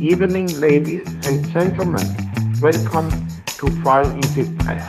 [0.00, 2.04] evening, ladies and gentlemen.
[2.60, 3.10] Welcome
[3.58, 4.84] to Fall Easy Press.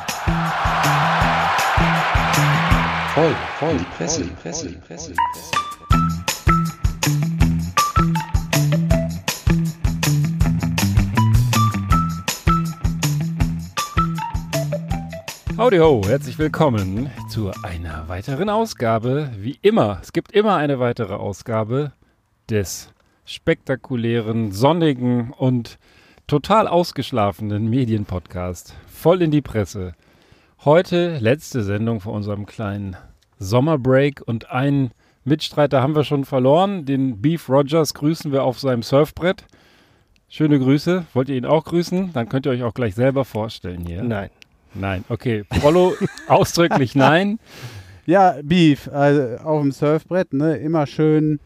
[3.13, 5.51] Voll, voll, die Presse, die Presse, die Presse, die Presse.
[15.57, 19.31] Howdy ho, herzlich willkommen zu einer weiteren Ausgabe.
[19.37, 21.93] Wie immer, es gibt immer eine weitere Ausgabe
[22.49, 22.89] des
[23.27, 25.77] spektakulären, sonnigen und
[26.27, 28.73] total ausgeschlafenen Medienpodcast.
[28.87, 29.93] Voll in die Presse.
[30.63, 32.95] Heute letzte Sendung vor unserem kleinen
[33.37, 34.91] Sommerbreak und einen
[35.25, 36.85] Mitstreiter haben wir schon verloren.
[36.85, 39.45] Den Beef Rogers grüßen wir auf seinem Surfbrett.
[40.29, 41.05] Schöne Grüße.
[41.13, 42.13] Wollt ihr ihn auch grüßen?
[42.13, 44.03] Dann könnt ihr euch auch gleich selber vorstellen hier.
[44.03, 44.29] Nein.
[44.73, 45.43] Nein, okay.
[45.43, 45.93] Prollo
[46.27, 47.39] ausdrücklich nein.
[48.05, 51.41] Ja, Beef, also auf dem Surfbrett, ne, immer schön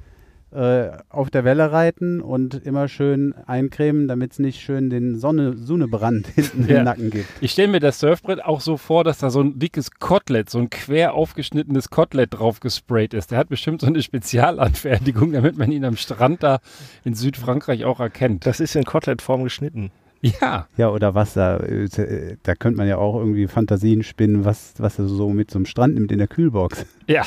[0.53, 5.55] äh, auf der Welle reiten und immer schön eincremen, damit es nicht schön den Sonne,
[5.57, 6.79] Sonnebrand hinten Ja.
[6.79, 7.27] im Nacken gibt.
[7.39, 10.59] Ich stelle mir das Surfbrett auch so vor, dass da so ein dickes Kotelett, so
[10.59, 13.31] ein quer aufgeschnittenes Kotelett drauf gesprayt ist.
[13.31, 16.59] Der hat bestimmt so eine Spezialanfertigung, damit man ihn am Strand da
[17.03, 18.45] in Südfrankreich auch erkennt.
[18.45, 19.91] Das ist in Kotelettform geschnitten.
[20.21, 21.57] Ja, Ja, oder was da,
[22.43, 25.65] da könnte man ja auch irgendwie Fantasien spinnen, was, was er so mit so einem
[25.65, 26.85] Strand nimmt in der Kühlbox.
[27.07, 27.23] ja.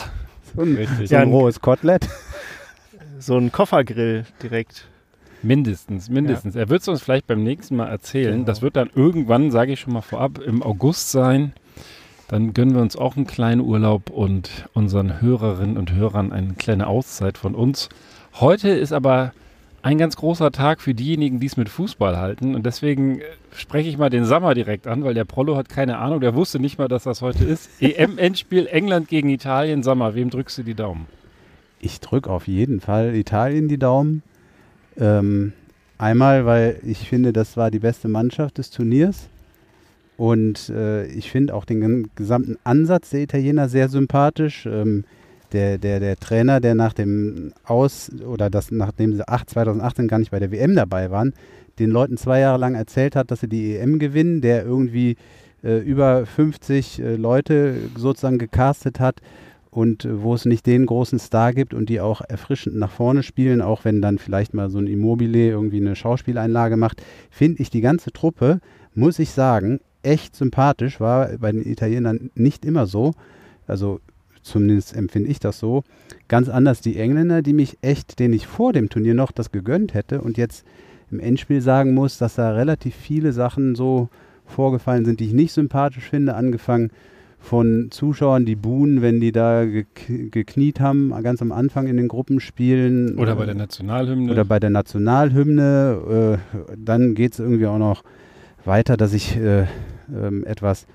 [0.54, 1.08] So ein, Richtig.
[1.08, 2.06] so ein Ja, rohes Kotelett.
[3.24, 4.86] So ein Koffergrill direkt.
[5.42, 6.56] Mindestens, mindestens.
[6.56, 8.44] Er wird es uns vielleicht beim nächsten Mal erzählen.
[8.44, 11.54] Das wird dann irgendwann, sage ich schon mal vorab, im August sein.
[12.28, 16.86] Dann gönnen wir uns auch einen kleinen Urlaub und unseren Hörerinnen und Hörern eine kleine
[16.86, 17.88] Auszeit von uns.
[18.34, 19.32] Heute ist aber
[19.80, 22.54] ein ganz großer Tag für diejenigen, die es mit Fußball halten.
[22.54, 25.96] Und deswegen äh, spreche ich mal den Sammer direkt an, weil der Prollo hat keine
[25.96, 26.20] Ahnung.
[26.20, 27.70] Der wusste nicht mal, dass das heute ist.
[27.80, 29.82] EM-Endspiel England gegen Italien.
[29.82, 31.06] Sammer, wem drückst du die Daumen?
[31.84, 34.22] Ich drücke auf jeden Fall Italien die Daumen.
[34.98, 35.52] Ähm,
[35.98, 39.28] einmal, weil ich finde, das war die beste Mannschaft des Turniers.
[40.16, 44.64] Und äh, ich finde auch den gesamten Ansatz der Italiener sehr sympathisch.
[44.64, 45.04] Ähm,
[45.52, 50.18] der, der, der Trainer, der nach dem Aus oder das, nachdem sie 8, 2018 gar
[50.18, 51.34] nicht bei der WM dabei waren,
[51.78, 55.16] den Leuten zwei Jahre lang erzählt hat, dass sie die EM gewinnen, der irgendwie
[55.62, 59.20] äh, über 50 äh, Leute sozusagen gecastet hat
[59.74, 63.22] und äh, wo es nicht den großen Star gibt und die auch erfrischend nach vorne
[63.22, 67.70] spielen, auch wenn dann vielleicht mal so ein Immobile irgendwie eine Schauspieleinlage macht, finde ich
[67.70, 68.60] die ganze Truppe,
[68.94, 73.14] muss ich sagen, echt sympathisch, war bei den Italienern nicht immer so.
[73.66, 74.00] Also
[74.42, 75.82] zumindest empfinde ich das so.
[76.28, 79.94] Ganz anders die Engländer, die mich echt, denen ich vor dem Turnier noch das gegönnt
[79.94, 80.64] hätte und jetzt
[81.10, 84.08] im Endspiel sagen muss, dass da relativ viele Sachen so
[84.46, 86.90] vorgefallen sind, die ich nicht sympathisch finde, angefangen
[87.44, 92.08] von Zuschauern, die buhen, wenn die da gek gekniet haben, ganz am Anfang in den
[92.08, 93.18] Gruppenspielen.
[93.18, 94.32] Oder bei der Nationalhymne?
[94.32, 96.38] oder bei der Nationalhymne.
[96.54, 98.02] Äh, dann geht es irgendwie auch noch
[98.64, 99.66] weiter, dass ich äh,
[100.08, 100.86] ähm, etwas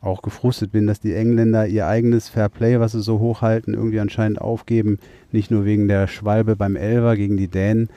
[0.00, 4.00] auch gefrustet bin, dass die Engländer ihr eigenes Fair Play, was sie so hochhalten, irgendwie
[4.00, 4.98] anscheinend aufgeben.
[5.30, 7.88] Nicht nur wegen der Schwalbe beim Elver gegen die Dänen.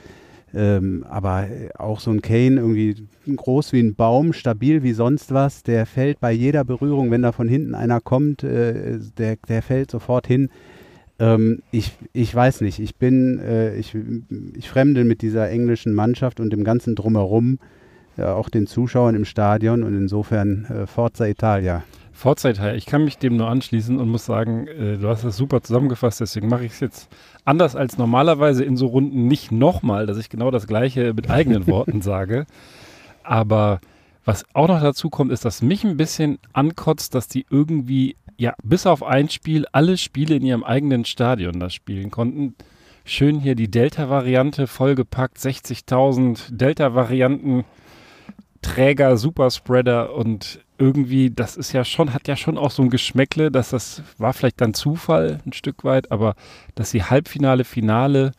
[0.56, 5.34] Ähm, aber äh, auch so ein Kane, irgendwie groß wie ein Baum, stabil wie sonst
[5.34, 9.62] was, der fällt bei jeder Berührung, wenn da von hinten einer kommt, äh, der, der
[9.62, 10.50] fällt sofort hin.
[11.20, 13.98] Ähm, ich, ich weiß nicht, ich bin, äh, ich,
[14.56, 17.60] ich fremde mit dieser englischen Mannschaft und dem ganzen Drumherum,
[18.16, 21.84] ja, auch den Zuschauern im Stadion und insofern äh, Forza Italia.
[22.16, 22.78] Vorzeitheil.
[22.78, 26.22] Ich kann mich dem nur anschließen und muss sagen, äh, du hast das super zusammengefasst,
[26.22, 27.10] deswegen mache ich es jetzt
[27.44, 31.68] anders als normalerweise in so Runden nicht nochmal, dass ich genau das Gleiche mit eigenen
[31.68, 32.46] Worten sage.
[33.22, 33.82] Aber
[34.24, 38.54] was auch noch dazu kommt, ist, dass mich ein bisschen ankotzt, dass die irgendwie, ja,
[38.64, 42.56] bis auf ein Spiel, alle Spiele in ihrem eigenen Stadion da spielen konnten.
[43.04, 47.66] Schön hier die Delta-Variante vollgepackt, 60.000 Delta-Varianten.
[48.66, 53.50] Träger, Superspreader und irgendwie, das ist ja schon, hat ja schon auch so ein Geschmäckle,
[53.52, 56.36] dass das war vielleicht dann Zufall ein Stück weit, aber
[56.76, 58.32] dass sie Halbfinale, Finale,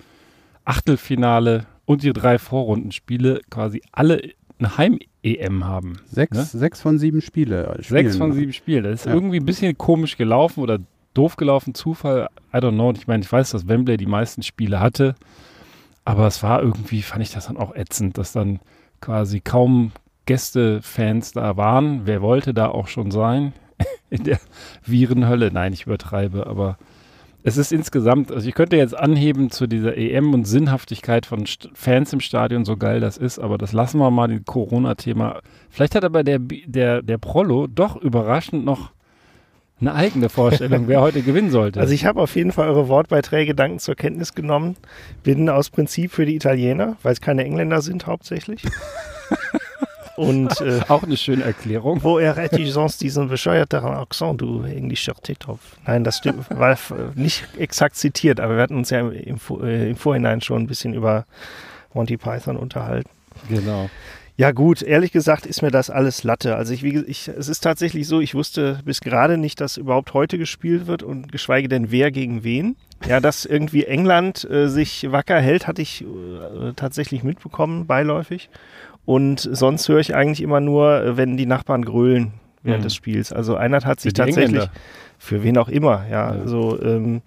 [0.65, 4.21] Achtelfinale und die drei Vorrundenspiele quasi alle
[4.59, 5.99] eine Heim-EM haben.
[6.11, 6.45] Sechs, Ne?
[6.45, 7.65] sechs von sieben Spiele.
[7.67, 8.13] äh, Sechs Spielen.
[8.13, 8.85] von sieben Spielen.
[8.85, 9.15] Das ist Ja.
[9.15, 10.79] irgendwie ein bisschen komisch gelaufen oder
[11.15, 12.89] doof gelaufen, Zufall, I don't know.
[12.89, 15.15] Und Ich meine, ich weiß, dass Wembley die meisten Spiele hatte,
[16.05, 18.61] aber es war irgendwie, fand ich das dann auch ätzend, dass dann
[19.01, 19.93] quasi kaum
[20.27, 22.03] Gästefans da waren.
[22.05, 23.53] Wer wollte da auch schon sein?
[24.11, 24.39] In der
[24.85, 25.51] Virenhölle.
[25.53, 26.79] Nein, ich übertreibe, aber
[27.43, 31.71] es ist insgesamt, also ich könnte jetzt anheben zu dieser EM und Sinnhaftigkeit von St
[31.75, 35.43] Fans im Stadion, so geil das ist, aber das lassen wir mal, das Corona-Thema.
[35.71, 38.91] Vielleicht hat aber der, der, der Prollo doch überraschend noch
[39.81, 41.79] eine eigene Vorstellung, wer heute gewinnen sollte.
[41.87, 44.75] Also ich habe auf jeden Fall eure Wortbeiträge dankend zur Kenntnis genommen.
[45.23, 48.63] Bin aus Prinzip für die Italiener, weil es keine Engländer sind hauptsächlich.
[50.17, 52.03] Und äh, auch eine schöne Erklärung.
[52.03, 55.61] wo errette ich sonst diesen bescheuerten Akzent, du englischer Titop?
[55.87, 56.77] Nein, das stimmt, war
[57.15, 60.67] nicht exakt zitiert, aber wir hatten uns ja im, im, äh, im Vorhinein schon ein
[60.67, 61.25] bisschen über
[61.95, 63.11] Monty Python unterhalten.
[63.49, 63.89] Genau.
[64.39, 66.57] Ja gut, ehrlich gesagt ist mir das alles Latte.
[66.57, 70.13] Also ich, wie, ich, es ist tatsächlich so, ich wusste bis gerade nicht, dass überhaupt
[70.13, 72.77] heute gespielt wird und geschweige denn wer gegen wen.
[73.09, 78.51] Ja, dass irgendwie England äh, sich wacker hält, hatte ich äh, tatsächlich mitbekommen, beiläufig.
[79.07, 82.33] Und sonst höre ich eigentlich immer nur, wenn die Nachbarn grölen
[82.63, 82.85] während Mhm.
[82.85, 83.33] des Spiels.
[83.33, 84.71] Also einer hat sich tatsächlich, Engländer.
[85.19, 86.35] für wen auch immer, ja.
[86.35, 86.41] Ja.
[86.41, 87.23] Also ähm,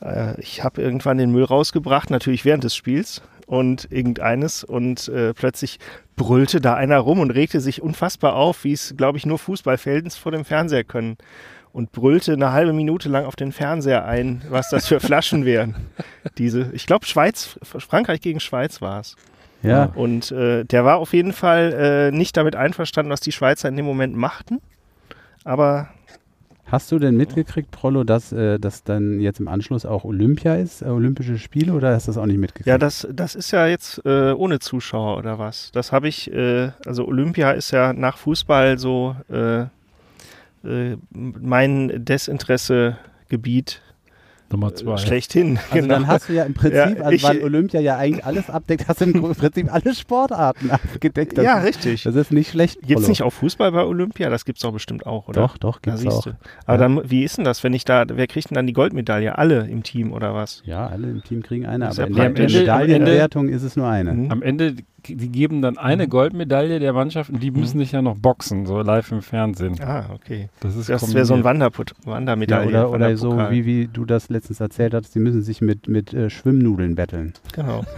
[0.00, 5.34] äh, ich habe irgendwann den Müll rausgebracht, natürlich während des Spiels und irgendeines und äh,
[5.34, 5.78] plötzlich
[6.16, 10.16] brüllte da einer rum und regte sich unfassbar auf, wie es, glaube ich, nur Fußballfeldens
[10.16, 11.18] vor dem Fernseher können.
[11.72, 15.74] Und brüllte eine halbe Minute lang auf den Fernseher ein, was das für Flaschen wären.
[16.38, 19.14] Diese, ich glaube, Schweiz, Frankreich gegen Schweiz war es.
[19.62, 21.72] Ja, Und äh, der war auf jeden Fall
[22.12, 24.60] äh, nicht damit einverstanden, was die Schweizer in dem Moment machten.
[25.44, 25.88] Aber
[26.66, 30.82] hast du denn mitgekriegt, Prollo, dass äh, das dann jetzt im Anschluss auch Olympia ist,
[30.82, 32.66] äh, Olympische Spiele, oder hast du das auch nicht mitgekriegt?
[32.66, 35.70] Ja, das, das ist ja jetzt äh, ohne Zuschauer oder was?
[35.72, 39.16] Das habe ich, äh, also Olympia ist ja nach Fußball so
[41.22, 43.82] mein Desinteresse-Gebiet
[44.50, 44.96] Nummer äh, zwei.
[44.96, 45.58] schlechthin.
[45.70, 48.48] Also dann hast du ja im Prinzip, Ja, also ich- weil Olympia ja eigentlich alles
[48.48, 51.36] abdeckt, hast du im Prinzip alle Sportarten abgedeckt.
[51.38, 52.04] Das, ja, richtig.
[52.04, 52.80] das ist nicht schlecht.
[52.82, 54.30] Gibt es nicht auch Fußball bei Olympia?
[54.30, 55.40] Das gibt es doch bestimmt auch, oder?
[55.42, 56.22] Doch, doch, Da gibt's auch.
[56.22, 56.30] siehst du.
[56.66, 59.36] Aber dann, wie ist denn das, wenn ich da, wer kriegt denn dann die Goldmedaille?
[59.36, 60.62] Alle im Team oder was?
[60.64, 64.12] Ja, alle im Team kriegen eine, aber ja in der, Medaillenwertung ist es nur eine.
[64.12, 64.30] Mhm.
[64.30, 64.74] Am Ende,
[65.08, 68.80] die geben dann eine Goldmedaille der Mannschaft und die müssen sich ja noch boxen, so
[68.80, 69.80] live im Fernsehen.
[69.80, 70.48] Ah, okay.
[70.60, 71.44] Das ist Das wäre so ein.
[71.44, 72.68] Wanderput Ja, Wandermedaille.
[72.68, 76.12] oder oder so, wie, wie du das letztens erzählt hast, die müssen sich mit, mit
[76.14, 77.34] äh, Schwimmnudeln betteln.
[77.52, 77.84] Genau.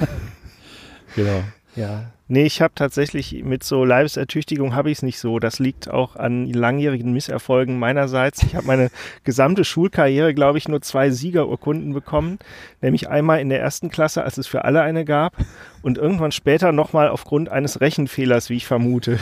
[1.17, 1.43] Genau.
[1.79, 2.07] Ja.
[2.27, 5.39] Nee, ich habe tatsächlich mit so Leibesertüchtigung habe ich es nicht so.
[5.39, 8.43] Das liegt auch an langjährigen Misserfolgen meinerseits.
[8.43, 8.91] Ich habe meine
[9.25, 12.41] gesamte Schulkarriere, glaube ich, nur zwei Siegerurkunden bekommen.
[12.83, 15.37] Nämlich einmal in der ersten Klasse, als es für alle eine gab.
[15.81, 19.21] Und irgendwann später nochmal aufgrund eines Rechenfehlers, wie ich vermute.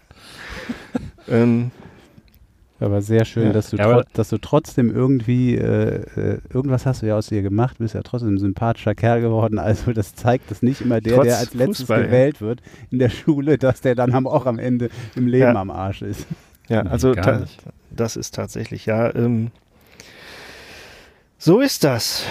[1.28, 1.70] ähm,
[2.82, 3.52] Aber sehr schön, Ja.
[3.52, 7.42] dass, du Ja, dass du trotzdem irgendwie, äh, äh, irgendwas hast du ja aus dir
[7.42, 9.58] gemacht, bist ja trotzdem ein sympathischer Kerl geworden.
[9.58, 12.06] Also das zeigt, dass nicht immer der, der als letztes Fußball, ja.
[12.06, 15.60] gewählt wird in der Schule, dass der dann am- auch am Ende im Leben Ja.
[15.60, 16.26] am Arsch ist.
[16.68, 17.62] ja, Nee, also nicht.
[17.90, 19.14] das ist tatsächlich, ja.
[19.14, 19.50] Ähm,
[21.38, 22.24] so ist das.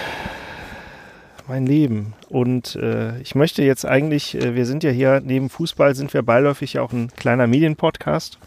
[1.48, 2.14] Mein Leben.
[2.28, 6.22] Und äh, ich möchte jetzt eigentlich, äh, wir sind ja hier, neben Fußball sind wir
[6.22, 8.38] beiläufig ja auch ein kleiner Medienpodcast.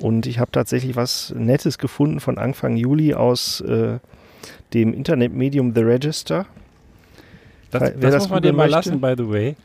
[0.00, 3.98] Und ich habe tatsächlich was Nettes gefunden von Anfang Juli aus äh,
[4.74, 6.46] dem Internetmedium The Register.
[7.70, 9.56] Das, Wer das, das muss man dir mal lassen, by the way.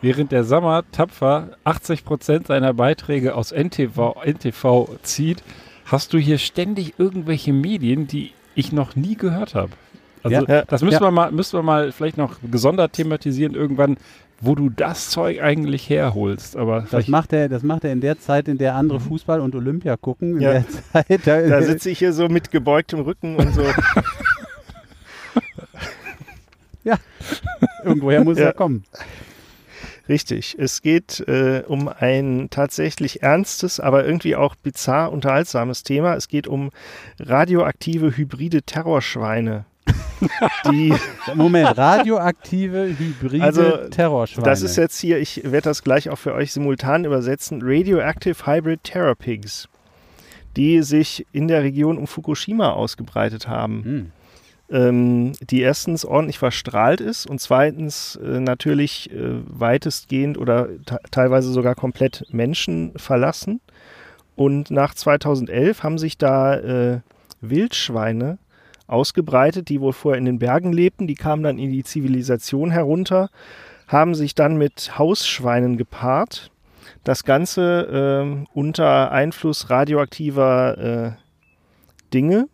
[0.00, 5.42] Während der Sommer tapfer 80% seiner Beiträge aus NTV, NTV zieht,
[5.84, 9.72] hast du hier ständig irgendwelche Medien, die ich noch nie gehört habe.
[10.22, 10.46] Also.
[10.46, 10.64] Ja.
[10.64, 11.00] das müssen, Ja.
[11.02, 13.96] wir mal, müssen wir mal vielleicht noch gesondert thematisieren irgendwann,
[14.40, 16.56] wo du das Zeug eigentlich herholst.
[16.56, 19.54] Aber Das macht, er, das macht er in der Zeit, in der andere Fußball und
[19.54, 20.36] Olympia gucken.
[20.36, 20.52] In Ja.
[20.52, 23.62] der Zeit, da, Da sitze ich hier so mit gebeugtem Rücken und so.
[27.84, 28.46] irgendwoher muss Ja.
[28.46, 28.84] er kommen.
[30.08, 30.56] Richtig.
[30.58, 36.14] Es geht äh, um ein tatsächlich ernstes, aber irgendwie auch bizarr unterhaltsames Thema.
[36.14, 36.70] Es geht um
[37.20, 39.66] radioaktive hybride Terrorschweine.
[40.70, 40.92] Die,
[41.34, 44.44] Moment, radioaktive, hybride Also, Terrorschweine.
[44.44, 48.84] das ist jetzt hier, ich werde das gleich auch für euch simultan übersetzen, Radioactive Hybrid
[48.84, 49.68] Terror Pigs,
[50.56, 53.84] die sich in der Region um Fukushima ausgebreitet haben.
[53.84, 54.12] Hm.
[54.72, 61.50] ähm, die erstens ordentlich verstrahlt ist und zweitens äh, natürlich äh, weitestgehend oder te- teilweise
[61.52, 63.60] sogar komplett Menschen verlassen.
[64.36, 67.00] Und nach 2011 haben sich da äh,
[67.40, 68.38] Wildschweine
[68.90, 71.06] ausgebreitet, die wohl vorher in den Bergen lebten.
[71.06, 73.30] Die kamen dann in die Zivilisation herunter,
[73.86, 76.50] haben sich dann mit Hausschweinen gepaart.
[77.04, 82.48] Das Ganze ähm, unter Einfluss radioaktiver äh, Dinge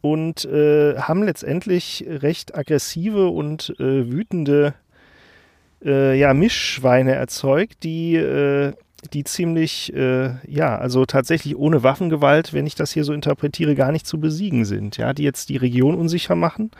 [0.00, 4.74] und äh, haben letztendlich recht aggressive und äh, wütende
[5.84, 8.72] äh, ja, Mischschweine erzeugt, die, äh,
[9.12, 13.92] die ziemlich, äh, ja, also tatsächlich ohne Waffengewalt, wenn ich das hier so interpretiere, gar
[13.92, 16.70] nicht zu besiegen sind, ja, die jetzt die Region unsicher machen.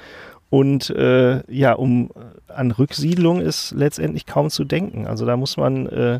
[0.51, 5.07] Und äh, ja, um äh, an Rücksiedlung ist letztendlich kaum zu denken.
[5.07, 6.19] Also da muss man äh,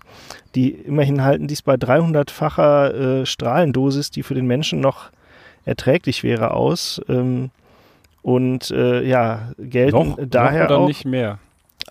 [0.55, 5.11] die immerhin halten dies bei 300-facher äh, Strahlendosis, die für den Menschen noch
[5.67, 7.01] erträglich wäre aus.
[7.09, 7.51] Ähm,
[8.23, 10.89] und äh, ja, gelten Noch, daher noch oder auch.
[10.89, 11.39] nicht mehr.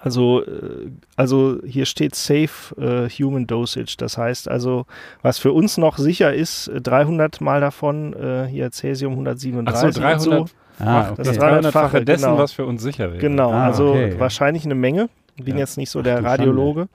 [0.04, 3.96] Also, äh, also hier steht Safe äh, Human Dosage.
[3.98, 4.86] Das heißt also,
[5.22, 9.94] was für uns noch sicher ist, äh, 300 mal davon, äh, hier Cäsium 137 Ach
[9.94, 10.56] so, 300 und so.
[10.84, 11.18] Ah, das okay.
[11.18, 12.38] Das ist 300-fache, 300-fache dessen, genau.
[12.40, 13.20] was für uns sicher wäre.
[13.22, 14.16] Genau, Ah, also okay.
[14.18, 15.10] wahrscheinlich eine Menge.
[15.38, 15.60] Bin Ja.
[15.62, 16.88] jetzt nicht so Ach, der Radiologe.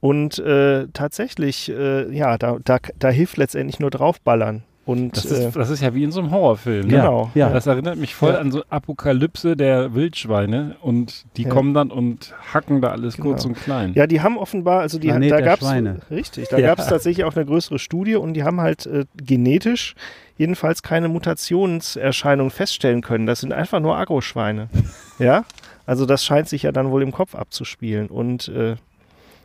[0.00, 4.62] Und äh, tatsächlich, äh, ja, da, da, da hilft letztendlich nur draufballern.
[4.86, 6.86] Und Das äh, ist, das ist ja wie in so einem Horrorfilm.
[6.88, 6.96] Ne?
[6.96, 7.30] genau.
[7.34, 7.48] Ja.
[7.48, 8.38] Das erinnert mich voll Ja.
[8.40, 11.48] an so Apokalypse der Wildschweine und die Ja.
[11.48, 13.28] kommen dann und hacken da alles Genau.
[13.30, 13.92] kurz und klein.
[13.94, 15.72] Ja, die haben offenbar, also die, Planet da gab es
[16.10, 16.66] richtig, da Ja.
[16.68, 19.94] gab es tatsächlich auch eine größere Studie und die haben halt äh, genetisch
[20.36, 23.24] jedenfalls keine Mutationserscheinungen feststellen können.
[23.26, 24.68] Das sind einfach nur Agroschweine.
[25.18, 25.44] ja,
[25.86, 28.76] also das scheint sich ja dann wohl im Kopf abzuspielen und äh,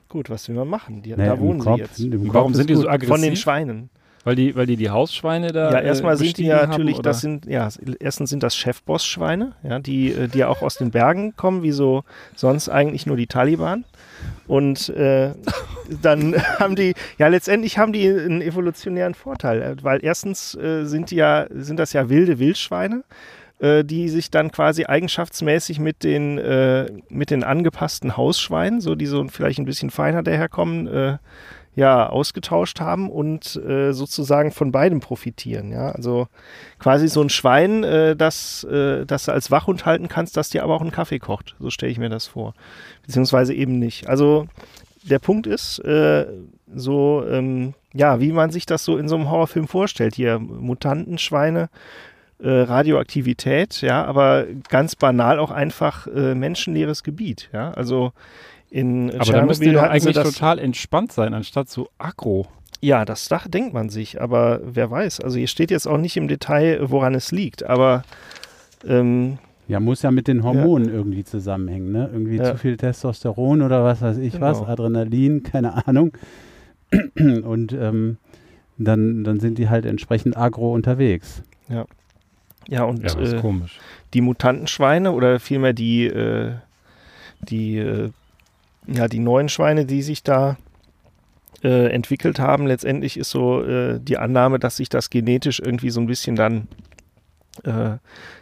[0.10, 1.02] gut, was will man machen?
[1.02, 2.34] Die, Nee, da wohnen Kopf- sie jetzt.
[2.34, 3.10] warum sind die so aggressiv?
[3.10, 3.90] Von den Schweinen.
[4.30, 5.72] Weil die, weil die die Hausschweine da.
[5.72, 7.10] Ja, erstmal äh, sind die ja haben, natürlich, oder?
[7.10, 7.68] das sind, ja,
[8.00, 11.72] erstens sind das Chefboss-Schweine, ja, die, äh, die ja auch aus den Bergen kommen, wie
[11.72, 12.04] so
[12.36, 13.86] sonst eigentlich nur die Taliban.
[14.46, 15.32] Und äh,
[16.04, 21.10] dann haben die, ja, letztendlich haben die einen evolutionären Vorteil, äh, weil erstens äh, sind
[21.10, 23.04] die ja, sind das ja wilde Wildschweine,
[23.58, 29.08] äh, die sich dann quasi eigenschaftsmäßig mit den, äh, mit den angepassten Hausschweinen, so die
[29.08, 31.18] so vielleicht ein bisschen feiner daherkommen, äh,
[31.76, 35.72] ja, ausgetauscht haben und äh, sozusagen von beidem profitieren.
[35.72, 36.28] Ja, also
[36.80, 40.64] quasi so ein Schwein, äh, das, äh, das du als Wachhund halten kannst, das dir
[40.64, 41.56] aber auch einen Kaffee kocht.
[41.60, 42.54] So stelle ich mir das vor.
[43.06, 44.10] Beziehungsweise eben nicht.
[44.10, 44.48] Also
[45.04, 46.26] der Punkt ist, äh,
[46.74, 50.16] so, ähm, ja, wie man sich das so in so einem Horrorfilm vorstellt.
[50.16, 51.70] Hier Mutantenschweine,
[52.40, 57.72] äh, Radioaktivität, ja, aber ganz banal auch einfach äh, menschenleeres Gebiet, ja.
[57.72, 58.14] Also
[58.72, 62.48] in Aber da müsste Tschernobyl doch eigentlich das, total entspannt sein, anstatt so aggro.
[62.82, 65.20] ja, das da denkt man sich, aber wer weiß.
[65.22, 68.04] Also hier steht jetzt auch nicht im Detail, woran es liegt, aber
[68.88, 72.10] ähm, Ja, muss ja mit den Hormonen irgendwie zusammenhängen, ne?
[72.14, 72.52] Irgendwie Ja.
[72.52, 74.70] zu viel Testosteron oder was weiß ich was, Genau.
[74.72, 76.12] Adrenalin, keine Ahnung.
[77.44, 78.18] Und ähm,
[78.78, 81.44] dann, dann sind die halt entsprechend agro unterwegs.
[82.68, 83.80] ja, und Ja, das ist äh, komisch.
[84.14, 86.54] die Mutantenschweine oder vielmehr die, äh,
[87.42, 88.12] die, äh,
[88.92, 90.58] ja, die neuen Schweine, die sich da
[91.64, 96.00] äh, entwickelt haben, letztendlich ist so äh, die Annahme, dass sich das genetisch irgendwie so
[96.00, 96.68] ein bisschen dann
[97.64, 97.98] äh,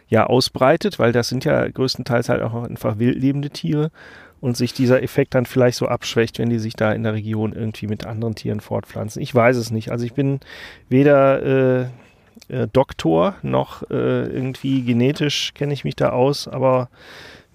[0.08, 3.90] ja ausbreitet, weil das sind ja größtenteils halt auch einfach wildlebende Tiere
[4.40, 7.52] und sich dieser Effekt dann vielleicht so abschwächt, wenn die sich da in der Region
[7.52, 9.20] irgendwie mit anderen Tieren fortpflanzen.
[9.20, 9.90] Ich weiß es nicht.
[9.90, 10.40] Also ich bin
[10.88, 11.86] weder äh,
[12.48, 16.88] äh, Doktor noch äh, irgendwie genetisch kenne ich mich da aus, aber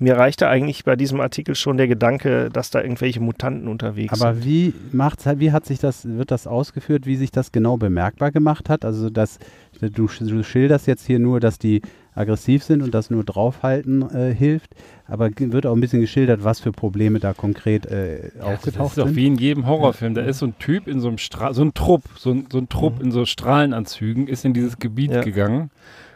[0.03, 4.33] mir reichte eigentlich bei diesem Artikel schon der Gedanke, dass da irgendwelche Mutanten unterwegs Aber
[4.35, 4.45] sind.
[4.45, 8.69] wie macht's, wie hat sich das, wird das ausgeführt, wie sich das genau bemerkbar gemacht
[8.69, 8.83] hat?
[8.85, 9.39] Also das,
[9.79, 11.81] du, du schilderst jetzt hier nur, dass die
[12.15, 14.75] aggressiv sind und das nur draufhalten äh, hilft,
[15.07, 18.97] aber wird auch ein bisschen geschildert, was für Probleme da konkret äh, Das aufgetaucht ist
[18.99, 19.15] doch sind.
[19.15, 20.13] wie in jedem Horrorfilm.
[20.13, 22.59] Da ist so ein Typ in so einem Stra so ein Trupp, so ein, so
[22.59, 25.21] ein Trupp in so Strahlenanzügen, ist in dieses Gebiet Ja.
[25.21, 25.71] gegangen.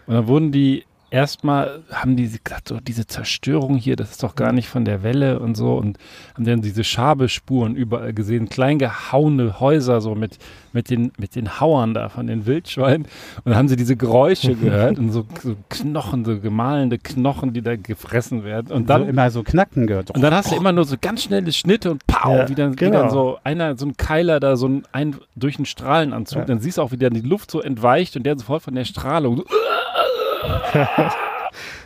[0.05, 4.35] Und dann wurden die erstmal, haben die gesagt, so diese Zerstörung hier, das ist doch
[4.35, 5.75] gar nicht von der Welle und so.
[5.75, 5.97] Und
[6.35, 10.37] haben dann diese Schabespuren überall gesehen, klein gehauene Häuser so mit,
[10.73, 13.03] mit, den, mit den Hauern da von den Wildschweinen.
[13.03, 17.61] Und dann haben sie diese Geräusche gehört und so, so Knochen, so gemahlene Knochen, die
[17.61, 18.71] da gefressen werden.
[18.71, 20.11] Und dann so immer so knacken gehört.
[20.11, 22.73] und dann hast du immer nur so ganz schnelle Schnitte und pow, Ja, wie, dann,
[22.73, 22.99] wie genau.
[23.01, 26.45] dann so einer, so ein Keiler da so ein, ein durch einen Strahlenanzug, Ja.
[26.45, 28.85] dann siehst du auch, wie der die Luft so entweicht und der sofort von der
[28.85, 29.45] Strahlung so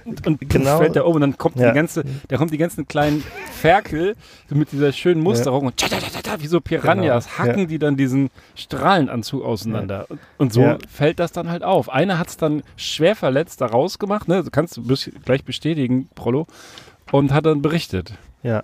[0.05, 0.77] und, und Genau.
[0.79, 1.69] fällt der um und dann kommt Ja.
[1.69, 4.15] die ganze, da kommt die ganzen kleinen Ferkel
[4.49, 7.37] so mit dieser schönen Musterung und tschat, tschat, tschat, tschat, wie so Piranhas Genau.
[7.49, 10.05] hacken die dann diesen Strahlenanzug auseinander.
[10.09, 10.77] Und, und so Ja.
[10.89, 11.89] fällt das dann halt auf.
[11.89, 14.43] Einer hat es dann schwer verletzt da rausgemacht, ne?
[14.43, 14.83] Du kannst du
[15.25, 16.47] gleich bestätigen, Prollo,
[17.11, 18.13] und hat dann berichtet.
[18.43, 18.63] Ja.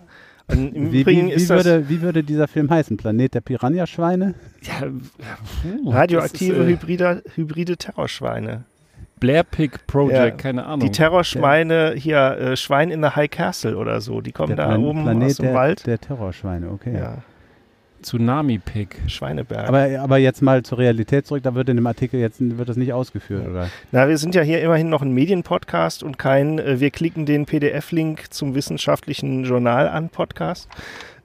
[0.50, 2.96] Und im Wie, Übrigen wie, wie, würde, wie würde dieser Film heißen?
[2.96, 4.34] Planet der Piranha-Schweine?
[4.64, 4.90] Ja, ja,
[5.84, 8.64] puh, radioaktive ist, äh, hybride, hybride Terrorschweine.
[9.20, 10.80] Blair Pig Project, Ja, keine Ahnung.
[10.82, 14.84] Die Terrorschweine, hier, äh, Schwein in der High Castle oder so, die kommen da Plan-
[14.84, 15.88] oben Planet aus dem der, Wald.
[15.88, 16.94] der Terrorschweine, okay.
[16.96, 17.18] ja,
[18.02, 18.90] Tsunami Pig.
[19.08, 19.68] Schweineberg.
[19.68, 22.78] Aber, aber jetzt mal zur Realität zurück, da wird in dem Artikel jetzt wird das
[22.78, 23.70] nicht ausgeführt, oder?
[23.92, 27.46] Na, wir sind ja hier immerhin noch ein Medienpodcast und kein, äh, wir klicken den
[27.48, 30.70] PDF-Link zum wissenschaftlichen Journal an Podcast.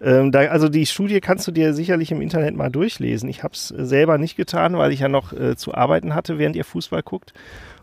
[0.01, 3.29] Ähm, da, also die Studie kannst du dir sicherlich im Internet mal durchlesen.
[3.29, 6.57] Ich habe es selber nicht getan, weil ich ja noch äh, zu arbeiten hatte, während
[6.57, 7.35] ihr Fußball guckt.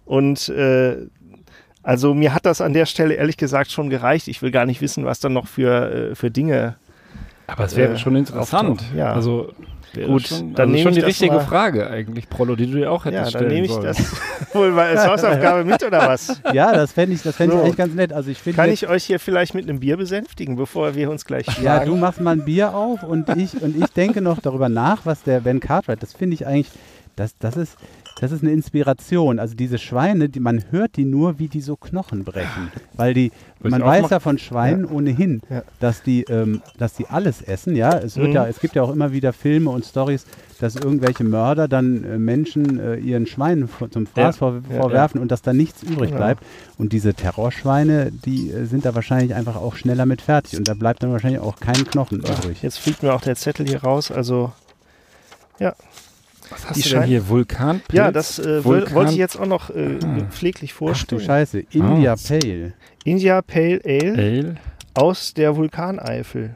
[0.09, 0.97] Und äh,
[1.83, 4.27] also mir hat das an der Stelle ehrlich gesagt schon gereicht.
[4.27, 6.77] Ich will gar nicht wissen, was dann noch für, äh, für Dinge
[7.45, 8.83] Aber es wäre äh, schon interessant.
[8.97, 9.13] Ja.
[9.13, 9.51] Also
[9.93, 12.65] Gut, schon, dann also nehme schon ich die das richtige mal- Frage eigentlich, Prollo, die
[12.69, 13.85] du dir auch Ja, hättest dann stellen nehme ich sollen.
[13.85, 14.15] das
[14.53, 16.41] wohl mal als Hausaufgabe mit oder was?
[16.53, 17.57] Ja, das fände ich, das fänd So.
[17.59, 18.11] ich eigentlich ganz nett.
[18.13, 21.09] Also ich finde Kann jetzt- ich euch hier vielleicht mit einem Bier besänftigen, bevor wir
[21.11, 21.65] uns gleich schlagen?
[21.65, 25.05] Ja, du machst mal ein Bier auf und ich und ich denke noch darüber nach,
[25.07, 26.69] was der Ben Cartwright, das finde ich eigentlich,
[27.15, 27.75] das, das ist,
[28.19, 29.39] das ist eine Inspiration.
[29.39, 32.71] Also diese Schweine, die, man hört die nur, wie die so Knochen brechen.
[32.93, 35.63] Weil die, Was man weiß ja von Schweinen ohnehin, Ja.
[35.79, 37.97] dass die, ähm, dass die alles essen, ja.
[37.97, 38.33] Es wird Mhm.
[38.35, 40.25] ja, es gibt ja auch immer wieder Filme und Stories,
[40.59, 44.39] dass irgendwelche Mörder dann äh, Menschen äh, ihren Schweinen vor, zum Fraß Ja.
[44.39, 46.43] vor, Ja, vorwerfen und dass da nichts übrig bleibt.
[46.77, 50.57] Und diese Terrorschweine, die äh, sind da wahrscheinlich einfach auch schneller mit fertig.
[50.59, 52.61] Und da bleibt dann wahrscheinlich auch kein Knochen übrig.
[52.61, 54.11] Jetzt fliegt mir auch der Zettel hier raus.
[54.11, 54.51] Also,
[56.49, 57.27] Was hast die du denn hier?
[57.29, 57.95] Vulkanpilz?
[57.97, 60.25] ja, das äh, Vulkan- wollte ich jetzt auch noch äh, Ah.
[60.31, 61.21] pfleglich Ach du vorstellen.
[61.21, 62.73] Scheiße, India Pale.
[63.03, 64.55] India Pale Ale Ale.
[64.93, 66.55] aus der Vulkaneifel.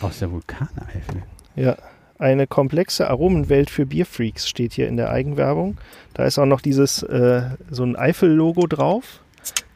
[0.00, 1.22] Aus der Vulkaneifel.
[1.54, 1.76] Ja.
[2.18, 5.76] Eine komplexe Aromenwelt für Bierfreaks steht hier in der Eigenwerbung.
[6.14, 9.20] Da ist auch noch dieses, äh, so ein Eifel-Logo drauf.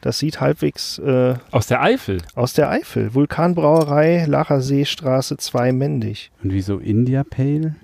[0.01, 2.17] Das sieht halbwegs äh, Aus der Eifel.
[2.33, 3.13] aus der Eifel.
[3.13, 6.31] Vulkanbrauerei, Lacher Seestraße 2 Mendig.
[6.43, 7.75] Und wieso India Pale?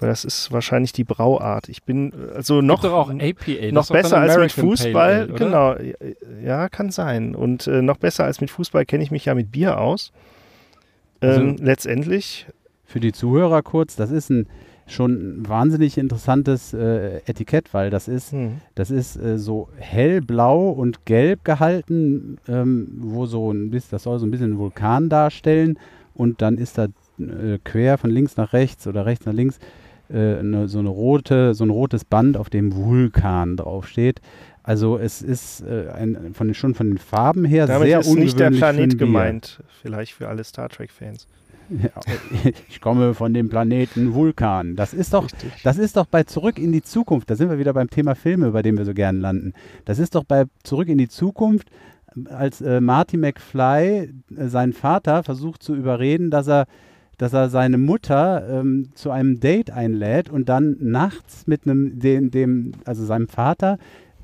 [0.00, 1.68] Weil das ist wahrscheinlich die Brauart.
[1.68, 3.72] Ich bin äh, also noch, Gibt doch auch APA.
[3.72, 5.12] noch besser als mit Fußball.
[5.12, 5.76] Ale, genau,
[6.44, 7.34] ja, kann sein.
[7.34, 10.10] Und äh, noch besser als mit Fußball kenne ich mich ja mit Bier aus.
[11.20, 12.46] Ähm, Also- letztendlich,
[12.86, 14.46] Für die Zuhörer kurz, das ist ein
[14.86, 20.70] schon ein wahnsinnig interessantes äh, Etikett, weil das ist, hm, das ist äh, so hellblau
[20.70, 25.08] und gelb gehalten, ähm, wo so ein bisschen, das soll so ein bisschen einen Vulkan
[25.08, 25.78] darstellen
[26.14, 26.86] und dann ist da
[27.20, 29.60] äh, quer von links nach rechts oder rechts nach links äh,
[30.18, 34.20] eine, so eine rote, so ein rotes Band, auf dem Vulkan draufsteht.
[34.62, 38.34] Also es ist äh, ein, von schon von den Farben her damit sehr ist ungewöhnlich
[38.34, 39.62] nicht der Planet gemeint.
[39.82, 41.26] Vielleicht für alle Star Trek-Fans.
[41.70, 41.90] Ja,
[42.68, 44.76] ich komme von dem Planeten Vulkan.
[44.76, 45.52] Das ist doch, Richtig.
[45.62, 47.30] das ist doch bei Zurück in die Zukunft.
[47.30, 49.54] Da sind wir wieder beim Thema Filme, bei dem wir so gern landen.
[49.84, 51.70] Das ist doch bei Zurück in die Zukunft,
[52.28, 56.66] als äh, Marty McFly äh, seinen Vater versucht zu überreden, dass er
[57.20, 62.30] dass er seine Mutter ähm, zu einem Date einlädt und dann nachts mit einem, dem,
[62.30, 63.76] dem, also seinem Vater,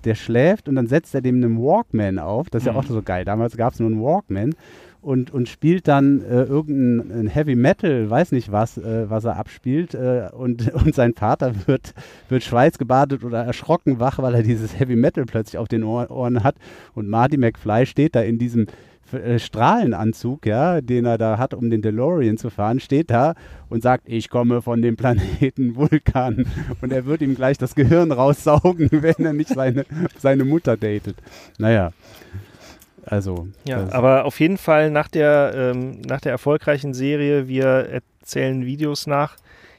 [0.05, 2.49] der schläft und dann setzt er dem einen Walkman auf.
[2.49, 3.27] Das ist ja auch so geil.
[3.27, 4.55] Damals gab es nur einen Walkman
[5.03, 9.93] und, und spielt dann äh, irgendein Heavy Metal, weiß nicht was, äh, was er abspielt.
[9.95, 11.93] Äh, und, und sein Vater wird,
[12.31, 16.43] wird schweißgebadet oder erschrocken wach, weil er dieses Heavy Metal plötzlich auf den Ohr, Ohren
[16.43, 16.57] hat.
[16.95, 18.69] Und Marty McFly steht da in diesem
[19.13, 23.35] äh, Strahlenanzug, ja, den er da hat, um den DeLorean zu fahren, steht da
[23.69, 26.47] und sagt, ich komme von dem Planeten Vulkan.
[26.81, 29.85] Und er wird ihm gleich das Gehirn raussaugen, wenn er nicht seine,
[30.19, 31.17] seine Mutter datet.
[31.59, 31.93] Naja.
[33.05, 33.47] Also.
[33.65, 39.07] Ja, aber auf jeden Fall nach der, ähm, nach der erfolgreichen Serie, wir erzählen Videos
[39.07, 39.37] nach,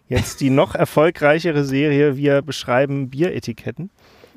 [0.07, 3.89] jetzt die noch erfolgreichere Serie, wir beschreiben Bieretiketten.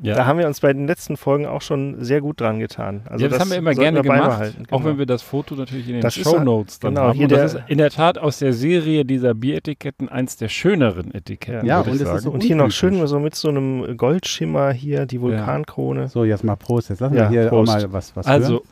[0.02, 0.14] Ja.
[0.14, 3.02] Da haben wir uns bei den letzten Folgen auch schon sehr gut dran getan.
[3.10, 4.84] Also ja, das, haben wir immer gerne wir gemacht, beibehalten, auch genau.
[4.90, 7.16] wenn wir das Foto natürlich in den Das ist Show Notes dann genau, haben.
[7.18, 11.12] hier Und das ist in der Tat aus der Serie dieser Bieretiketten eins der schöneren
[11.14, 15.04] Etiketten, Ja, würde und so Und hier noch schön so mit so einem Goldschimmer hier,
[15.04, 16.08] die Vulkankrone.
[16.08, 16.88] So, jetzt mal Prost.
[16.88, 17.70] Jetzt lassen Ja, wir hier Prost.
[17.70, 18.62] auch mal was, was also hören.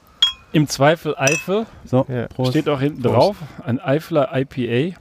[0.52, 2.52] im Zweifel Eifel, So, Ja, Prost.
[2.52, 3.14] steht auch hinten Prost.
[3.14, 3.36] drauf,
[3.66, 4.96] ein Eifler IPA.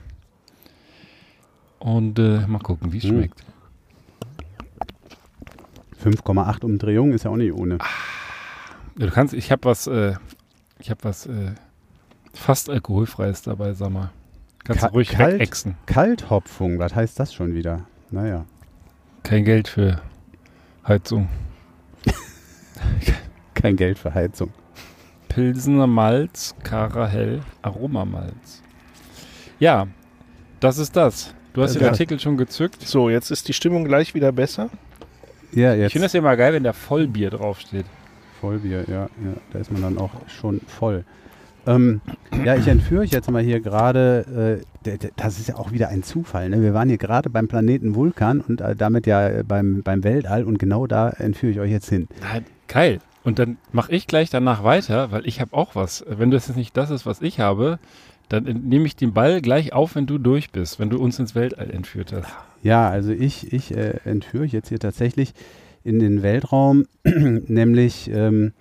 [1.78, 3.10] Und äh, mal gucken, wie es Hm.
[3.10, 3.44] schmeckt.
[6.08, 7.78] 5,8 Umdrehungen ist ja auch nicht ohne.
[8.96, 10.14] Du kannst, ich habe was, äh,
[10.78, 11.52] ich habe was äh,
[12.32, 14.10] fast alkoholfreies dabei, sag mal.
[14.64, 15.34] Kannst Ka- du ruhig kalt?
[15.34, 15.76] wegexen.
[15.86, 17.84] Kalthopfung, was heißt das schon wieder?
[18.10, 18.44] Naja.
[19.22, 20.00] Kein Geld für
[20.86, 21.28] Heizung.
[23.54, 24.52] Kein Geld für Heizung.
[25.28, 28.62] Pilsener Malz, Karahell, Aromamalz.
[29.58, 29.86] Ja,
[30.60, 31.34] das ist das.
[31.52, 31.88] Du hast den Ja.
[31.90, 32.82] Artikel schon gezückt.
[32.86, 34.70] So, jetzt ist die Stimmung gleich wieder besser.
[35.52, 37.86] Ja, Ich jetzt finde das ja immer geil, wenn da Vollbier draufsteht.
[38.40, 39.08] Vollbier, ja, ja.
[39.52, 41.04] Da ist man dann auch schon voll.
[41.66, 42.00] Ähm,
[42.44, 46.02] ja, ich entführe euch jetzt mal hier gerade, äh, das ist ja auch wieder ein
[46.02, 46.62] Zufall, ne?
[46.62, 50.44] Wir waren hier gerade beim Planeten Vulkan und äh, damit ja äh, beim, beim Weltall
[50.44, 52.08] und genau da entführe ich euch jetzt hin.
[52.20, 53.00] Na, Geil.
[53.24, 56.04] Und dann mache ich gleich danach weiter, weil ich habe auch was.
[56.08, 57.78] Wenn das jetzt nicht das ist, was ich habe,
[58.28, 61.34] dann nehme ich den Ball gleich auf, wenn du durch bist, wenn du uns ins
[61.34, 62.28] Weltall entführt hast.
[62.62, 65.32] Ja, also ich, ich äh, entführe jetzt hier tatsächlich
[65.84, 68.52] in den Weltraum, nämlich ähm,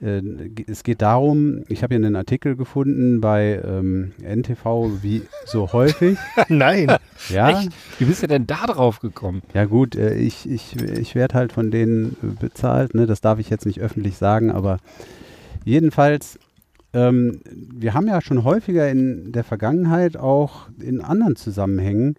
[0.00, 0.20] äh,
[0.66, 6.18] es geht darum, ich habe hier einen Artikel gefunden bei ähm, NTV, wie so häufig.
[6.48, 6.96] Nein.
[7.30, 7.70] Ja, Echt?
[7.98, 9.42] Wie bist du denn da drauf gekommen?
[9.54, 13.06] ja gut, äh, ich, ich, ich werde halt von denen äh, bezahlt, ne?
[13.06, 14.78] das darf ich jetzt nicht öffentlich sagen, aber
[15.64, 16.38] jedenfalls
[16.92, 22.16] ähm, wir haben ja schon häufiger in der Vergangenheit auch in anderen Zusammenhängen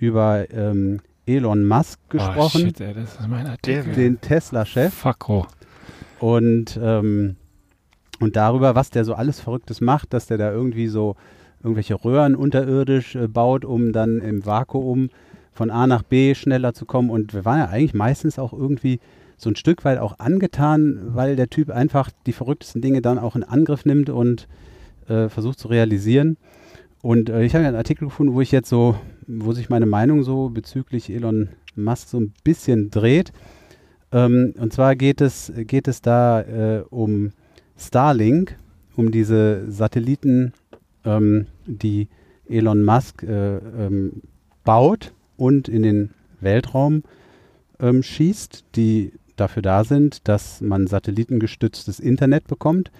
[0.00, 3.92] über ähm, Elon Musk gesprochen, Oh, shit, ey, das ist mein Artikel.
[3.94, 4.92] den Tesla-Chef.
[4.94, 5.46] Fucko.
[6.18, 7.36] und, ähm,
[8.18, 11.16] und darüber, was der so alles Verrücktes macht, dass der da irgendwie so
[11.62, 15.10] irgendwelche Röhren unterirdisch äh, baut, um dann im Vakuum
[15.52, 17.10] von A nach B schneller zu kommen.
[17.10, 18.98] Und wir waren ja eigentlich meistens auch irgendwie
[19.36, 23.36] so ein Stück weit auch angetan, weil der Typ einfach die verrücktesten Dinge dann auch
[23.36, 24.48] in Angriff nimmt und
[25.08, 26.36] äh, versucht zu realisieren.
[27.02, 28.96] Und äh, ich habe ja einen Artikel gefunden, wo ich jetzt so,
[29.38, 33.32] wo sich meine Meinung so bezüglich Elon Musk so ein bisschen dreht.
[34.12, 37.30] Ähm, und zwar geht es, geht es da äh, um
[37.76, 38.56] Starlink,
[38.96, 40.52] um diese Satelliten,
[41.04, 42.08] ähm, die
[42.48, 44.22] Elon Musk äh, ähm,
[44.64, 47.02] baut und in den Weltraum
[47.78, 52.90] ähm, schießt, die dafür da sind, dass man satellitengestütztes Internet bekommt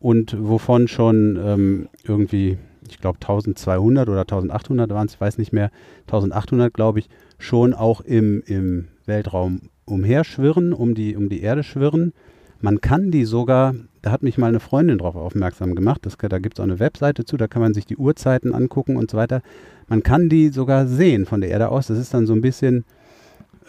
[0.00, 5.52] und wovon schon ähm, irgendwie, ich glaube 1200 oder 1800 waren es, ich weiß nicht
[5.52, 5.70] mehr,
[6.02, 12.12] 1800 glaube ich, schon auch im, im Weltraum umherschwirren, um die, um die Erde schwirren.
[12.60, 16.38] Man kann die sogar, da hat mich mal eine Freundin drauf aufmerksam gemacht, das, da
[16.38, 19.18] gibt es auch eine Webseite zu, da kann man sich die Uhrzeiten angucken und so
[19.18, 19.42] weiter.
[19.88, 21.88] Man kann die sogar sehen von der Erde aus.
[21.88, 22.84] Das ist dann so ein bisschen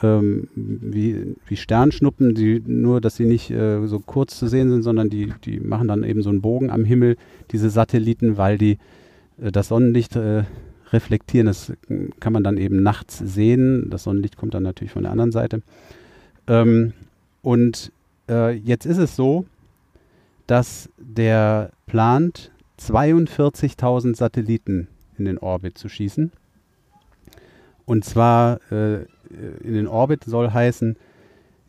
[0.02, 4.84] ähm, wie, wie Sternschnuppen, die, nur dass sie nicht äh, so kurz zu sehen sind,
[4.84, 7.18] sondern die, die machen dann eben so einen Bogen am Himmel,
[7.52, 8.78] diese Satelliten, weil die
[9.38, 10.44] das Sonnenlicht äh,
[10.92, 11.48] reflektieren.
[11.48, 13.90] Das äh, kann man dann eben nachts sehen.
[13.90, 15.62] Das Sonnenlicht kommt dann natürlich von der anderen Seite.
[16.48, 16.94] Ähm,
[17.42, 17.92] und
[18.30, 19.46] äh, jetzt ist es so,
[20.48, 26.32] dass der plant, 42.000 Satelliten in den Orbit zu schießen.
[27.86, 29.06] Und zwar äh,
[29.64, 30.98] in den Orbit soll heißen,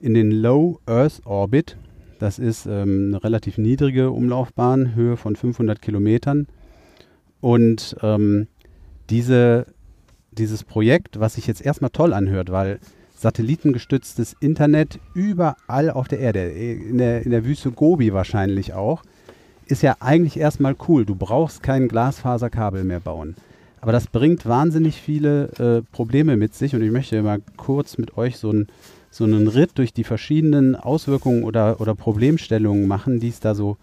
[0.01, 1.77] in den Low Earth Orbit.
[2.19, 6.47] Das ist ähm, eine relativ niedrige Umlaufbahn, Höhe von 500 Kilometern.
[7.41, 8.47] Und ähm,
[9.11, 9.67] diese,
[10.33, 12.81] dieses Projekt, was sich jetzt erstmal toll anhört, weil
[13.15, 19.03] satellitengestütztes Internet überall auf der Erde, in der, in der Wüste Gobi wahrscheinlich auch,
[19.67, 21.05] ist ja eigentlich erstmal cool.
[21.05, 23.35] Du brauchst kein Glasfaserkabel mehr bauen.
[23.81, 28.17] Aber das bringt wahnsinnig viele äh, Probleme mit sich und ich möchte mal kurz mit
[28.17, 28.69] euch so, ein,
[29.11, 33.77] so einen Ritt durch die verschiedenen Auswirkungen oder, oder Problemstellungen machen, die es da so,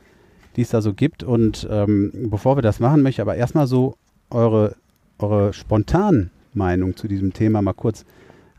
[0.56, 1.24] die es da so gibt.
[1.24, 3.96] Und ähm, bevor wir das machen, möchte ich aber erstmal so
[4.30, 4.76] eure,
[5.20, 8.06] eure spontanen Meinung zu diesem Thema mal kurz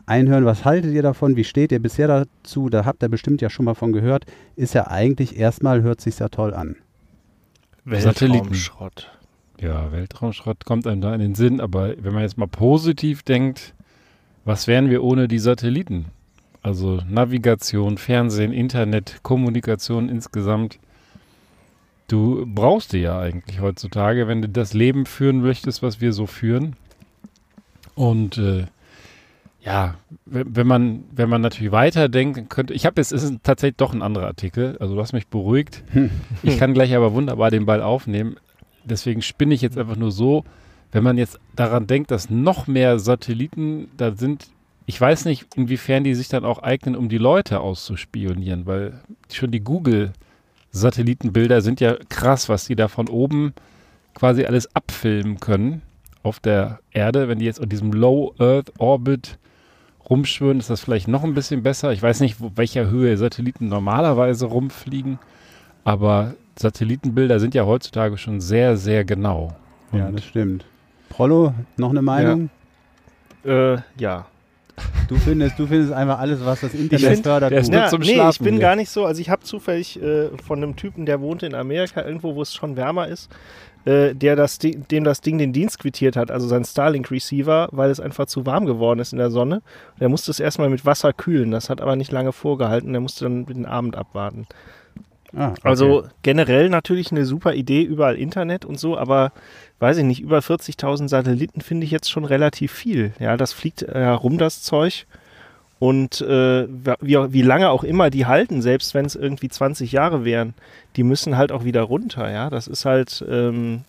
[0.06, 0.44] einhören.
[0.44, 1.36] Was haltet ihr davon?
[1.36, 2.68] Wie steht ihr bisher dazu?
[2.68, 4.26] Da habt ihr bestimmt ja schon mal von gehört.
[4.56, 6.76] Ist ja eigentlich erstmal, hört sich ja toll an.
[7.84, 9.10] Weltraumschrott.
[9.60, 13.74] Ja, Weltraumschrott kommt einem da in den Sinn, aber wenn man jetzt mal positiv denkt,
[14.44, 16.06] was wären wir ohne die Satelliten?
[16.62, 20.78] Also Navigation, Fernsehen, Internet, Kommunikation insgesamt.
[22.08, 26.26] Du brauchst die ja eigentlich heutzutage, wenn du das Leben führen möchtest, was wir so
[26.26, 26.76] führen.
[27.94, 28.66] Und äh,
[29.62, 29.94] ja,
[30.26, 34.02] wenn man, wenn man natürlich weiterdenkt, könnte, ich habe jetzt, es ist tatsächlich doch ein
[34.02, 35.82] anderer Artikel, also du hast mich beruhigt.
[36.42, 38.36] Ich kann gleich aber wunderbar den Ball aufnehmen.
[38.84, 40.44] Deswegen spinne ich jetzt einfach nur so,
[40.92, 44.48] wenn man jetzt daran denkt, dass noch mehr Satelliten da sind,
[44.84, 49.00] ich weiß nicht, inwiefern die sich dann auch eignen, um die Leute auszuspionieren, weil
[49.32, 49.64] schon die
[50.74, 53.54] Google-Satellitenbilder sind ja krass, was die da von oben
[54.12, 55.82] quasi alles abfilmen können
[56.22, 57.28] auf der Erde.
[57.28, 59.38] Wenn die jetzt in diesem Low Earth Orbit
[60.10, 61.92] rumschwirren, ist das vielleicht noch ein bisschen besser.
[61.92, 65.18] Ich weiß nicht, wo, welcher Höhe Satelliten normalerweise rumfliegen,
[65.84, 69.54] aber Satellitenbilder sind ja heutzutage schon sehr, sehr genau.
[69.92, 70.64] Ja, Und das stimmt.
[71.08, 72.50] Prollo, noch eine Meinung?
[73.44, 74.26] Äh, ja.
[75.08, 77.52] Du, findest, du findest einfach alles, was das Internet find, fördert.
[77.52, 78.62] der ist nur Ja, zum nee, ich Schlafen bin hier.
[78.62, 79.04] gar nicht so.
[79.04, 82.54] Also ich habe zufällig äh, von einem Typen, der wohnte in Amerika, irgendwo, wo es
[82.54, 83.30] schon wärmer ist,
[83.84, 88.00] äh, der das, dem das Ding den Dienst quittiert hat, also sein Starlink-Receiver, weil es
[88.00, 89.56] einfach zu warm geworden ist in der Sonne.
[89.56, 91.50] Und er musste es erstmal mit Wasser kühlen.
[91.50, 92.94] Das hat aber nicht lange vorgehalten.
[92.94, 94.46] Er musste dann den Abend abwarten.
[95.36, 95.60] Ah, okay.
[95.62, 99.32] Also generell natürlich eine super Idee, überall Internet und so, aber
[99.80, 103.12] weiß ich nicht, über 40.000 Satelliten finde ich jetzt schon relativ viel.
[103.18, 105.06] Ja, das fliegt äh, herum, das Zeug.
[105.80, 106.66] Und äh,
[107.00, 110.54] wie, wie lange auch immer die halten, selbst wenn es irgendwie 20 Jahre wären,
[110.96, 112.30] die müssen halt auch wieder runter.
[112.30, 113.82] Ja, das ist halt, ähm,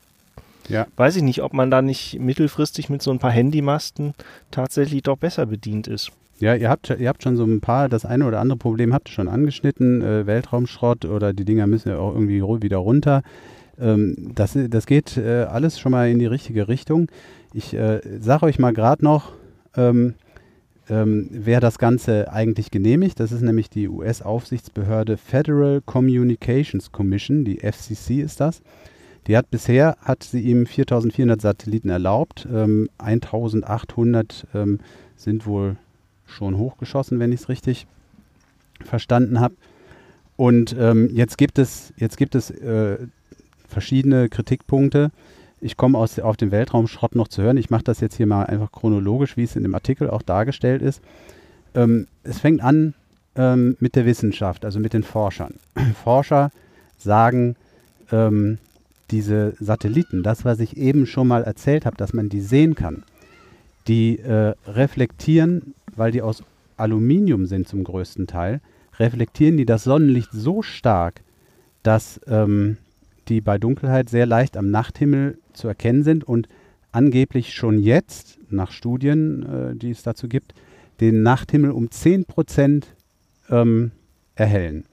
[0.68, 0.88] Ja.
[0.98, 4.14] weiß ich nicht, ob man da nicht mittelfristig mit so ein paar Handymasten
[4.52, 6.12] tatsächlich doch besser bedient ist.
[6.40, 9.10] Ja, ihr habt, ihr habt schon so ein paar, das eine oder andere Problem habt
[9.10, 13.24] ihr schon angeschnitten, äh, Weltraumschrott oder die Dinger müssen ja auch irgendwie wieder runter.
[13.80, 17.08] Ähm, das, das geht äh, alles schon mal in die richtige Richtung.
[17.54, 19.32] Ich äh, sage euch mal gerade noch,
[19.78, 20.16] ähm,
[20.90, 23.20] ähm, wer das Ganze eigentlich genehmigt.
[23.20, 28.62] Das ist nämlich die US-Aufsichtsbehörde Federal Communications Commission, die FCC ist das.
[29.28, 32.48] Die hat bisher, hat sie ihm 4400 Satelliten erlaubt.
[32.54, 34.80] Ähm, 1800 ähm,
[35.16, 35.78] sind wohl
[36.26, 37.88] schon hochgeschossen, wenn ich es richtig
[38.84, 39.56] verstanden habe.
[40.38, 42.98] Und ähm, jetzt gibt es, jetzt gibt es äh,
[43.68, 45.12] verschiedene Kritikpunkte.
[45.62, 47.58] Ich komme auf den Weltraumschrott noch zu hören.
[47.58, 50.82] Ich mache das jetzt hier mal einfach chronologisch, wie es in dem Artikel auch dargestellt
[50.82, 51.02] ist.
[51.74, 52.94] Ähm, es fängt an
[53.36, 55.56] ähm, mit der Wissenschaft, also mit den Forschern.
[56.04, 56.52] Forscher
[56.98, 57.56] sagen,
[58.12, 58.58] ähm,
[59.12, 63.04] diese Satelliten, das, was ich eben schon mal erzählt habe, dass man die sehen kann,
[63.88, 66.44] die äh, reflektieren, weil die aus
[66.78, 68.62] Aluminium sind zum größten Teil,
[69.00, 71.22] reflektieren die das Sonnenlicht so stark,
[71.84, 72.78] dass ähm,
[73.28, 76.48] die bei Dunkelheit sehr leicht am Nachthimmel zu erkennen sind und
[76.92, 80.54] angeblich schon jetzt, nach Studien, äh, die es dazu gibt,
[81.02, 82.88] den Nachthimmel um 10 Prozent
[83.50, 83.92] ähm,
[84.36, 84.86] erhellen.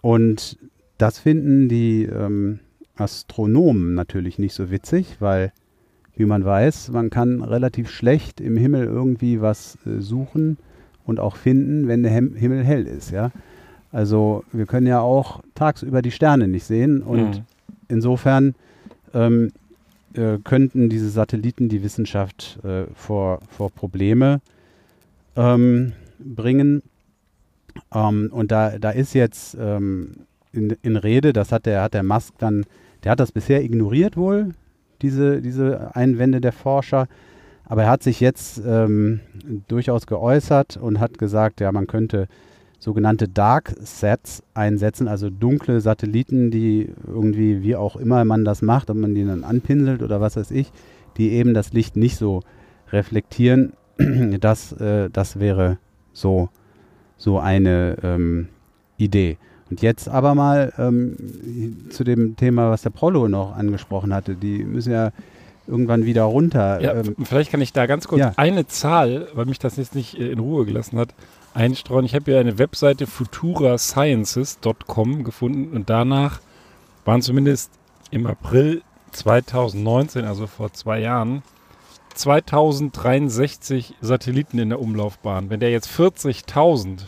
[0.00, 0.58] Und
[0.98, 2.60] das finden die ähm,
[2.94, 5.52] Astronomen natürlich nicht so witzig, weil,
[6.16, 10.56] wie man weiß, man kann relativ schlecht im Himmel irgendwie was äh, suchen
[11.04, 13.10] und auch finden, wenn der Hem Himmel hell ist.
[13.10, 13.30] Ja?
[13.92, 17.44] Also wir können ja auch tagsüber die Sterne nicht sehen und Mhm.
[17.88, 18.54] insofern
[19.14, 19.52] ähm,
[20.14, 24.40] äh, könnten diese Satelliten die Wissenschaft äh, vor, vor Probleme
[25.36, 26.82] ähm, bringen.
[27.94, 30.12] Ähm, und da, da ist jetzt ähm,
[30.52, 32.64] in, in Rede, das hat der, hat der Musk dann,
[33.04, 34.54] der hat das bisher ignoriert wohl,
[35.02, 37.08] diese, diese Einwände der Forscher.
[37.64, 39.20] Aber er hat sich jetzt ähm,
[39.68, 42.28] durchaus geäußert und hat gesagt, ja, man könnte
[42.78, 48.90] sogenannte Dark Sets einsetzen, also dunkle Satelliten, die irgendwie, wie auch immer man das macht,
[48.90, 50.70] ob man die dann anpinselt oder was weiß ich,
[51.16, 52.42] die eben das Licht nicht so
[52.92, 53.72] reflektieren.
[54.40, 55.78] Das, äh, das wäre
[56.12, 56.50] so,
[57.16, 58.48] so eine ähm,
[58.98, 59.38] Idee.
[59.70, 61.16] Und jetzt aber mal ähm,
[61.90, 64.36] zu dem Thema, was der Prollo noch angesprochen hatte.
[64.36, 65.10] Die müssen ja
[65.66, 66.80] irgendwann wieder runter.
[66.80, 68.32] Ja, ähm, vielleicht kann ich da ganz kurz ja.
[68.36, 71.08] eine Zahl, weil mich das jetzt nicht äh, in Ruhe gelassen hat,
[71.54, 72.04] einstreuen.
[72.04, 76.40] Ich habe hier eine Webseite futurasciences.com gefunden und danach
[77.04, 77.72] waren zumindest
[78.10, 81.42] im April 2019, also vor zwei Jahren,
[82.14, 85.50] 2063 Satelliten in der Umlaufbahn.
[85.50, 87.02] Wenn der jetzt 40.000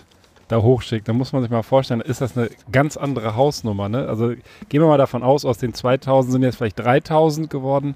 [0.48, 3.88] da hochschickt, dann muss man sich mal vorstellen, ist das eine ganz andere Hausnummer.
[3.88, 4.08] Ne?
[4.08, 7.94] Also gehen wir mal davon aus, aus den 2000 sind jetzt vielleicht 3000 geworden,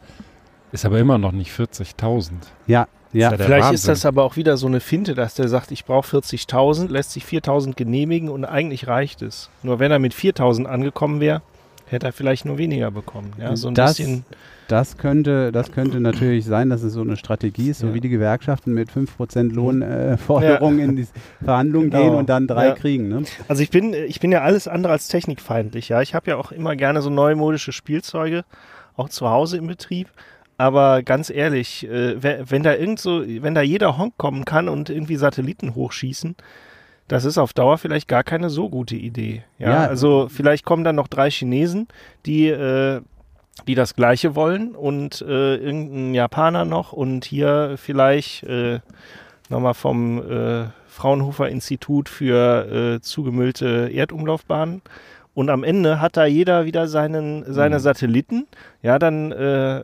[0.70, 2.32] ist aber immer noch nicht 40.000.
[2.66, 3.28] ja, ja.
[3.28, 3.74] Ist ja Vielleicht Wahnsinn.
[3.74, 7.12] ist das aber auch wieder so eine Finte, dass der sagt, ich brauche 40.000, lässt
[7.12, 9.50] sich 4.000 genehmigen und eigentlich reicht es.
[9.62, 11.42] Nur wenn er mit 4.000 angekommen wäre,
[11.86, 13.32] hätte er vielleicht nur weniger bekommen.
[13.38, 14.24] Ja, so ein das, bisschen.
[14.72, 17.94] Das, könnte, das könnte natürlich sein, dass es so eine Strategie ist, so Ja.
[17.94, 21.06] wie die Gewerkschaften mit 5% Lohnforderungen äh, Forderungen in die
[21.44, 22.02] Verhandlungen Genau.
[22.04, 22.74] gehen und dann drei Ja.
[22.74, 23.08] kriegen.
[23.08, 23.22] Ne?
[23.48, 25.88] Also ich bin, ich bin ja alles andere als technikfeindlich.
[25.90, 28.44] Ja, ich habe ja auch immer gerne so neumodische Spielzeuge,
[28.96, 30.08] auch zu Hause im Betrieb.
[30.58, 34.68] Aber ganz ehrlich, äh, wenn, wenn da irgend so, wenn da jeder Honk kommen kann
[34.68, 36.36] und irgendwie Satelliten hochschießen,
[37.08, 39.42] das ist auf Dauer vielleicht gar keine so gute Idee.
[39.58, 39.80] Ja, Ja.
[39.88, 41.88] also vielleicht kommen dann noch drei Chinesen,
[42.26, 43.00] die, äh,
[43.66, 48.80] die das Gleiche wollen und äh, irgendein Japaner noch und hier vielleicht äh,
[49.48, 54.82] nochmal vom äh, Fraunhofer Institut für äh, zugemüllte Erdumlaufbahnen.
[55.34, 57.80] Und am Ende hat da jeder wieder seinen, seine Mhm.
[57.80, 58.46] Satelliten.
[58.82, 59.82] Ja, dann, äh,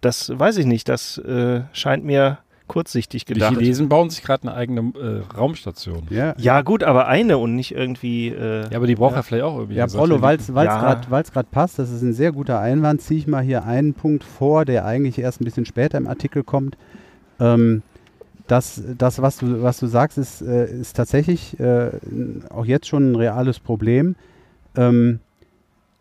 [0.00, 3.54] das weiß ich nicht, das äh, scheint mir kurzsichtig Die gedacht.
[3.54, 6.06] Chinesen bauen sich gerade eine eigene äh, Raumstation.
[6.10, 8.28] Ja, Ja, gut, aber eine und nicht irgendwie.
[8.28, 9.76] Äh, Ja, aber die braucht ja, vielleicht auch irgendwie.
[9.76, 10.94] Ja, Prollo, weil es Ja.
[10.94, 14.64] gerade passt, das ist ein sehr guter Einwand, ziehe ich mal hier einen Punkt vor,
[14.64, 16.76] der eigentlich erst ein bisschen später im Artikel kommt.
[17.40, 17.82] Ähm,
[18.46, 21.90] das, das was, du, was du sagst, ist, äh, ist tatsächlich äh,
[22.50, 24.14] auch jetzt schon ein reales Problem.
[24.76, 25.20] Ähm,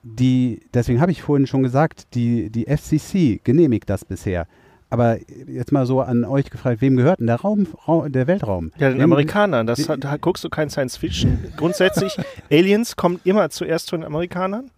[0.03, 4.45] die, deswegen habe ich vorhin schon gesagt, die, die FCC genehmigt das bisher.
[4.89, 5.17] Aber
[5.47, 8.71] jetzt mal so an euch gefragt, wem gehört denn der Raum, Raum der Weltraum?
[8.77, 9.65] Ja, den Wem- Amerikanern.
[9.67, 11.43] Das hat, da guckst du kein Science Fiction.
[11.57, 12.15] Grundsätzlich,
[12.51, 14.69] Aliens kommen immer zuerst zu den Amerikanern.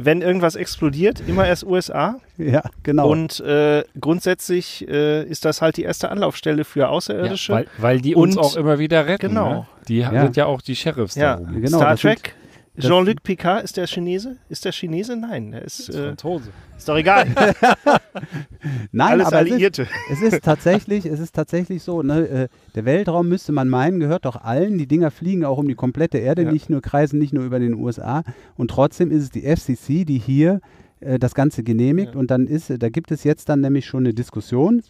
[0.00, 2.20] Wenn irgendwas explodiert, immer erst USA.
[2.36, 3.10] Ja, genau.
[3.10, 7.52] Und äh, grundsätzlich äh, ist das halt die erste Anlaufstelle für Ja, Außerirdische.
[7.52, 9.28] weil, weil die uns Und- auch immer wieder retten.
[9.28, 9.50] Genau.
[9.52, 9.66] Ne?
[9.88, 10.22] Die Ja.
[10.22, 11.62] sind ja auch die Sheriffs ja, da oben.
[11.62, 12.34] Genau, Star Trek.
[12.78, 14.36] Jean-Luc Picard, ist der Chinese?
[14.48, 15.16] Ist der Chinese?
[15.16, 16.50] Nein, der ist, ist äh, Franzose.
[16.76, 17.26] ist doch egal.
[18.92, 19.86] Nein, Alles aber es ist, Alliierte.
[20.12, 24.24] es ist tatsächlich, es ist tatsächlich so, ne, äh, der Weltraum müsste man meinen, gehört
[24.24, 24.78] doch allen.
[24.78, 26.52] Die Dinger fliegen auch um die komplette Erde, Ja.
[26.52, 28.22] nicht nur kreisen nicht nur über den USA.
[28.56, 30.60] Und trotzdem ist es die FCC, die hier
[31.00, 32.14] äh, das Ganze genehmigt.
[32.14, 32.20] Ja.
[32.20, 34.82] Und dann ist, da gibt es jetzt dann nämlich schon eine Diskussion,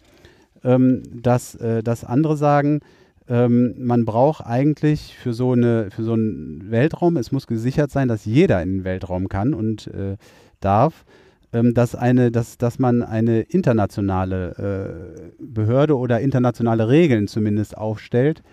[0.63, 2.81] ähm, dass, äh, dass andere sagen,
[3.29, 8.07] ähm, man braucht eigentlich für so, eine, für so einen Weltraum, es muss gesichert sein,
[8.07, 10.17] dass jeder in den Weltraum kann und äh,
[10.59, 11.05] darf.
[11.53, 18.43] ähm, dass, eine, dass, dass man eine internationale äh, Behörde oder internationale Regeln zumindest aufstellt,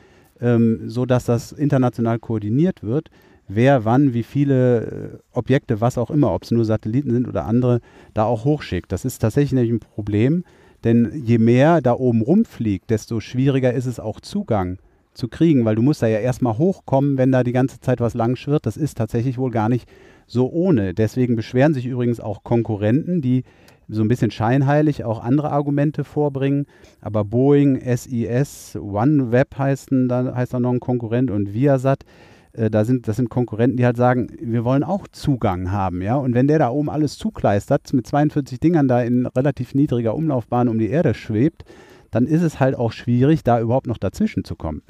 [0.41, 3.11] ähm, so dass das international koordiniert wird,
[3.49, 7.45] wer wann wie viele äh, Objekte, was auch immer, ob es nur Satelliten sind oder
[7.45, 7.81] andere,
[8.15, 8.91] da auch hochschickt.
[8.91, 10.45] Das ist tatsächlich ein Problem,
[10.85, 14.79] denn je mehr da oben rumfliegt, desto schwieriger ist es auch Zugang
[15.15, 18.15] zu kriegen, weil du musst da ja erstmal hochkommen, wenn da die ganze Zeit was
[18.15, 18.67] lang schwirrt.
[18.67, 19.89] Das ist tatsächlich wohl gar nicht
[20.27, 20.95] so ohne.
[20.95, 23.45] Deswegen beschweren sich übrigens auch Konkurrenten, die
[23.89, 26.67] so ein bisschen scheinheilig auch andere Argumente vorbringen.
[27.01, 32.05] Aber Boeing, SIS, OneWeb heißen, da heißt da noch ein Konkurrent und Viasat,
[32.57, 36.17] äh, da sind, das sind Konkurrenten, die halt sagen, wir wollen auch Zugang haben, ja.
[36.17, 40.69] Und wenn der da oben alles zukleistert, mit 42 Dingern da in relativ niedriger Umlaufbahn
[40.69, 41.65] um die Erde schwebt,
[42.11, 44.83] dann ist es halt auch schwierig, da überhaupt noch dazwischen zu kommen.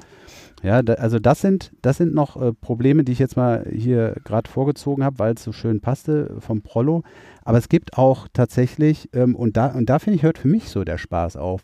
[0.63, 4.15] Ja, da, also das sind, das sind noch äh, Probleme, die ich jetzt mal hier
[4.23, 7.03] gerade vorgezogen habe, weil es so schön passte vom Prollo.
[7.43, 10.69] Aber es gibt auch tatsächlich, ähm, und da, und da finde ich, hört für mich
[10.69, 11.63] so der Spaß auf,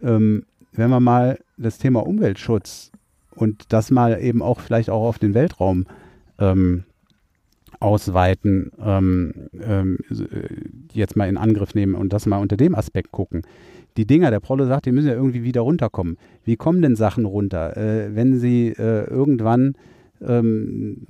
[0.00, 2.92] ähm, wenn wir mal das Thema Umweltschutz
[3.34, 5.86] und das mal eben auch vielleicht auch auf den Weltraum
[6.38, 6.84] ähm,
[7.78, 10.54] ausweiten, ähm, ähm, äh,
[10.92, 13.42] jetzt mal in Angriff nehmen und das mal unter dem Aspekt gucken
[13.96, 16.16] die Dinger, der Prollo sagt, die müssen ja irgendwie wieder runterkommen.
[16.44, 17.76] Wie kommen denn Sachen runter?
[17.76, 19.74] Äh, wenn sie äh, irgendwann,
[20.22, 21.06] ähm,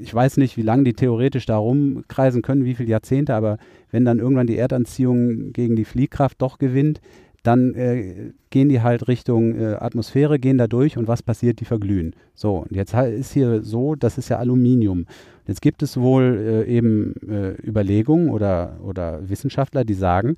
[0.00, 3.58] ich weiß nicht, wie lange die theoretisch da rumkreisen können, wie viele Jahrzehnte, aber
[3.90, 7.00] wenn dann irgendwann die Erdanziehung gegen die Fliehkraft doch gewinnt,
[7.42, 11.60] dann äh, gehen die halt Richtung äh, Atmosphäre, gehen da durch und was passiert?
[11.60, 12.14] Die verglühen.
[12.34, 15.06] So, und jetzt ist hier so, das ist ja Aluminium.
[15.46, 20.36] Jetzt gibt es wohl äh, eben äh, Überlegungen oder, oder Wissenschaftler, die sagen,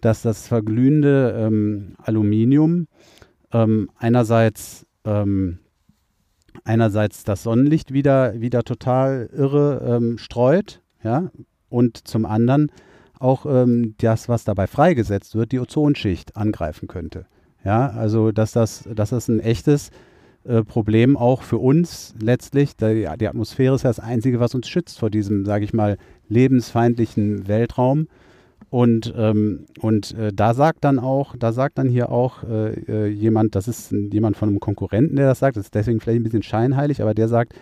[0.00, 2.88] dass das verglühende ähm, Aluminium
[3.52, 5.58] ähm, einerseits, ähm,
[6.64, 11.30] einerseits das Sonnenlicht wieder, wieder total irre ähm, streut, ja,
[11.68, 12.70] und zum anderen
[13.22, 17.26] auch ähm, das, was dabei freigesetzt wird, die Ozonschicht angreifen könnte.
[17.64, 19.90] Ja, also dass das, dass das ein echtes
[20.44, 24.68] äh, Problem auch für uns letztlich, die, die Atmosphäre ist ja das Einzige, was uns
[24.68, 28.08] schützt vor diesem, sage ich mal, lebensfeindlichen Weltraum.
[28.70, 33.06] Und, ähm, und äh, da sagt dann auch, da sagt dann hier auch äh, äh,
[33.06, 36.24] jemand, das ist jemand von einem Konkurrenten, der das sagt, das ist deswegen vielleicht ein
[36.24, 37.54] bisschen scheinheilig, aber der sagt,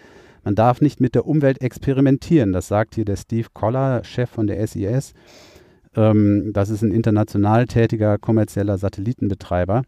[0.45, 2.53] man darf nicht mit der Umwelt experimentieren.
[2.53, 5.13] Das sagt hier der Steve Koller, Chef von der SIS.
[5.97, 9.83] Ähm, das ist ein international tätiger kommerzieller Satellitenbetreiber.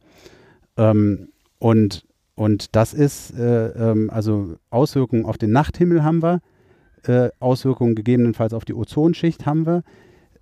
[0.77, 6.41] Ähm, und, und das ist, äh, ähm, also Auswirkungen auf den Nachthimmel haben wir,
[7.05, 9.83] äh, Auswirkungen gegebenenfalls auf die Ozonschicht haben wir.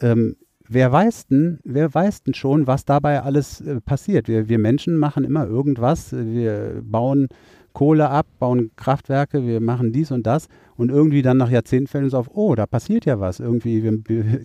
[0.01, 0.37] Ähm,
[0.69, 4.29] wer weiß denn, wer weiß denn schon, was dabei alles äh, passiert?
[4.29, 6.13] Wir, wir Menschen machen immer irgendwas.
[6.13, 7.29] Wir bauen
[7.73, 10.49] Kohle ab, bauen Kraftwerke, wir machen dies und das
[10.81, 13.39] und irgendwie dann nach Jahrzehnten fällt uns auf, oh, da passiert ja was.
[13.39, 14.41] Irgendwie wir,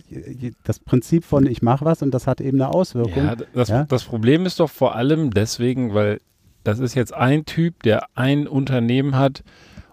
[0.64, 3.24] das Prinzip von ich mache was und das hat eben eine Auswirkung.
[3.24, 3.84] Ja, das, ja?
[3.84, 6.20] das Problem ist doch vor allem deswegen, weil
[6.62, 9.44] das ist jetzt ein Typ, der ein Unternehmen hat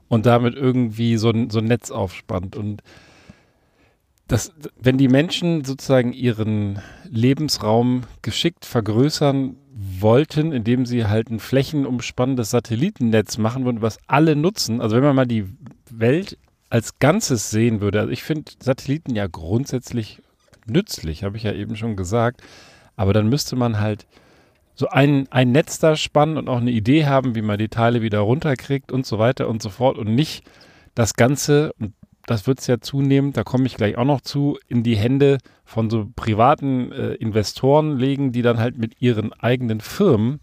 [0.10, 2.84] und damit irgendwie so ein, so ein Netz aufspannt und
[4.27, 6.79] das, wenn die Menschen sozusagen ihren
[7.10, 14.82] Lebensraum geschickt vergrößern wollten, indem sie halt ein flächenumspannendes Satellitennetz machen würden, was alle nutzen,
[14.82, 15.45] also wenn man mal die
[15.99, 16.38] Welt
[16.69, 20.21] als Ganzes sehen würde, also ich finde Satelliten ja grundsätzlich
[20.65, 22.41] nützlich, habe ich ja eben schon gesagt,
[22.95, 24.08] aber dann müsste man halt
[24.75, 28.01] so ein, ein Netz da spannen und auch eine Idee haben, wie man die Teile
[28.01, 29.97] wieder runterkriegt und so weiter und so fort.
[29.97, 30.43] Und nicht
[30.95, 31.93] das Ganze, und
[32.25, 35.38] das wird es ja zunehmend, da komme ich gleich auch noch zu, in die Hände
[35.63, 40.39] von so privaten äh, Investoren legen, die dann halt mit ihren eigenen Firmen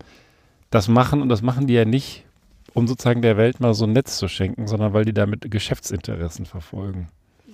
[0.71, 1.23] das machen.
[1.23, 2.25] Und das machen die ja nicht,
[2.75, 6.47] um sozusagen der Welt mal so ein Netz zu schenken, sondern weil die damit Geschäftsinteressen
[6.47, 7.09] verfolgen.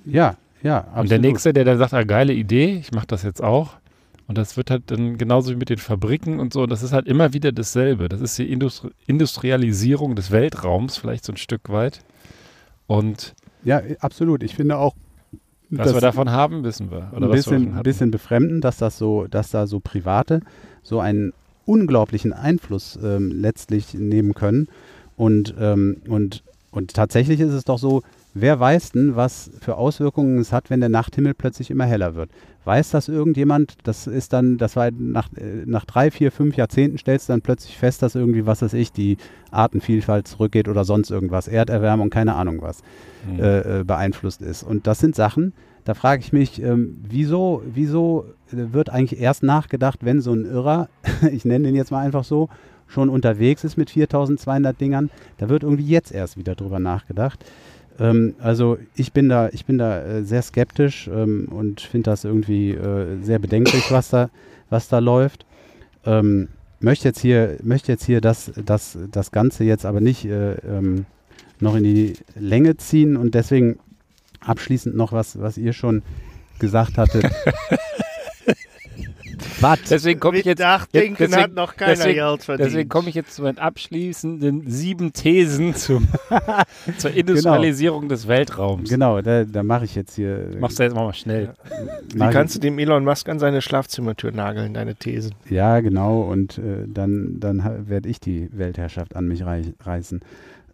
[0.05, 1.03] Ja, ja, absolut.
[1.03, 3.75] Und der Nächste, der dann sagt, ah, geile Idee, ich mache das jetzt auch.
[4.29, 6.67] Und das wird halt dann genauso wie mit den Fabriken und so.
[6.67, 8.09] Das ist halt immer wieder dasselbe.
[8.09, 12.01] Das ist die Industri Industrialisierung des Weltraums, vielleicht so ein Stück weit.
[12.89, 14.43] Und ja, absolut.
[14.43, 14.95] Ich finde auch,
[15.71, 17.13] was wir davon haben, wissen wir.
[17.15, 20.41] Oder ein bisschen, wir bisschen befremden, dass das so, dass da so Private
[20.83, 21.33] so einen
[21.65, 24.69] unglaublichen Einfluss ähm, letztlich nehmen können.
[25.17, 28.03] Und, ähm, und, und tatsächlich ist es doch so,
[28.35, 32.31] wer weiß denn, was für Auswirkungen es hat, wenn der Nachthimmel plötzlich immer heller wird?
[32.65, 33.77] Weiß das irgendjemand?
[33.85, 37.41] Das ist dann, das war nach, äh, nach drei, vier, fünf Jahrzehnten stellst du dann
[37.41, 39.17] plötzlich fest, dass irgendwie, was weiß ich, die
[39.51, 42.83] Artenvielfalt zurückgeht oder sonst irgendwas, Erderwärmung, keine Ahnung was,
[43.31, 43.41] mhm.
[43.41, 44.63] äh, äh beeinflusst ist.
[44.63, 45.53] Und das sind Sachen,
[45.87, 50.89] da frage ich mich, ähm, wieso, wieso wird eigentlich erst nachgedacht, wenn so ein Irrer,
[51.33, 52.49] ich nenne den jetzt mal einfach so,
[52.89, 57.45] schon unterwegs ist mit 4200 Dingern, da wird irgendwie jetzt erst wieder drüber nachgedacht.
[57.99, 62.25] Ähm, also ich bin da, ich bin da äh, sehr skeptisch ähm, und finde das
[62.25, 64.31] irgendwie äh, sehr bedenklich, was da,
[64.71, 65.47] was da läuft.
[66.05, 66.49] Ähm,
[66.81, 71.07] möchte jetzt hier, möchte jetzt hier das, das, das Ganze jetzt aber nicht äh, ähm,
[71.59, 73.79] noch in die Länge ziehen und deswegen
[74.41, 76.03] abschließend noch was, was ihr schon
[76.59, 77.25] gesagt hattet.
[79.61, 79.81] Was?
[79.89, 80.61] Deswegen komme ich jetzt.
[80.61, 82.69] Nachdenken deswegen, hat noch keiner deswegen, Geld verdient.
[82.69, 86.09] Deswegen komme ich jetzt zu meinen abschließenden sieben Thesen zum,
[86.99, 88.89] zur Industrialisierung des Weltraums.
[88.89, 90.51] Genau, da, da mache ich jetzt hier.
[90.59, 91.55] Machst du jetzt mal schnell.
[92.13, 95.35] Wie kannst du dem Elon Musk an seine Schlafzimmertür nageln, deine Thesen?
[95.49, 96.23] Ja, genau.
[96.23, 100.21] Und äh, dann, dann werde ich die Weltherrschaft an mich rei reißen.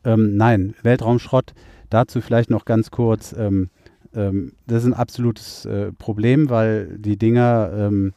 [0.05, 1.55] Ähm, nein, Weltraumschrott.
[1.91, 3.35] Dazu vielleicht noch ganz kurz.
[3.39, 3.69] Ähm,
[4.15, 8.13] ähm, das ist ein absolutes äh, Problem, weil die Dinger, ähm,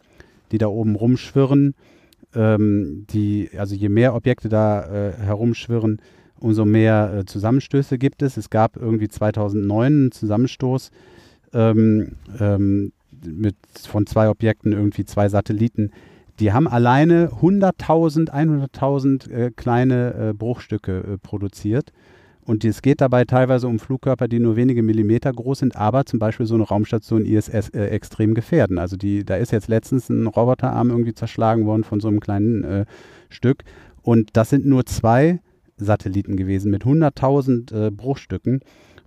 [0.55, 1.75] die da oben rumschwirren,
[2.33, 6.01] ähm, die, also je mehr Objekte da äh, herumschwirren,
[6.39, 8.37] umso mehr äh, Zusammenstöße gibt es.
[8.37, 10.91] Es gab irgendwie 2009 einen Zusammenstoß
[11.53, 12.93] ähm, ähm,
[13.25, 15.91] mit, von zwei Objekten, irgendwie zwei Satelliten.
[16.39, 21.91] Die haben alleine 100.000, 100.000 äh, kleine äh, Bruchstücke äh, produziert.
[22.45, 26.19] Und es geht dabei teilweise um Flugkörper, die nur wenige Millimeter groß sind, aber zum
[26.19, 28.77] Beispiel so eine Raumstation ISS äh, extrem gefährden.
[28.77, 32.63] Also die, da ist jetzt letztens ein Roboterarm irgendwie zerschlagen worden von so einem kleinen
[32.63, 32.85] äh,
[33.29, 33.63] Stück.
[34.03, 35.39] Und das sind nur zwei
[35.77, 38.61] Satelliten gewesen mit 100.000 äh, Bruchstücken.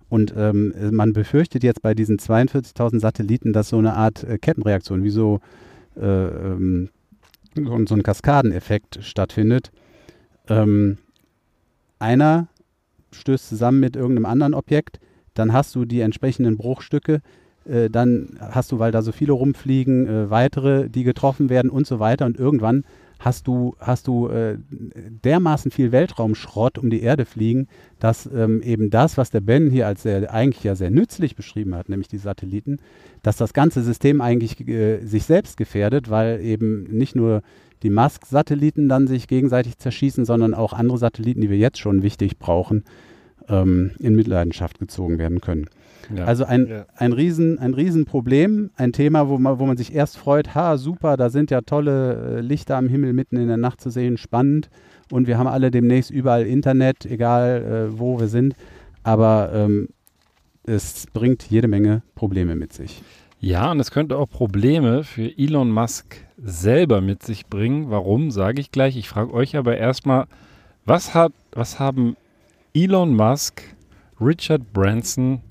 [0.09, 5.03] Und ähm, man befürchtet jetzt bei diesen 42.000 Satelliten, dass so eine Art äh, Kettenreaktion,
[5.03, 5.39] wie so,
[5.95, 6.89] äh, ähm,
[7.55, 9.71] so ein Kaskadeneffekt stattfindet.
[10.49, 10.97] Ähm,
[11.99, 12.47] einer
[13.11, 14.99] stößt zusammen mit irgendeinem anderen Objekt,
[15.33, 17.21] dann hast du die entsprechenden Bruchstücke,
[17.65, 21.87] äh, dann hast du, weil da so viele rumfliegen, äh, weitere, die getroffen werden und
[21.87, 22.25] so weiter.
[22.25, 22.83] Und irgendwann
[23.19, 24.57] hast du, hast du äh,
[25.23, 27.67] dermaßen viel Weltraumschrott um die Erde fliegen,
[27.99, 31.75] dass ähm, eben das, was der Ben hier als sehr, eigentlich ja sehr nützlich beschrieben
[31.75, 32.77] hat, nämlich die Satelliten,
[33.21, 37.41] dass das ganze System eigentlich äh, sich selbst gefährdet, weil eben nicht nur
[37.83, 42.37] die Musk-Satelliten dann sich gegenseitig zerschießen, sondern auch andere Satelliten, die wir jetzt schon wichtig
[42.37, 42.83] brauchen,
[43.47, 45.69] ähm, in Mitleidenschaft gezogen werden können.
[46.15, 46.25] Ja.
[46.25, 46.85] Also ein, ja.
[46.95, 51.17] ein, Riesen, ein Riesenproblem, ein Thema, wo man, wo man sich erst freut, ha, super,
[51.17, 54.69] da sind ja tolle äh, Lichter am Himmel mitten in der Nacht zu sehen, spannend
[55.11, 58.55] und wir haben alle demnächst überall Internet, egal äh, wo wir sind,
[59.03, 59.89] aber ähm,
[60.63, 63.01] es bringt jede Menge Probleme mit sich.
[63.39, 67.89] Ja, und es könnte auch Probleme für Elon Musk selber mit sich bringen.
[67.89, 68.97] Warum, sage ich gleich.
[68.97, 70.27] Ich frage euch aber erstmal,
[70.85, 72.15] was, hat, was haben
[72.73, 73.63] Elon Musk,
[74.19, 75.41] Richard Branson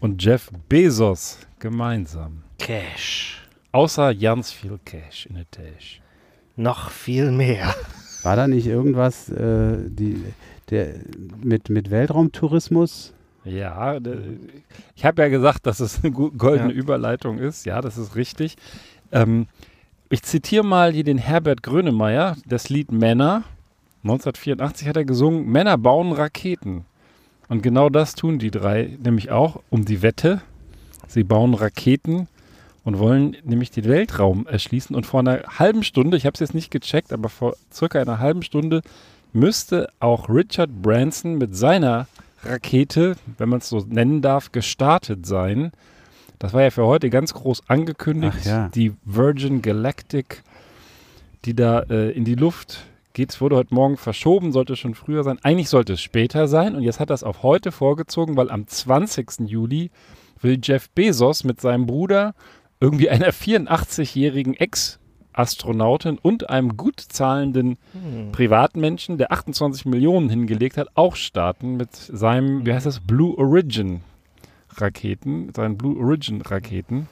[0.00, 2.42] und Jeff Bezos gemeinsam?
[2.58, 3.42] Cash.
[3.72, 6.00] Außer ganz viel Cash in der Tasche.
[6.56, 7.74] Noch viel mehr.
[8.22, 10.24] War da nicht irgendwas äh, die,
[10.70, 10.94] der,
[11.42, 13.12] mit, mit Weltraumtourismus?
[13.44, 13.98] Ja,
[14.96, 16.78] ich habe ja gesagt, dass es eine goldene ja.
[16.78, 17.64] Überleitung ist.
[17.64, 18.56] Ja, das ist richtig.
[19.12, 19.46] Ähm,
[20.08, 23.42] ich zitiere mal hier den Herbert Grönemeyer, das Lied Männer.
[24.04, 26.84] 1984 hat er gesungen, Männer bauen Raketen.
[27.48, 30.42] Und genau das tun die drei nämlich auch um die Wette.
[31.08, 32.28] Sie bauen Raketen
[32.84, 34.94] und wollen nämlich den Weltraum erschließen.
[34.94, 38.18] Und vor einer halben Stunde, ich habe es jetzt nicht gecheckt, aber vor circa einer
[38.20, 38.82] halben Stunde
[39.32, 42.06] müsste auch Richard Branson mit seiner
[42.44, 45.72] Rakete, wenn man es so nennen darf, gestartet sein.
[46.38, 48.44] Das war ja für heute ganz groß angekündigt.
[48.44, 48.68] Ja.
[48.68, 50.42] Die Virgin Galactic,
[51.44, 53.30] die da äh, in die Luft geht.
[53.30, 55.38] Es wurde heute Morgen verschoben, sollte schon früher sein.
[55.42, 56.74] Eigentlich sollte es später sein.
[56.74, 59.40] Und jetzt hat das auf heute vorgezogen, weil am 20.
[59.46, 59.90] Juli
[60.40, 62.34] will Jeff Bezos mit seinem Bruder
[62.80, 64.98] irgendwie einer 84-jährigen Ex-
[65.32, 68.32] Astronautin und einem gut zahlenden hm.
[68.32, 74.00] Privatmenschen, der 28 Millionen hingelegt hat, auch starten mit seinem, wie heißt das, Blue Origin
[74.80, 77.08] Raketen, seinen Blue Origin Raketen.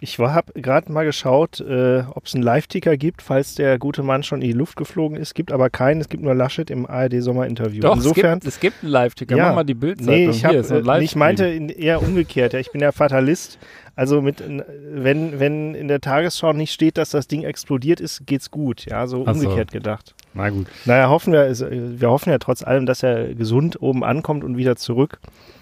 [0.00, 4.22] Ich habe gerade mal geschaut, äh, ob es einen Live-Ticker gibt, falls der gute Mann
[4.22, 5.34] schon in die Luft geflogen ist.
[5.34, 6.00] Gibt aber keinen.
[6.00, 7.80] Es gibt nur Laschet im ARD-Sommerinterview.
[7.80, 9.36] Doch, Insofern, es, gibt, es gibt einen Live-Ticker.
[9.36, 10.14] Ja, Mach mal die Bildzeitung.
[10.14, 12.52] Nee, ich, hab, Hier, äh, ich meinte eher umgekehrt.
[12.52, 13.58] Ja, ich bin ja Fatalist.
[13.98, 14.44] Also mit,
[14.92, 18.86] wenn, wenn in der Tagesschau nicht steht, dass das Ding explodiert ist, geht's gut.
[18.86, 19.78] Ja, so Ach umgekehrt so.
[19.78, 20.14] gedacht.
[20.34, 20.68] Na gut.
[20.84, 24.76] Naja, hoffen wir, wir hoffen ja trotz allem, dass er gesund oben ankommt und wieder
[24.76, 25.18] zurück.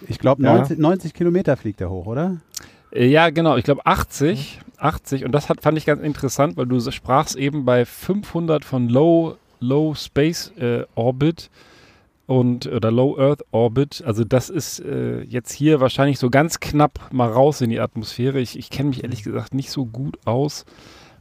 [0.06, 0.82] Ich glaube, 90, ja.
[0.82, 2.36] 90 Kilometer fliegt er hoch, oder?
[2.92, 3.56] Äh, ja, genau.
[3.56, 4.60] Ich glaube 80.
[4.76, 5.24] 80.
[5.24, 9.38] Und das hat, fand ich ganz interessant, weil du sprachst eben bei 500 von Low,
[9.60, 11.48] Low Space äh, Orbit
[12.26, 14.02] und oder Low Earth Orbit.
[14.04, 18.40] Also das ist äh, jetzt hier wahrscheinlich so ganz knapp mal raus in die Atmosphäre.
[18.40, 20.64] Ich, ich kenne mich ehrlich gesagt nicht so gut aus,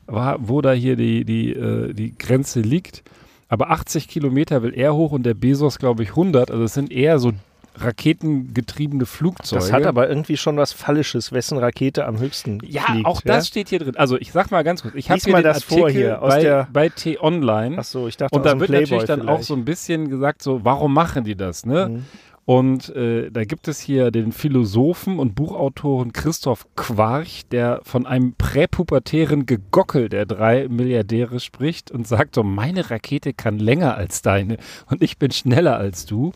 [0.08, 3.04] wo da hier die, die, äh, die Grenze liegt.
[3.48, 6.50] Aber 80 Kilometer will er hoch und der Bezos, glaube ich, 100.
[6.50, 7.32] Also es sind eher so
[7.78, 9.62] raketengetriebene Flugzeuge.
[9.62, 13.06] Das hat aber irgendwie schon was Fallisches, wessen Rakete am höchsten ja, fliegt.
[13.06, 13.96] auch das steht hier drin.
[13.98, 16.42] Also ich sag mal ganz kurz, ich habe mal das vor Artikel hier aus bei,
[16.42, 17.78] der- bei T-Online.
[17.80, 19.44] Ach so, ich dachte Und da wird Playboy natürlich dann auch vielleicht.
[19.48, 21.90] so ein bisschen gesagt, so, warum machen die das, ne?
[21.90, 22.06] Mhm.
[22.48, 28.36] Und äh, da gibt es hier den Philosophen und Buchautoren Christoph Quarch, der von einem
[28.38, 34.58] präpubertären Gegockel der drei Milliardäre spricht und sagt so, meine Rakete kann länger als deine
[34.92, 36.34] und ich bin schneller als du.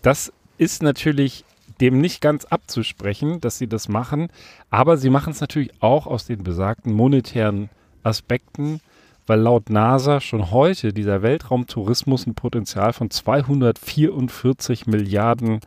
[0.00, 1.44] Das ist natürlich
[1.80, 4.28] dem nicht ganz abzusprechen, dass sie das machen,
[4.70, 7.68] aber sie machen es natürlich auch aus den besagten monetären
[8.02, 8.80] Aspekten,
[9.26, 15.60] weil laut NASA schon heute dieser Weltraumtourismus ein Potenzial von 244 Milliarden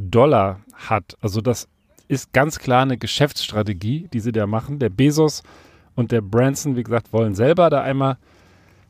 [0.00, 1.16] Dollar hat.
[1.20, 1.68] Also das
[2.08, 4.78] ist ganz klar eine Geschäftsstrategie, die sie da machen.
[4.78, 5.42] Der Bezos
[5.94, 8.16] und der Branson, wie gesagt, wollen selber da einmal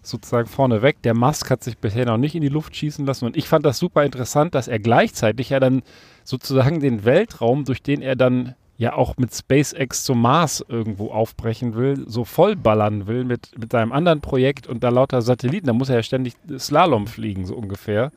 [0.02, 1.02] sozusagen vorne weg.
[1.02, 3.64] Der Musk hat sich bisher noch nicht in die Luft schießen lassen und ich fand
[3.64, 5.82] das super interessant, dass er gleichzeitig ja dann
[6.24, 11.76] sozusagen den Weltraum, durch den er dann ja auch mit SpaceX zum Mars irgendwo aufbrechen
[11.76, 15.88] will, so vollballern will mit, mit seinem anderen Projekt und da lauter Satelliten, da muss
[15.88, 18.10] er ja ständig Slalom fliegen, so ungefähr.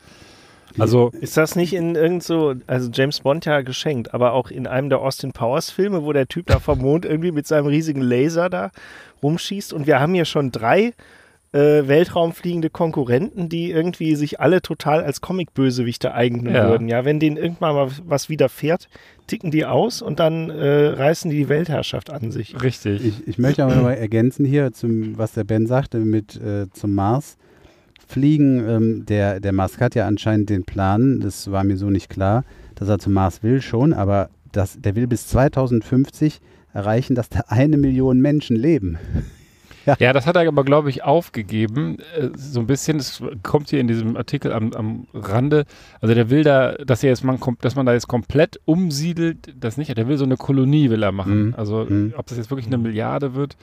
[0.77, 4.67] Also, Ist das nicht in irgend so, also James Bond ja geschenkt, aber auch in
[4.67, 8.01] einem der Austin Powers Filme, wo der Typ da vom Mond irgendwie mit seinem riesigen
[8.01, 8.71] Laser da
[9.23, 10.93] rumschießt und wir haben hier schon drei
[11.55, 16.67] äh, Weltraumfliegende Konkurrenten, die irgendwie sich alle total als Comic-Bösewichte eignen Ja.
[16.69, 16.89] würden.
[16.89, 18.89] Ja, wenn denen irgendwann mal was widerfährt,
[19.27, 22.61] ticken die aus und dann äh, reißen die die Weltherrschaft an sich.
[22.61, 23.03] richtig.
[23.05, 26.67] Ich, ich möchte aber noch mal ergänzen hier, zum, was der Ben sagte, mit äh,
[26.73, 27.37] zum Mars
[28.07, 28.67] fliegen.
[28.67, 32.43] Ähm, der, der Musk hat ja anscheinend den Plan, das war mir so nicht klar,
[32.75, 36.39] dass er zum Mars will schon, aber das, der will bis 2050
[36.73, 38.97] erreichen, dass da eine Million Menschen leben.
[39.99, 41.97] Ja, das hat er aber, glaube ich, aufgegeben.
[42.17, 45.65] Äh, so ein bisschen, das kommt hier in diesem Artikel am, am Rande.
[46.01, 49.77] Also der will da, dass er jetzt man, dass man da jetzt komplett umsiedelt, das
[49.77, 49.95] nicht.
[49.97, 51.47] Der will so eine Kolonie will er machen.
[51.47, 51.53] Mhm.
[51.55, 52.13] Also Mhm.
[52.17, 53.55] ob das jetzt wirklich eine Milliarde wird,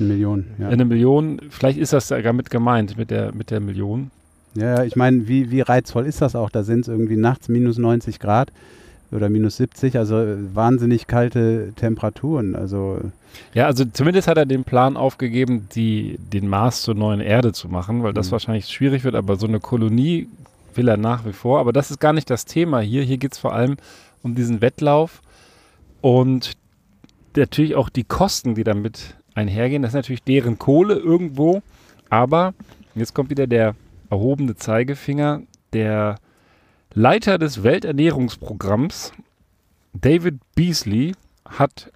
[0.00, 0.68] Eine Million, ja.
[0.68, 4.10] eine Million, vielleicht ist das sogar mit gemeint, mit der, mit der Million.
[4.54, 6.50] Ja, ja, ich meine, wie, wie reizvoll ist das auch?
[6.50, 8.50] Da sind es irgendwie nachts minus 90 Grad
[9.10, 12.54] oder minus 70, also äh, wahnsinnig kalte Temperaturen.
[12.54, 13.00] Also
[13.54, 17.68] Ja, also zumindest hat er den Plan aufgegeben, die, den Mars zur neuen Erde zu
[17.68, 18.32] machen, weil das Mhm.
[18.32, 20.28] wahrscheinlich schwierig wird, aber so eine Kolonie
[20.74, 21.58] will er nach wie vor.
[21.60, 23.02] Aber das ist gar nicht das Thema hier.
[23.02, 23.76] Hier geht es vor allem
[24.22, 25.22] um diesen Wettlauf
[26.00, 26.52] und
[27.36, 29.82] natürlich auch die Kosten, die damit einhergehen.
[29.82, 31.62] Das ist natürlich deren Kohle irgendwo,
[32.10, 32.54] aber
[32.94, 33.74] jetzt kommt wieder der
[34.10, 35.42] erhobene Zeigefinger.
[35.72, 36.16] Der
[36.98, 39.12] Leiter des Welternährungsprogramms,
[39.92, 41.14] David Beasley,
[41.48, 41.92] hat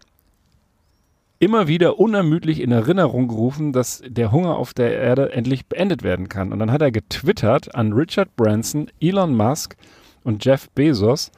[1.40, 6.28] immer wieder unermüdlich in Erinnerung gerufen, dass der Hunger auf der Erde endlich beendet werden
[6.28, 6.52] kann.
[6.52, 9.74] Und dann hat er getwittert an Richard Branson, Elon Musk
[10.22, 11.32] und Jeff Bezos,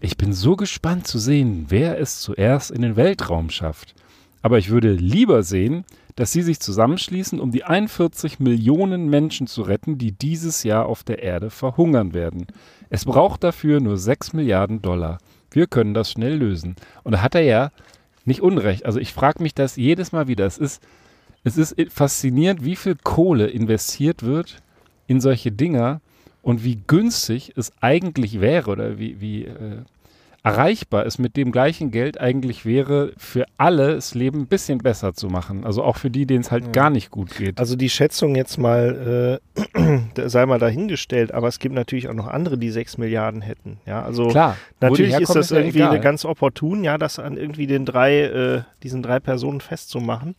[0.00, 3.96] ich bin so gespannt zu sehen, wer es zuerst in den Weltraum schafft.
[4.42, 9.62] Aber ich würde lieber sehen, dass sie sich zusammenschließen, um die 41 Millionen Menschen zu
[9.62, 12.46] retten, die dieses Jahr auf der Erde verhungern werden.
[12.90, 15.18] Es braucht dafür nur 6 Milliarden Dollar.
[15.50, 16.76] Wir können das schnell lösen.
[17.04, 17.70] Und da hat er ja
[18.24, 18.84] nicht unrecht.
[18.84, 20.46] Also ich frage mich das jedes Mal wieder.
[20.46, 20.82] Es ist,
[21.44, 24.62] es ist faszinierend, wie viel Kohle investiert wird
[25.06, 26.00] in solche Dinger
[26.42, 29.82] und wie günstig es eigentlich wäre oder wie, wie äh,
[30.48, 35.14] erreichbar es mit dem gleichen Geld eigentlich wäre, für alle das Leben ein bisschen besser
[35.14, 35.64] zu machen.
[35.64, 36.72] Also auch für die, denen es halt Ja.
[36.72, 37.58] gar nicht gut geht.
[37.58, 39.40] Also die Schätzung jetzt mal,
[40.16, 43.78] äh, sei mal dahingestellt, aber es gibt natürlich auch noch andere, die 6 Milliarden hätten.
[43.86, 47.66] Ja, also Klar, natürlich ist das ja irgendwie eine ganz opportun, ja, das an irgendwie
[47.66, 50.34] den drei, äh, diesen drei Personen festzumachen.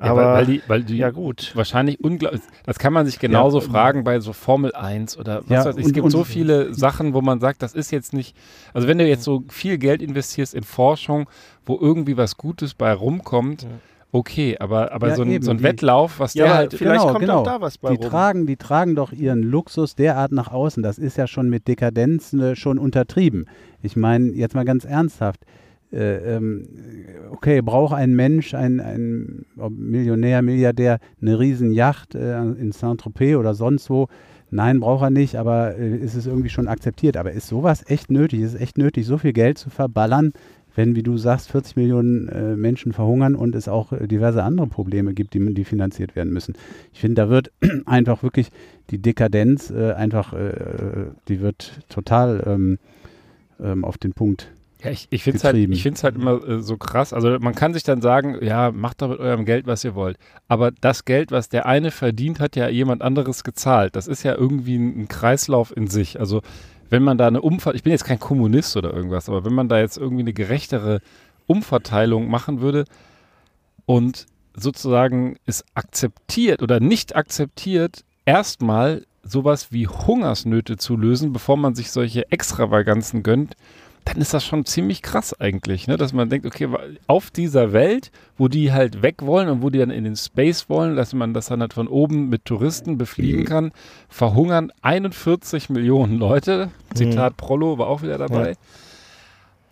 [0.00, 1.50] Ja, Aber weil, weil die, weil die ja gut.
[1.56, 2.40] wahrscheinlich unglaublich.
[2.64, 5.74] Das kann man sich genauso Ja, fragen bei so Formel 1 oder was Ja, weiß
[5.74, 5.80] ich.
[5.80, 8.36] Es und- gibt und- so viele Sachen, wo man sagt, das ist jetzt nicht.
[8.72, 11.28] Also wenn du jetzt so viel Geld investierst in Forschung,
[11.66, 13.68] wo irgendwie was Gutes bei rumkommt, Ja.
[14.12, 16.74] okay, aber, aber so, ein, so ein die- Wettlauf, was der halt.
[16.74, 17.38] vielleicht Genau, kommt genau.
[17.40, 18.06] auch da was bei die rum.
[18.08, 20.80] tragen, die tragen doch ihren Luxus derart nach außen.
[20.80, 23.46] Das ist ja schon mit Dekadenz äh, schon untertrieben.
[23.82, 25.40] Ich meine, jetzt mal ganz ernsthaft.
[25.92, 26.68] Äh, ähm,
[27.30, 33.54] okay, braucht ein Mensch, ein, ein Millionär, Milliardär, eine riesen Yacht äh, in Saint-Tropez oder
[33.54, 34.08] sonst wo?
[34.50, 37.16] Nein, braucht er nicht, aber äh, ist es irgendwie schon akzeptiert.
[37.16, 38.40] Aber ist sowas echt nötig?
[38.40, 40.32] Ist es echt nötig, so viel Geld zu verballern,
[40.74, 45.34] wenn, wie du sagst, 40 Millionen Menschen verhungern und es auch diverse andere Probleme gibt,
[45.34, 46.54] die, die finanziert werden müssen?
[46.92, 47.50] Ich finde, da wird
[47.86, 48.50] einfach wirklich
[48.90, 50.34] die Dekadenz einfach,
[51.26, 52.78] die wird total ähm,
[53.60, 54.52] ähm, auf den Punkt.
[54.82, 55.72] Ja, ich, ich finde es halt, getrieben.
[55.72, 57.12] ich find's halt immer äh, so krass.
[57.12, 60.18] Also man kann sich dann sagen, ja, macht doch mit eurem Geld, was ihr wollt.
[60.46, 63.96] Aber das Geld, was der eine verdient, hat ja jemand anderes gezahlt.
[63.96, 66.20] Das ist ja irgendwie ein, ein Kreislauf in sich.
[66.20, 66.42] Also
[66.90, 69.68] wenn man da eine Umver ich bin jetzt kein Kommunist oder irgendwas, aber wenn man
[69.68, 71.00] da jetzt irgendwie eine gerechtere
[71.46, 72.84] Umverteilung machen würde
[73.84, 81.74] und sozusagen es akzeptiert oder nicht akzeptiert, erstmal sowas wie Hungersnöte zu lösen, bevor man
[81.74, 83.54] sich solche Extravaganzen gönnt,
[84.04, 85.96] dann ist das schon ziemlich krass eigentlich, ne?
[85.96, 86.68] dass man denkt, okay,
[87.06, 90.68] auf dieser Welt, wo die halt weg wollen und wo die dann in den Space
[90.68, 93.72] wollen, dass man das dann halt von oben mit Touristen befliegen kann,
[94.08, 96.70] verhungern 41 Millionen Leute.
[96.94, 98.50] Zitat Prollo war auch wieder dabei.
[98.50, 98.56] Ja.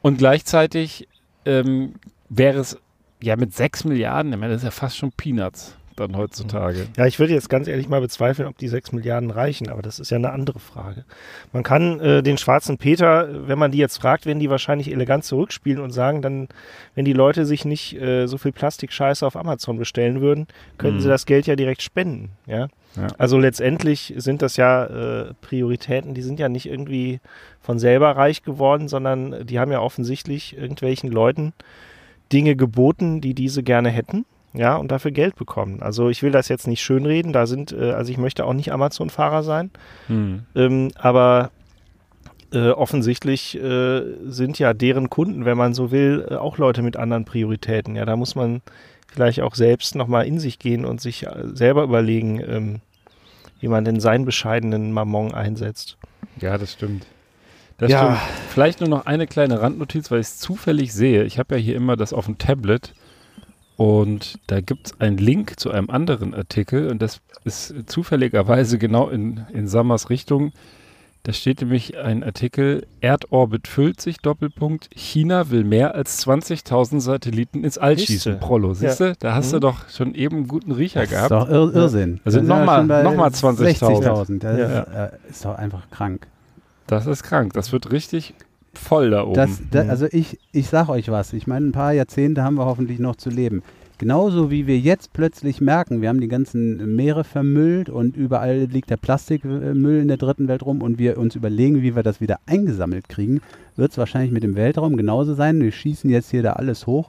[0.03, 1.09] Und gleichzeitig
[1.45, 1.95] ähm,
[2.29, 2.79] wäre es
[3.22, 6.86] ja mit 6 Milliarden, ich meine, das ist ja fast schon Peanuts dann heutzutage.
[6.97, 9.99] Ja, ich würde jetzt ganz ehrlich mal bezweifeln, ob die 6 Milliarden reichen, aber das
[9.99, 11.05] ist ja eine andere Frage.
[11.53, 15.24] Man kann äh, den schwarzen Peter, wenn man die jetzt fragt, werden die wahrscheinlich elegant
[15.24, 16.49] zurückspielen und sagen dann,
[16.94, 20.47] wenn die Leute sich nicht äh, so viel Plastikscheiße auf Amazon bestellen würden,
[20.78, 21.03] könnten Mhm.
[21.03, 22.30] sie das Geld ja direkt spenden.
[22.47, 22.68] Ja?
[22.97, 23.09] Ja.
[23.18, 27.20] Also letztendlich sind das ja äh, Prioritäten, die sind ja nicht irgendwie
[27.61, 31.53] von selber reich geworden, sondern die haben ja offensichtlich irgendwelchen Leuten
[32.32, 34.24] Dinge geboten, die diese gerne hätten
[34.57, 35.82] ja, und dafür Geld bekommen.
[35.82, 38.72] Also ich will das jetzt nicht schönreden, da sind, äh, also ich möchte auch nicht
[38.72, 39.70] Amazon-Fahrer sein,
[40.09, 40.44] Hm.
[40.54, 41.50] ähm, aber
[42.52, 46.96] äh, offensichtlich äh, sind ja deren Kunden, wenn man so will, äh, auch Leute mit
[46.96, 47.96] anderen Prioritäten.
[47.96, 48.62] Ja, da muss man
[49.09, 52.80] vielleicht auch selbst nochmal in sich gehen und sich äh, selber überlegen, ähm,
[53.61, 55.96] wie man denn seinen bescheidenen Mammon einsetzt.
[56.40, 57.07] Ja, das stimmt.
[57.78, 57.98] Das Ja.
[57.98, 58.18] stimmt.
[58.50, 61.24] Vielleicht nur noch eine kleine Randnotiz, weil ich es zufällig sehe.
[61.24, 62.94] Ich habe ja hier immer das auf dem Tablet
[63.77, 69.09] und da gibt es einen Link zu einem anderen Artikel und das ist zufälligerweise genau
[69.09, 70.53] in, in Sammers Richtung.
[71.24, 77.64] Da steht nämlich ein Artikel, Erdorbit füllt sich, Doppelpunkt, China will mehr als 20.000 Satelliten
[77.64, 78.12] ins All Siehste.
[78.12, 78.39] schießen.
[78.41, 79.12] Prollo, siehst du?
[79.18, 79.61] Da hast du Mhm.
[79.62, 81.33] doch schon eben einen guten Riecher Das ist gehabt.
[81.33, 82.20] doch Ir Irrsinn.
[82.24, 84.05] Also sind noch wir mal- schon bei noch mal 20.000.
[84.05, 84.39] 60.000.
[84.45, 84.81] Das Ja.
[84.83, 86.29] ist, äh, ist doch einfach krank.
[86.87, 87.53] Das ist krank.
[87.55, 88.35] Das wird richtig
[88.77, 89.35] voll da oben.
[89.35, 89.91] Das, da, Mhm.
[89.91, 93.16] also ich, ich sag euch was, ich meine, ein paar Jahrzehnte haben wir hoffentlich noch
[93.16, 93.62] zu leben.
[93.99, 98.91] Genauso wie wir jetzt plötzlich merken, wir haben die ganzen Meere vermüllt und überall liegt
[98.91, 102.39] der Plastikmüll in der dritten Welt rum und wir uns überlegen, wie wir das wieder
[102.45, 103.41] eingesammelt kriegen,
[103.74, 105.61] wird es wahrscheinlich mit dem Weltraum genauso sein.
[105.61, 107.09] Wir schießen jetzt hier da alles hoch,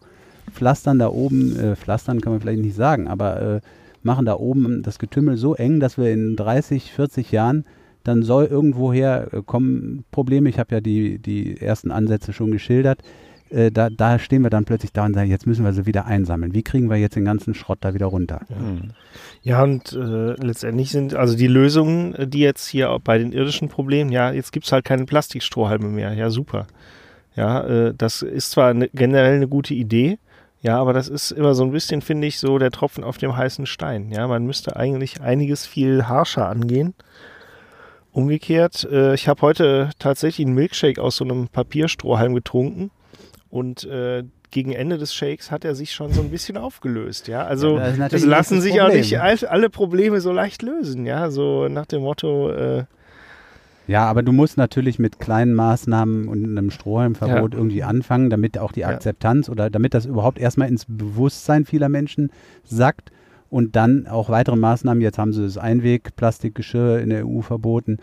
[0.53, 3.61] pflastern da oben, äh, pflastern kann man vielleicht nicht sagen, aber äh,
[4.01, 7.65] machen da oben das Getümmel so eng, dass wir in 30, 40 Jahren
[8.07, 10.47] dann soll irgendwoher äh, kommen Probleme.
[10.49, 13.01] Ich habe ja die, die ersten Ansätze schon geschildert.
[13.49, 16.05] Äh, da, da stehen wir dann plötzlich da und sagen, jetzt müssen wir sie wieder
[16.05, 16.53] einsammeln.
[16.53, 18.41] Wie kriegen wir jetzt den ganzen Schrott da wieder runter?
[18.47, 18.91] Hm.
[19.41, 23.33] Ja, und äh, letztendlich sind also die Lösungen, äh, die jetzt hier auch bei den
[23.33, 26.13] irdischen Problemen, ja, jetzt gibt's halt keine Plastikstrohhalme mehr.
[26.13, 26.67] Ja, super.
[27.35, 30.17] Ja, äh, das ist zwar ne, generell eine gute Idee,
[30.61, 33.35] ja, aber das ist immer so ein bisschen, finde ich, so der Tropfen auf dem
[33.35, 34.11] heißen Stein.
[34.11, 36.93] Ja, man müsste eigentlich einiges viel harscher angehen.
[38.17, 42.89] Umgekehrt, äh, ich habe heute tatsächlich einen Milkshake aus so einem Papierstrohhalm getrunken
[43.51, 47.43] und äh, gegen Ende des Shakes hat er sich schon so ein bisschen aufgelöst, ja.
[47.45, 49.01] Also Ja, natürlich lassen sich auch Problem.
[49.01, 51.29] nicht all, alle Probleme so leicht lösen, ja.
[51.29, 52.85] So nach dem Motto, äh,
[53.85, 58.71] Ja, aber du musst natürlich mit kleinen Maßnahmen und einem Strohhalmverbot irgendwie anfangen, damit auch
[58.71, 58.87] die Ja.
[58.87, 62.31] Akzeptanz oder damit das überhaupt erstmal ins Bewusstsein vieler Menschen
[62.63, 63.11] sackt
[63.49, 65.01] und dann auch weitere Maßnahmen.
[65.01, 67.97] Jetzt haben sie das Einweg-Plastikgeschirr in der EU verboten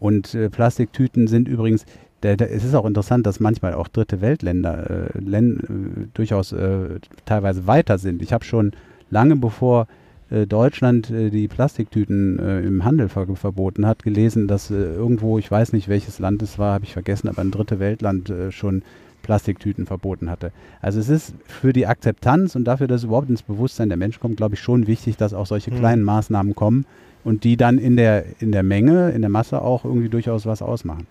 [0.00, 1.84] und äh, Plastiktüten sind übrigens,
[2.22, 6.52] der, der, es ist auch interessant, dass manchmal auch dritte Weltländer äh, Län- äh, durchaus
[6.52, 8.22] äh, teilweise weiter sind.
[8.22, 8.72] Ich habe schon
[9.10, 9.86] lange bevor
[10.30, 15.72] äh, Deutschland äh, die Plastiktüten im Handel ver verboten hat, gelesen, dass irgendwo, ich weiß
[15.72, 18.82] nicht welches Land es war, habe ich vergessen, aber ein dritte Weltland schon
[19.22, 20.52] Plastiktüten verboten hatte.
[20.80, 24.20] Also es ist für die Akzeptanz und dafür, dass es überhaupt ins Bewusstsein der Menschen
[24.20, 25.78] kommt, glaube ich schon wichtig, dass auch solche Mhm.
[25.78, 26.86] kleinen Maßnahmen kommen
[27.22, 30.62] und die dann in der, in der Menge, in der Masse auch irgendwie durchaus was
[30.62, 31.06] ausmachen.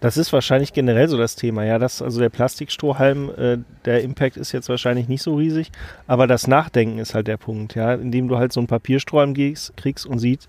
[0.00, 1.78] das ist wahrscheinlich generell so das Thema, ja.
[1.78, 5.70] Das, also der Plastikstrohhalm, äh, der Impact ist jetzt wahrscheinlich nicht so riesig,
[6.08, 7.94] aber das Nachdenken ist halt der Punkt, ja.
[7.94, 10.48] Indem du halt so einen Papierstrohhalm kriegst, kriegst und siehst,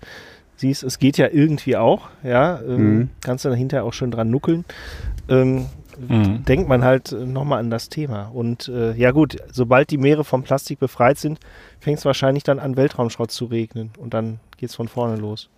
[0.56, 2.60] siehst, es geht ja irgendwie auch, ja.
[2.66, 3.08] Ähm, Mhm.
[3.22, 4.64] Kannst du dahinter auch schön dran nuckeln.
[5.28, 5.66] Ähm,
[6.08, 6.44] Mhm.
[6.44, 8.30] denkt man halt nochmal an das Thema.
[8.32, 11.38] Und äh, ja gut, sobald die Meere vom Plastik befreit sind,
[11.80, 13.90] fängt es wahrscheinlich dann an, Weltraumschrott zu regnen.
[13.98, 15.48] Und dann geht es von vorne los.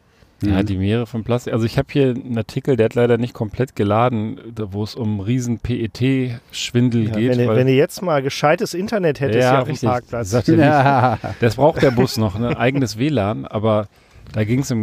[0.41, 0.67] Ja, Mhm.
[0.67, 1.53] die Meere von Plastik.
[1.53, 4.39] Also ich habe hier einen Artikel, der hat leider nicht komplett geladen,
[4.71, 7.37] wo es um riesen PET-Schwindel Ja, geht.
[7.39, 9.89] wenn, wenn du jetzt mal gescheites Internet hättest Ja, hier auf dem.
[9.89, 10.47] Parkplatz.
[10.47, 11.19] Ja.
[11.41, 12.57] Das braucht der Bus noch, ne?
[12.59, 13.89] eigenes WLAN, aber
[14.33, 14.75] da ging es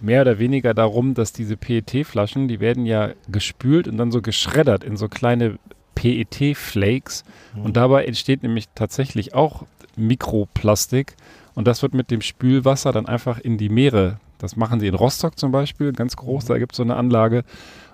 [0.00, 4.84] mehr oder weniger darum, dass diese PET-Flaschen, die werden ja gespült und dann so geschreddert
[4.84, 5.58] in so kleine
[5.94, 7.24] PET-Flakes
[7.54, 7.62] Mhm.
[7.62, 9.64] und dabei entsteht nämlich tatsächlich auch
[9.96, 11.16] Mikroplastik
[11.56, 14.20] Und das wird mit dem Spülwasser dann einfach in die Meere.
[14.38, 16.44] Das machen sie in Rostock zum Beispiel, ganz groß.
[16.44, 17.42] Da gibt es so eine Anlage.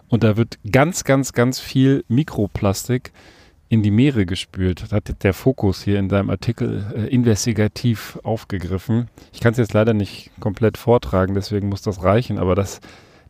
[0.09, 3.13] Und da wird ganz, ganz, ganz viel Mikroplastik
[3.69, 4.83] in die Meere gespült.
[4.83, 9.09] Das hat der Fokus hier in seinem Artikel äh, investigativ aufgegriffen.
[9.33, 12.81] Ich kann es jetzt leider nicht komplett vortragen, deswegen muss das reichen, aber das,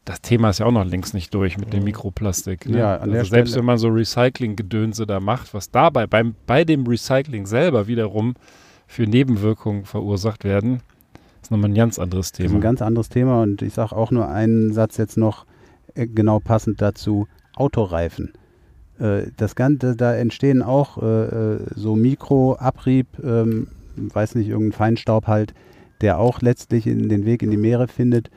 [0.05, 2.69] das Thema ist ja auch noch längst nicht durch mit dem Mikroplastik.
[2.69, 2.79] Ne?
[2.79, 6.87] Ja, also selbst Stelle- wenn man so Recycling-Gedönse da macht, was dabei beim, bei dem
[6.87, 8.35] Recycling selber wiederum
[8.87, 10.81] für Nebenwirkungen verursacht werden,
[11.43, 12.61] ist nochmal ein ganz anderes Das ist ein Thema.
[12.61, 15.47] ganz anderes Thema und ich sage auch nur einen Satz jetzt noch
[15.95, 17.27] äh, genau passend dazu:
[17.57, 18.33] Autoreifen.
[18.99, 21.25] Äh, Das Ganze, da entstehen auch äh,
[21.55, 25.55] äh, so Mikroabrieb, ähm, weiß nicht, irgendein Feinstaub halt,
[26.01, 28.31] der auch letztlich in den Weg in die Meere findet.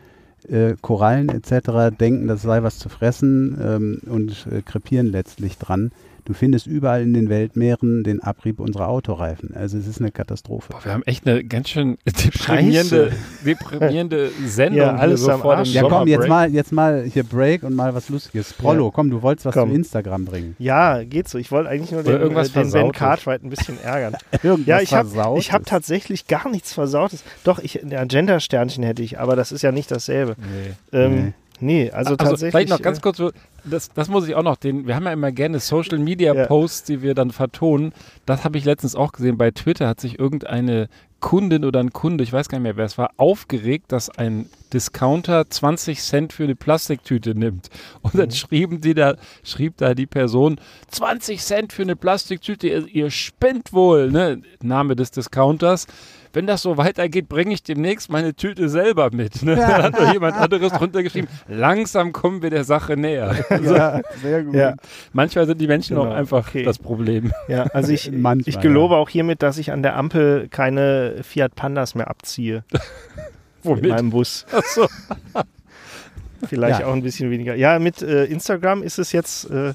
[0.82, 1.94] Korallen etc.
[2.00, 5.92] denken, das sei was zu fressen ähm, und krepieren letztlich dran.
[6.30, 9.56] Du findest überall in den Weltmeeren den Abrieb unserer Autoreifen.
[9.56, 10.72] Also es ist eine Katastrophe.
[10.74, 13.12] Boah, wir haben echt eine ganz schön deprimierende,
[13.44, 15.74] deprimierende Sendung Ja, hier alles so am vor dem Arsch.
[15.74, 18.54] Ja, komm, jetzt mal, jetzt mal hier Break und mal was Lustiges.
[18.54, 18.92] Prollo, Ja.
[18.94, 19.72] komm, du wolltest was Komm.
[19.72, 20.56] zu Instagram bringen.
[20.60, 21.40] Ja, geht so.
[21.40, 22.92] Ich wollte eigentlich nur den, irgendwas äh, den Ben.
[22.92, 24.14] Cartwright ein bisschen ärgern.
[24.44, 27.24] Irgendwas ja, ich habe ich hab tatsächlich gar nichts Versautes.
[27.44, 30.36] Doch, ich, ein Agenda-Sternchen hätte ich, aber das ist ja nicht dasselbe.
[30.38, 31.00] Nee.
[31.00, 31.34] Ähm, nee.
[31.62, 32.52] Also, Also tatsächlich.
[32.52, 33.22] vielleicht noch ganz äh, kurz,
[33.64, 36.46] das, das muss ich auch noch, den, wir haben ja immer gerne Social Media Ja.
[36.46, 37.94] Posts, die wir dann vertonen.
[38.26, 39.38] Das habe ich letztens auch gesehen.
[39.38, 40.88] Bei Twitter hat sich irgendeine
[41.20, 44.46] Kundin oder ein Kunde, ich weiß gar nicht mehr, wer es war, aufgeregt, dass ein
[44.72, 47.70] Discounter 20 Cent für eine Plastiktüte nimmt.
[48.02, 52.88] Und dann schrieben die da, schrieb da die Person, 20 Cent für eine Plastiktüte, ihr,
[52.88, 54.42] ihr spinnt wohl, ne?
[54.62, 55.88] Name des Discounters.
[56.34, 59.44] Wenn das so weitergeht, bringe ich demnächst meine Tüte selber mit.
[59.44, 59.56] Ne?
[59.70, 61.28] Da hat doch jemand anderes drunter geschrieben.
[61.48, 63.36] Langsam kommen wir der Sache näher.
[63.50, 64.56] Also, ja, sehr gut.
[64.56, 64.76] Ja,
[65.14, 66.64] manchmal sind die Menschen Genau, auch einfach okay.
[66.64, 67.32] das Problem.
[67.48, 69.00] ja, also ich, Manchmal, ich gelobe ja.
[69.00, 72.64] auch hiermit, dass ich an der Ampel keine Fiat Pandas mehr abziehe.
[73.64, 74.46] Mit meinem Bus.
[74.52, 74.88] Achso.
[76.48, 76.88] Vielleicht Ja.
[76.88, 77.56] auch ein bisschen weniger.
[77.56, 79.74] Ja, mit äh, Instagram ist es jetzt, äh,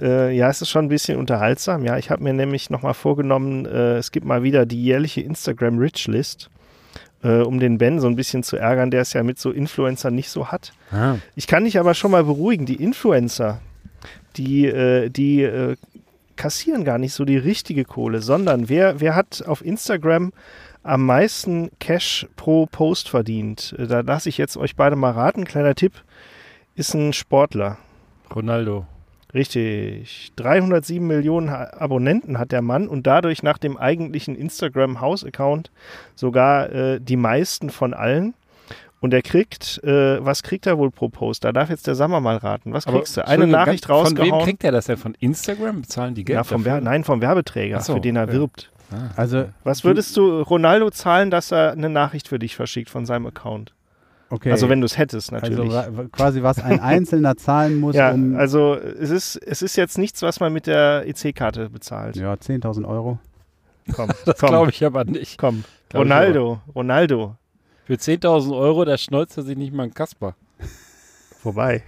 [0.00, 1.84] äh, ja, es ist schon ein bisschen unterhaltsam.
[1.84, 5.78] Ja, ich habe mir nämlich nochmal vorgenommen, äh, es gibt mal wieder die jährliche Instagram
[5.78, 6.48] Rich List,
[7.22, 10.14] äh, um den Ben so ein bisschen zu ärgern, der es ja mit so Influencern
[10.14, 10.72] nicht so hat.
[10.90, 11.16] Ah.
[11.34, 13.60] Ich kann dich aber schon mal beruhigen, die Influencer,
[14.36, 15.76] die, äh, die
[16.36, 20.32] kassieren gar nicht so die richtige Kohle, sondern wer, wer hat auf Instagram
[20.86, 23.74] am meisten Cash pro Post verdient?
[23.78, 25.44] Äh, Da lasse ich jetzt euch beide mal raten.
[25.44, 25.92] Kleiner Tipp,
[26.74, 27.78] ist ein Sportler.
[28.34, 28.86] Ronaldo.
[29.34, 30.32] Richtig.
[30.36, 35.70] 307 Millionen Abonnenten hat der Mann und dadurch nach dem eigentlichen Instagram-Haus-Account
[36.14, 38.34] sogar äh, die meisten von allen.
[39.00, 41.44] Und er kriegt, äh, was kriegt er wohl pro Post?
[41.44, 42.72] Da darf jetzt der Sammer mal raten.
[42.72, 43.26] Was kriegst du?
[43.28, 44.44] Eine Nachricht ganz- Von wem rausgehauen?
[44.44, 44.96] kriegt er das denn?
[44.96, 45.82] Von Instagram?
[45.82, 48.32] Bezahlen die Geld ja, vom Nein, vom Werbeträger, so, für den er ja.
[48.32, 48.72] wirbt.
[49.16, 53.26] Also, Was würdest du Ronaldo zahlen, dass er eine Nachricht für dich verschickt von seinem
[53.26, 53.72] Account?
[54.30, 54.50] okay.
[54.52, 55.72] Also wenn du es hättest, also natürlich.
[55.72, 59.98] wa- quasi was ein Einzelner zahlen muss, ja, um also es ist, es ist jetzt
[59.98, 62.16] nichts, was man mit der EC-Karte bezahlt.
[62.16, 63.18] ja, 10.000 Euro.
[63.94, 65.38] Komm, Das glaube ich aber nicht.
[65.38, 65.64] komm.
[65.88, 67.36] Glaub Ronaldo, Ronaldo.
[67.84, 70.34] Für 10.000 Euro, da schneuzt er sich nicht mal ein Kasper.
[71.40, 71.84] Vorbei.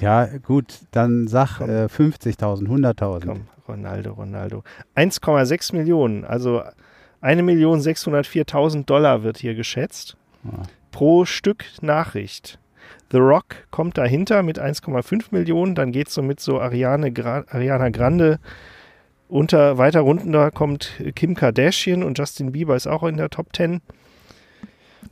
[0.00, 3.36] Ja, gut, dann sag äh, 50.000, 100.000.
[3.68, 4.62] Ronaldo, Ronaldo.
[4.96, 6.62] 1,6 Millionen, also
[7.22, 10.16] 1.604.000 Dollar wird hier geschätzt.
[10.44, 10.62] Ja.
[10.90, 12.58] Pro Stück Nachricht.
[13.10, 17.44] The Rock kommt dahinter mit 1,5 Millionen, dann geht es so mit so Ariane Gra
[17.48, 18.38] Ariana Grande
[19.28, 23.80] unter, weiter runter kommt Kim Kardashian und Justin Bieber ist auch in der Top 10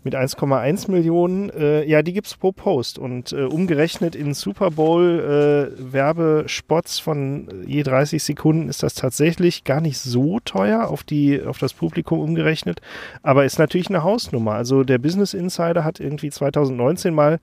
[0.04, 1.50] mit 1,1 Millionen.
[1.50, 6.98] Äh, ja, die gibt es pro Post und äh, umgerechnet in Super Bowl äh, Werbespots
[6.98, 11.72] von je 30 Sekunden ist das tatsächlich gar nicht so teuer auf, die, auf das
[11.72, 12.80] Publikum umgerechnet,
[13.22, 14.52] aber ist natürlich eine Hausnummer.
[14.52, 17.40] Also der Business Insider hat irgendwie 2019 mal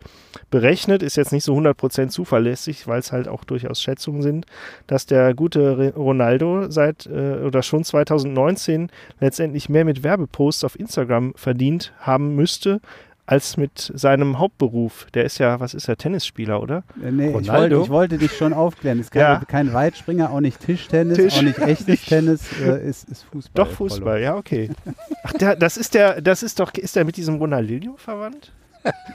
[0.50, 4.45] berechnet, ist jetzt nicht so 100% zuverlässig, weil es halt auch durchaus Schätzungen sind,
[4.88, 8.89] dass der gute Ronaldo seit äh, oder schon 2019
[9.20, 12.80] letztendlich mehr mit Werbeposts auf Instagram verdient haben müsste,
[13.26, 15.06] als mit seinem Hauptberuf.
[15.14, 16.84] Der ist ja, was ist er, Tennisspieler, oder?
[17.04, 17.76] Äh, nee, ich Ronaldo?
[17.76, 18.98] wollte, ich wollte dich schon aufklären.
[19.00, 19.42] Es ist kein, Ja.
[19.48, 23.66] kein Weitspringer, auch nicht Tischtennis, Tisch- auch nicht echtes Tennis, äh, ist, ist Fußball.
[23.66, 24.72] Doch, Fußball, ja, okay.
[25.24, 28.52] Ach, der, das ist der, das ist doch, ist der mit diesem Ronaldinho verwandt?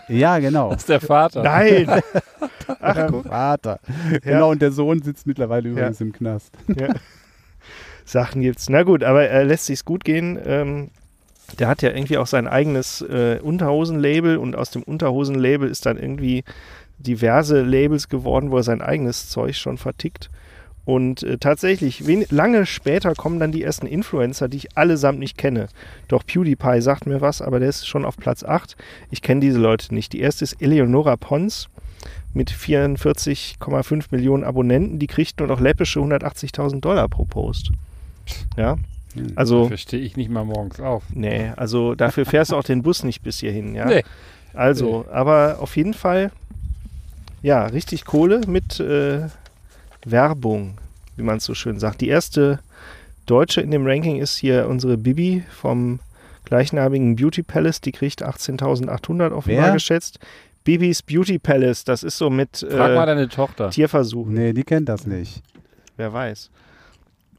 [0.09, 0.69] Ja, genau.
[0.71, 1.43] Das ist der Vater.
[1.43, 1.89] Nein!
[2.81, 3.25] Ach, guck.
[3.27, 3.81] Vater.
[4.23, 5.73] Genau, und der Sohn sitzt mittlerweile Ja.
[5.75, 6.53] übrigens im Knast.
[6.69, 6.95] Ja.
[8.05, 8.69] Sachen gibt's.
[8.69, 10.39] Na gut, aber er lässt sich's gut gehen.
[10.45, 10.91] Ähm,
[11.57, 15.99] der hat ja irgendwie auch sein eigenes äh, Unterhosenlabel und aus dem Unterhosenlabel ist dann
[15.99, 16.45] irgendwie
[16.99, 20.31] diverse Labels geworden, wo er sein eigenes Zeug schon vertickt.
[20.85, 25.69] Und äh, tatsächlich, lange später kommen dann die ersten Influencer, die ich allesamt nicht kenne.
[26.09, 28.77] Doch PewDiePie sagt mir was, aber der ist schon auf Platz 8.
[29.11, 30.13] Ich kenne diese Leute nicht.
[30.13, 31.69] Die erste ist Eleonora Pons
[32.35, 34.99] mit 44,5 Millionen Abonnenten.
[34.99, 37.71] Die kriegt nur noch läppische 180.000 Dollar pro Post.
[38.57, 38.77] Ja,
[39.37, 41.05] also, Verstehe ich nicht mal morgens auf.
[41.13, 43.75] nee, also dafür fährst du auch den Bus nicht bis hierhin.
[43.75, 43.87] Ja?
[43.87, 44.03] Nee.
[44.55, 46.31] Also, aber auf jeden Fall,
[47.43, 49.29] ja, richtig Kohle mit äh,
[50.05, 50.79] Werbung,
[51.17, 52.01] wie man es so schön sagt.
[52.01, 52.61] Die erste
[53.27, 56.01] Deutsche in dem Ranking ist hier unsere Bibi vom
[56.45, 57.81] gleichnamigen Beauty Palace.
[57.81, 59.73] Die kriegt 18.800 offenbar Wer?
[59.73, 60.19] geschätzt.
[60.65, 63.71] Bibis Beauty Palace, das ist so mit Frag mal äh, deine Tochter.
[63.71, 64.33] Tierversuchen.
[64.35, 65.43] Nee, die kennt das nicht.
[65.97, 66.51] Wer weiß.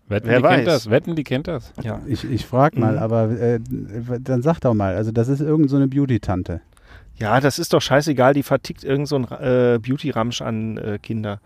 [0.07, 0.55] Wetten, wer die weiß.
[0.55, 0.89] kennt das.
[0.89, 1.73] Wetten, die kennt das.
[1.81, 2.01] Ja.
[2.05, 2.99] Ich, ich frag mal, Mhm.
[2.99, 3.59] aber äh,
[4.19, 6.61] dann sag doch mal, also das ist irgend so eine Beauty-Tante.
[7.17, 8.33] ja, das ist doch scheißegal.
[8.33, 11.39] Die vertickt irgend so ein äh, Beauty-Ramsch an äh, Kinder.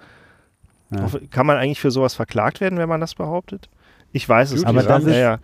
[0.91, 1.07] Ja.
[1.31, 3.69] Kann man eigentlich für sowas verklagt werden, wenn man das behauptet?
[4.11, 4.89] Ich weiß es Aber nicht.
[4.89, 5.39] das ist- ja, ja.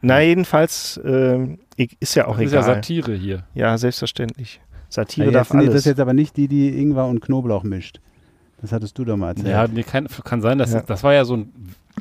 [0.00, 1.58] Na, jedenfalls ähm,
[2.00, 2.74] ist ja auch Das ist ja egal.
[2.76, 3.42] Satire hier.
[3.54, 4.60] Ja, selbstverständlich.
[4.88, 5.66] Satire Ja, darf alles.
[5.66, 8.00] das ist jetzt aber nicht die, die Ingwer und Knoblauch mischt.
[8.62, 9.48] Das hattest du doch mal erzählt.
[9.48, 10.80] Ja, nee, kann, kann sein, dass Ja.
[10.80, 11.52] das war ja so ein,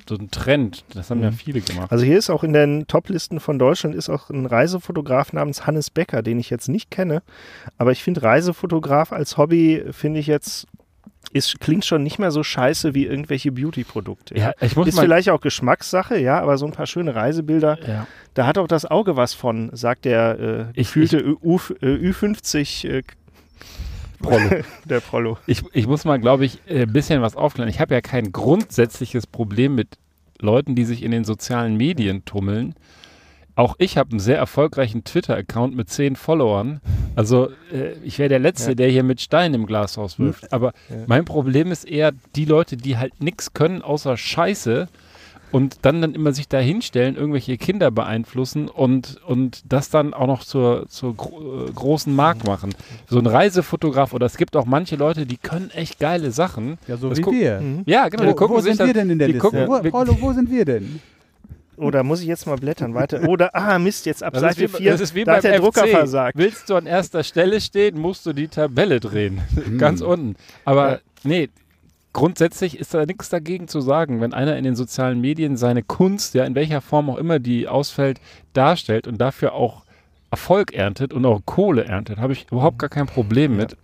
[0.07, 0.83] so ein Trend.
[0.93, 1.35] Das haben ja Mhm.
[1.35, 1.91] viele gemacht.
[1.91, 5.89] also hier ist auch in den Toplisten von Deutschland ist auch ein Reisefotograf namens Hannes
[5.89, 7.21] Becker, den ich jetzt nicht kenne.
[7.77, 10.67] Aber ich finde Reisefotograf als Hobby finde ich jetzt
[11.31, 14.37] ist, klingt schon nicht mehr so scheiße wie irgendwelche Beauty-Produkte.
[14.37, 18.07] ja, ich muss Ist vielleicht auch Geschmackssache, ja, aber so ein paar schöne Reisebilder, ja.
[18.35, 23.03] da hat auch das Auge was von, sagt der äh, Ich- gefühlte äh, Ü50 äh,
[24.17, 24.49] Prollo.
[24.85, 25.37] der Prollo.
[25.47, 27.69] Ich, ich muss mal, glaube ich, ein bisschen was aufklären.
[27.69, 29.97] Ich habe ja kein grundsätzliches Problem mit
[30.39, 32.75] Leuten, die sich in den sozialen Medien tummeln.
[33.57, 36.81] Auch ich habe einen sehr erfolgreichen Twitter-Account mit zehn Followern.
[37.15, 38.75] Also äh, ich wäre der Letzte, Ja.
[38.75, 40.51] der hier mit Steinen im Glashaus wirft.
[40.51, 40.97] Aber Ja.
[41.07, 44.89] mein Problem ist eher die Leute, die halt nichts können außer Scheiße
[45.51, 50.27] und dann dann immer sich da hinstellen, irgendwelche Kinder beeinflussen und, und das dann auch
[50.27, 52.73] noch zur, zur gro äh, großen Mark machen.
[53.07, 56.77] So ein Reisefotograf oder es gibt auch manche Leute, die können echt geile Sachen.
[56.87, 57.61] Ja, so Das wie wir.
[57.61, 57.83] Mhm.
[57.85, 58.23] Ja, genau.
[58.23, 59.47] Wo, die gucken wo sind dann, wir denn in der die Liste?
[59.47, 60.99] gucken- wo, Paulo, wo sind wir denn?
[61.77, 63.27] Oder muss ich jetzt mal blättern weiter?
[63.27, 65.37] Oder, ah Mist, jetzt ab Das ist, Seite wie, 4, das ist wie da beim
[65.37, 65.61] hat der FC.
[65.61, 66.37] Drucker versagt.
[66.37, 69.41] Willst du an erster Stelle stehen, musst du die Tabelle drehen.
[69.53, 69.77] Hm.
[69.77, 70.35] Ganz unten.
[70.63, 70.99] Aber Ja.
[71.23, 71.49] nee,
[72.15, 76.33] grundsätzlich ist da nichts dagegen zu sagen, wenn einer in den sozialen Medien seine Kunst,
[76.33, 78.21] ja in welcher Form auch immer die ausfällt,
[78.53, 79.83] darstellt und dafür auch
[80.31, 83.75] Erfolg erntet und auch Kohle erntet, habe ich überhaupt gar kein Problem mit.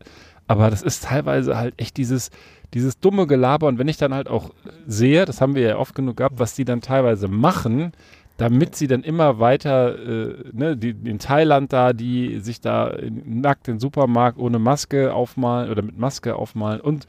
[0.47, 2.31] Aber das ist teilweise halt echt dieses,
[2.73, 3.67] dieses dumme Gelaber.
[3.67, 4.51] Und wenn ich dann halt auch
[4.87, 7.91] sehe, das haben wir ja oft genug gehabt, was die dann teilweise machen,
[8.37, 13.41] damit sie dann immer weiter, äh, ne, die, in Thailand da, die sich da in-
[13.41, 17.07] nackt den Supermarkt ohne Maske aufmalen oder mit Maske aufmalen und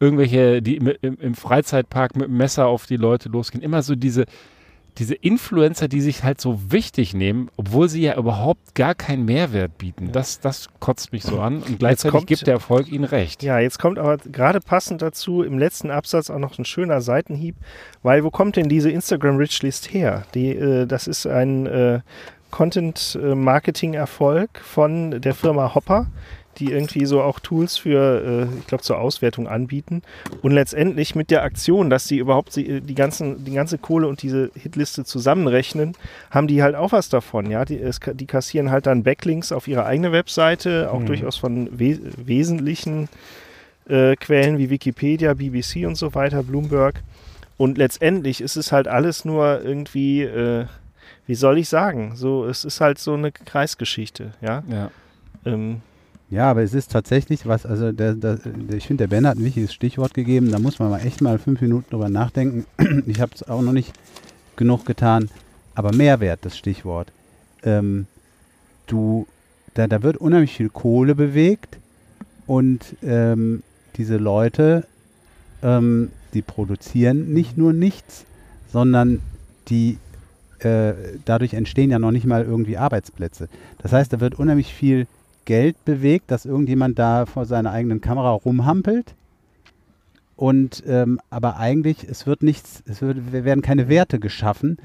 [0.00, 3.62] irgendwelche, die im, im, Freizeitpark mit dem Messer auf die Leute losgehen.
[3.62, 4.24] Immer so diese,
[4.98, 9.76] diese Influencer, die sich halt so wichtig nehmen, obwohl sie ja überhaupt gar keinen Mehrwert
[9.78, 10.10] bieten.
[10.12, 13.42] Das, das kotzt mich so an und gleichzeitig kommt- gibt der Erfolg ihnen recht.
[13.42, 17.56] Ja, jetzt kommt aber gerade passend dazu im letzten Absatz auch noch ein schöner Seitenhieb,
[18.02, 20.24] weil wo kommt denn diese Instagram Richlist her?
[20.34, 22.00] Die, äh, das ist ein äh,
[22.52, 26.06] Content-Marketing-Erfolg von der Firma Hopper,
[26.58, 30.02] die irgendwie so auch Tools für, äh, ich glaube, zur Auswertung anbieten.
[30.42, 34.22] Und letztendlich mit der Aktion, dass sie überhaupt äh, die, ganzen, die ganze Kohle und
[34.22, 35.96] diese Hitliste zusammenrechnen,
[36.30, 37.50] haben die halt auch was davon.
[37.50, 41.06] Ja, die, es, die kassieren halt dann Backlinks auf ihre eigene Webseite, auch Mhm.
[41.06, 43.08] durchaus von we wesentlichen
[43.88, 47.02] äh, Quellen wie Wikipedia, BBC und so weiter, Bloomberg.
[47.56, 50.64] Und letztendlich ist es halt alles nur irgendwie, äh,
[51.26, 54.62] wie soll ich sagen, so es ist halt so eine Kreisgeschichte, ja.
[54.68, 54.90] Ja.
[55.46, 55.82] Ähm,
[56.34, 58.40] Ja, aber es ist tatsächlich was, also der, der,
[58.74, 61.38] ich finde, der Ben hat ein wichtiges Stichwort gegeben, da muss man mal echt mal
[61.38, 62.66] fünf Minuten drüber nachdenken.
[63.06, 63.92] Ich habe es auch noch nicht
[64.56, 65.30] genug getan,
[65.76, 67.12] aber Mehrwert, das Stichwort.
[67.62, 68.08] Ähm,
[68.88, 69.28] du,
[69.74, 71.78] da, da wird unheimlich viel Kohle bewegt
[72.48, 73.62] und ähm,
[73.94, 74.88] diese Leute,
[75.62, 78.24] ähm, die produzieren nicht nur nichts,
[78.72, 79.20] sondern
[79.68, 79.98] die
[80.58, 83.48] äh, dadurch entstehen ja noch nicht mal irgendwie Arbeitsplätze.
[83.78, 85.06] Das heißt, da wird unheimlich viel
[85.44, 89.14] Geld bewegt, dass irgendjemand da vor seiner eigenen Kamera rumhampelt.
[90.36, 94.78] Und ähm, aber eigentlich, es wird nichts, es wird, werden keine Werte geschaffen.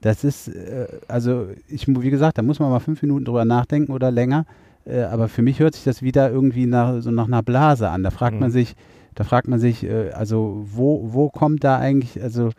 [0.00, 3.92] Das ist, äh, also ich, wie gesagt, da muss man mal fünf Minuten drüber nachdenken
[3.92, 4.46] oder länger.
[4.84, 8.02] Äh, aber für mich hört sich das wieder irgendwie nach, so nach einer Blase an.
[8.02, 8.54] Da fragt man Mhm.
[8.54, 8.74] sich,
[9.14, 12.50] da fragt man sich, äh, also wo, wo kommt da eigentlich, also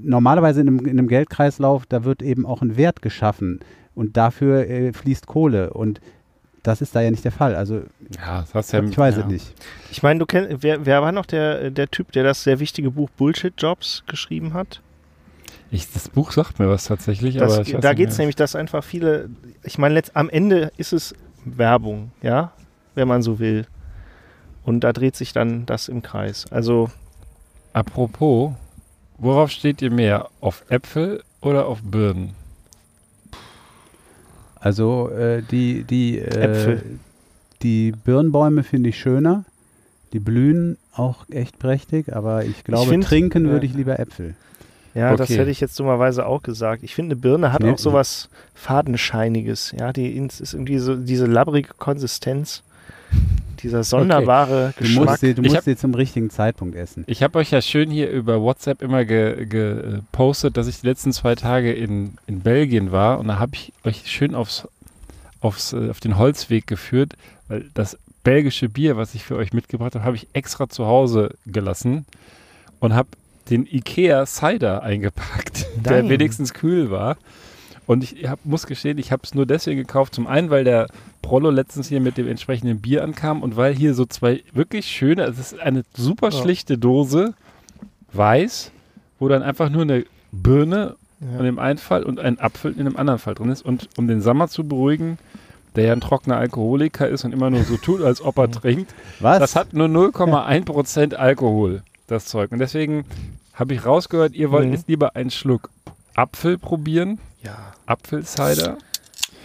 [0.00, 3.60] normalerweise in einem, in einem Geldkreislauf, da wird eben auch ein Wert geschaffen
[3.94, 5.72] und dafür äh, fließt Kohle.
[5.72, 6.00] Und
[6.62, 7.54] das ist da ja nicht der Fall.
[7.54, 7.82] Also
[8.16, 9.22] Ja, ja ich weiß ja.
[9.22, 9.54] es nicht.
[9.90, 12.90] Ich meine, du kennst, wer, wer war noch der, der Typ, der das sehr wichtige
[12.90, 14.80] Buch Bullshit Jobs geschrieben hat?
[15.70, 18.36] Ich, das Buch sagt mir was tatsächlich, Das, aber ich weiß da geht es nämlich,
[18.36, 19.30] dass einfach viele,
[19.62, 22.52] ich meine, am Ende ist es Werbung, ja,
[22.94, 23.66] wenn man so will.
[24.64, 26.46] Und da dreht sich dann das im Kreis.
[26.50, 26.90] Also,
[27.72, 28.52] Apropos,
[29.18, 30.28] worauf steht ihr mehr?
[30.40, 32.34] Auf Äpfel oder auf Birnen?
[34.60, 36.82] Also äh, die, die, äh, Äpfel.
[37.62, 39.44] die Birnbäume finde ich schöner.
[40.12, 43.52] Die blühen auch echt prächtig, aber ich glaube, find, trinken ja.
[43.52, 44.34] würde ich lieber Äpfel.
[44.94, 45.38] ja, das Okay.
[45.38, 46.82] hätte ich jetzt dummerweise auch gesagt.
[46.82, 47.70] Ich finde, eine Birne hat Nee.
[47.70, 49.72] auch sowas Fadenscheiniges.
[49.78, 52.62] Ja, die ist irgendwie so diese labbrige Konsistenz.
[53.62, 55.08] Dieser sonderbare Du Geschmack.
[55.08, 57.04] musst, sie, du musst hab- sie zum richtigen Zeitpunkt essen.
[57.06, 61.12] Ich habe euch ja schön hier über WhatsApp immer ge- gepostet, dass ich die letzten
[61.12, 64.66] zwei Tage in, in Belgien war und da habe ich euch schön aufs,
[65.40, 67.12] aufs, äh, auf den Holzweg geführt,
[67.48, 71.34] weil das belgische Bier, was ich für euch mitgebracht habe, habe ich extra zu Hause
[71.46, 72.06] gelassen
[72.78, 73.08] und habe
[73.50, 76.08] den Ikea Cider eingepackt, der Nein.
[76.08, 77.18] wenigstens kühl war.
[77.90, 80.14] Und ich hab, muss gestehen, ich habe es nur deswegen gekauft.
[80.14, 80.86] Zum einen, weil der
[81.22, 85.24] Prollo letztens hier mit dem entsprechenden Bier ankam und weil hier so zwei wirklich schöne,
[85.24, 87.34] also es ist eine super schlichte Dose,
[88.12, 88.70] weiß,
[89.18, 91.38] wo dann einfach nur eine Birne Ja.
[91.40, 93.62] in dem einen Fall und ein Apfel in dem anderen Fall drin ist.
[93.62, 95.18] Und um den Sommer zu beruhigen,
[95.76, 98.94] der ja ein trockener Alkoholiker ist und immer nur so tut, als ob er trinkt,
[99.18, 99.38] Was?
[99.40, 102.52] das hat nur 0,1% Alkohol, das Zeug.
[102.52, 103.04] Und deswegen
[103.54, 104.72] habe ich rausgehört, ihr wollt Mhm.
[104.74, 105.70] jetzt lieber einen Schluck
[106.14, 107.56] Apfel probieren, ja.
[107.86, 108.78] Apfelcider.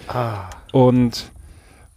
[0.07, 0.49] Ah.
[0.71, 1.31] Und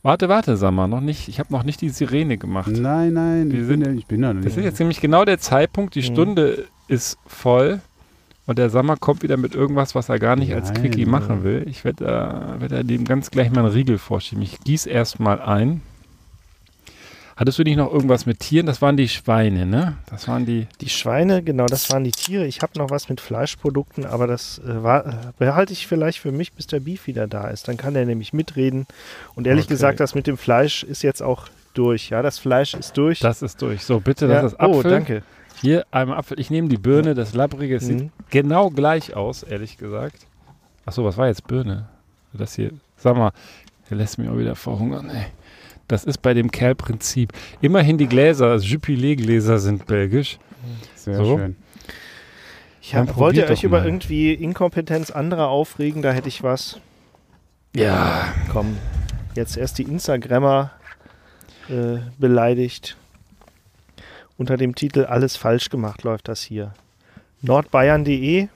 [0.03, 2.71] warte, warte, sag mal, noch nicht, ich habe noch nicht die Sirene gemacht.
[2.71, 4.59] nein, nein, Wir ich sind- bin, ja- ich bin da noch Das nicht.
[4.59, 6.05] ist jetzt nämlich genau der Zeitpunkt, die Mhm.
[6.15, 7.81] Stunde ist voll
[8.47, 11.09] und der Sommer kommt wieder mit irgendwas, was er gar nicht als Nein, Quickie ja.
[11.09, 11.65] machen will.
[11.69, 14.43] Ich werde da, werd dem ganz gleich mal einen Riegel vorschieben.
[14.43, 15.83] Ich gieße erstmal ein.
[17.39, 18.67] Hattest du nicht noch irgendwas mit Tieren?
[18.67, 19.97] Das waren die Schweine, ne?
[20.11, 20.67] Das waren die.
[20.81, 22.45] Die Schweine, genau, das waren die Tiere.
[22.47, 26.33] Ich habe noch was mit Fleischprodukten, aber das äh, war, äh, behalte ich vielleicht für
[26.33, 27.69] mich, bis der Beef wieder da ist.
[27.69, 28.87] Dann kann er nämlich mitreden.
[29.37, 29.75] Und ehrlich Okay.
[29.75, 32.11] gesagt, das mit dem Fleisch ist jetzt auch durch.
[32.11, 33.21] Ja, das Fleisch ist durch.
[33.21, 33.85] Das ist durch.
[33.85, 34.43] So, bitte, ja.
[34.43, 34.75] das ist Apfel.
[34.77, 35.23] Oh, danke.
[35.61, 36.41] Hier einmal Apfel.
[36.41, 37.77] Ich nehme die Birne, das Labbrige.
[37.77, 37.99] Es Mhm.
[37.99, 40.27] sieht genau gleich aus, ehrlich gesagt.
[40.87, 41.89] Achso, was war jetzt Birne?
[42.33, 43.31] Das hier, sag mal,
[43.91, 45.09] der lässt mich auch wieder verhungern.
[45.11, 45.27] Ey.
[45.89, 47.33] Das ist bei dem Kerl Prinzip.
[47.61, 50.39] Immerhin die Gläser, Jupiler-Gläser sind belgisch.
[50.95, 51.39] Sehr So.
[51.39, 51.57] schön.
[52.83, 56.01] Ich hab, wollt ihr euch über irgendwie Inkompetenz anderer aufregen?
[56.01, 56.81] Da hätte ich was.
[57.75, 58.33] Ja.
[58.51, 58.77] Komm,
[59.35, 60.71] jetzt erst die Instagrammer
[61.69, 62.97] äh, beleidigt.
[64.39, 66.73] Unter dem Titel Alles falsch gemacht läuft das hier.
[67.43, 68.49] Nordbayern.de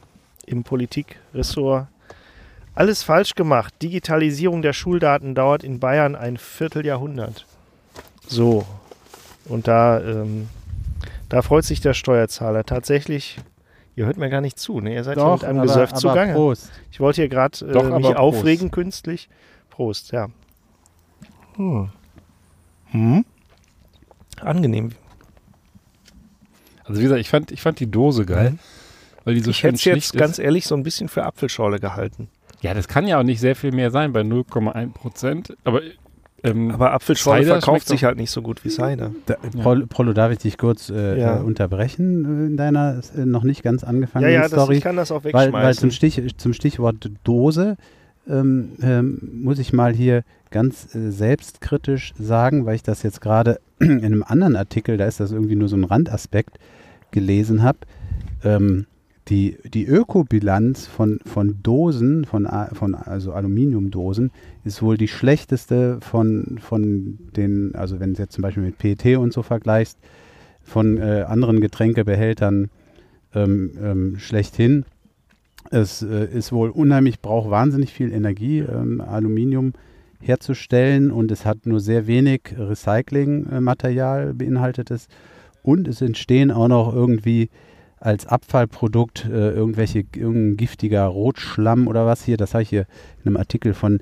[0.46, 1.88] im Politikressort.
[2.74, 3.74] Alles falsch gemacht.
[3.82, 7.46] Digitalisierung der Schuldaten dauert in Bayern ein Vierteljahrhundert.
[8.26, 8.64] So.
[9.44, 10.48] Und da, ähm,
[11.28, 13.38] da freut sich der Steuerzahler tatsächlich.
[13.94, 14.94] Ihr hört mir gar nicht zu, ne?
[14.94, 16.32] Ihr seid hier mit einem aber, Gesöff aber zugange.
[16.32, 16.70] Prost.
[16.90, 18.16] Ich wollte hier gerade Doch, äh, mich Prost.
[18.16, 19.28] aufregen künstlich.
[19.68, 20.28] Prost, ja.
[21.56, 21.90] Hm.
[22.86, 23.24] Hm?
[24.40, 24.92] Angenehm.
[26.84, 28.58] Also wie gesagt, ich fand, ich fand die Dose geil,
[29.24, 30.44] weil die so ich schön hätte jetzt ganz ist.
[30.44, 32.28] ehrlich so ein bisschen für Apfelschorle gehalten.
[32.62, 35.56] Ja, das kann ja auch nicht sehr viel mehr sein bei 0,1 Prozent.
[35.64, 35.80] Aber,
[36.44, 39.12] ähm, Aber Apfelschorle Cider verkauft sich halt nicht so gut wie Cider.
[39.26, 39.84] Da, Ja.
[39.88, 41.38] Prollo, darf ich dich kurz äh, Ja.
[41.38, 44.76] äh, unterbrechen äh, in deiner äh, noch nicht ganz Ja, angefangenen ja, das, Story?
[44.76, 45.80] ich kann das auch Weil, weil wegschmeißen.
[45.80, 47.76] zum, Stich, zum Stichwort Dose
[48.28, 53.58] ähm, ähm, muss ich mal hier ganz äh, selbstkritisch sagen, weil ich das jetzt gerade
[53.80, 56.58] in einem anderen Artikel, da ist das irgendwie nur so ein Randaspekt,
[57.10, 57.78] gelesen habe.
[58.44, 58.86] Ähm,
[59.28, 64.32] die, die Ökobilanz von, von Dosen, von, von also Aluminiumdosen,
[64.64, 68.78] ist wohl die schlechteste von, von den, also wenn du es jetzt zum Beispiel mit
[68.78, 69.98] PET und so vergleichst,
[70.64, 72.70] von äh, anderen Getränkebehältern
[73.34, 74.84] ähm, ähm, schlechthin.
[75.70, 79.72] Es äh, ist wohl unheimlich, braucht wahnsinnig viel Energie, ähm, Aluminium
[80.20, 85.08] herzustellen und es hat nur sehr wenig Recyclingmaterial beinhaltet es.
[85.62, 87.50] Und es entstehen auch noch irgendwie
[88.02, 92.36] als Abfallprodukt äh, irgendwelche irgendein giftiger Rotschlamm oder was hier.
[92.36, 92.86] Das habe ich hier
[93.20, 94.00] in einem Artikel von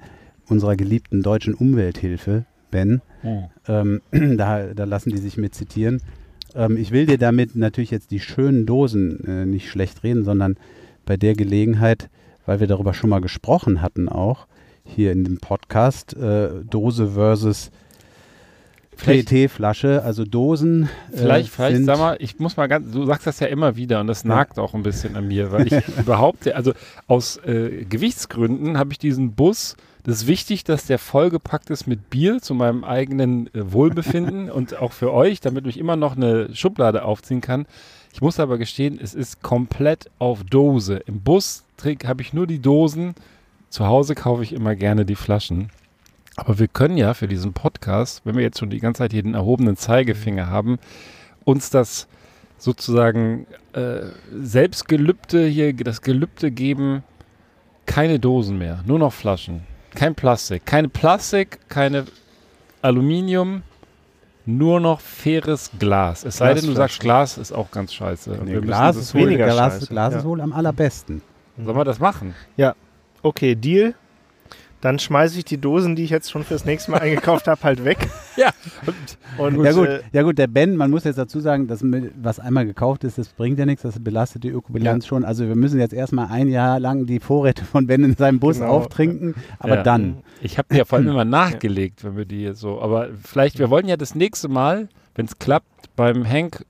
[0.48, 3.03] unserer geliebten deutschen Umwelthilfe, Ben.
[3.20, 3.44] hm.
[3.68, 4.01] Ähm,
[4.38, 6.01] da, da lassen die sich mit zitieren.
[6.55, 10.57] Ähm, ich will dir damit natürlich jetzt die schönen Dosen äh, nicht schlecht reden, sondern
[11.05, 12.09] bei der Gelegenheit,
[12.46, 14.46] weil wir darüber schon mal gesprochen hatten auch,
[14.82, 17.89] hier in dem Podcast, äh, Dose versus Vielleicht-
[19.01, 20.84] PET-Flasche, also Dosen.
[21.12, 23.76] äh, Vielleicht, vielleicht, sind, sag mal, ich muss mal ganz, du sagst das ja immer
[23.76, 26.72] wieder und das nagt auch ein bisschen an mir, weil ich behaupte, also
[27.07, 32.11] aus äh, Gewichtsgründen habe ich diesen Bus Das ist wichtig, dass der vollgepackt ist mit
[32.11, 36.55] Bier zu meinem eigenen äh, Wohlbefinden und auch für euch, damit ich immer noch eine
[36.55, 37.66] Schublade aufziehen kann.
[38.12, 40.96] Ich muss aber gestehen, es ist komplett auf Dose.
[41.07, 41.64] Im Bus
[42.05, 43.14] habe ich nur die Dosen.
[43.68, 45.70] Zu Hause kaufe ich immer gerne die Flaschen.
[46.41, 49.22] Aber wir können ja für diesen Podcast, wenn wir jetzt schon die ganze Zeit hier
[49.22, 50.78] den erhobenen Zeigefinger haben,
[51.45, 52.09] uns das
[52.57, 57.03] sozusagen äh, Selbstgelübde hier, das Gelübde geben,
[57.84, 59.61] keine Dosen mehr, nur noch Flaschen.
[59.95, 60.64] Kein Plastik.
[60.64, 62.07] Keine Plastik, keine
[62.80, 63.62] Aluminium,
[64.47, 66.24] nur noch faires Glas.
[66.24, 68.38] Es sei denn, du sagst, Glas ist auch ganz scheiße.
[68.45, 69.86] Nee, wir Glas, ist weniger Glas, scheiße.
[69.88, 70.18] Glas Ja.
[70.20, 71.20] ist wohl am allerbesten.
[71.62, 72.34] Sollen wir das machen?
[73.22, 73.95] Okay, Deal.
[74.81, 77.85] Dann schmeiße ich die Dosen, die ich jetzt schon fürs nächste Mal eingekauft habe, halt
[77.85, 77.99] weg.
[78.37, 78.51] Ja.
[79.37, 81.85] Und, Ja gut, äh, ja gut, der Ben, man muss jetzt dazu sagen, dass
[82.22, 85.24] was einmal gekauft ist, das bringt ja nichts, das belastet die Ökobilanz schon.
[85.26, 88.59] Also wir müssen jetzt erstmal ein Jahr lang die Vorräte von Ben in seinem Bus
[88.61, 88.70] Genau.
[88.70, 89.83] auftrinken, aber Ja.
[89.83, 90.18] dann.
[90.41, 92.81] Ich habe die ja vor allem immer nachgelegt, wenn wir die jetzt so.
[92.81, 95.66] Aber vielleicht, wir wollen ja das nächste Mal, wenn es klappt,
[95.97, 96.64] beim Hank,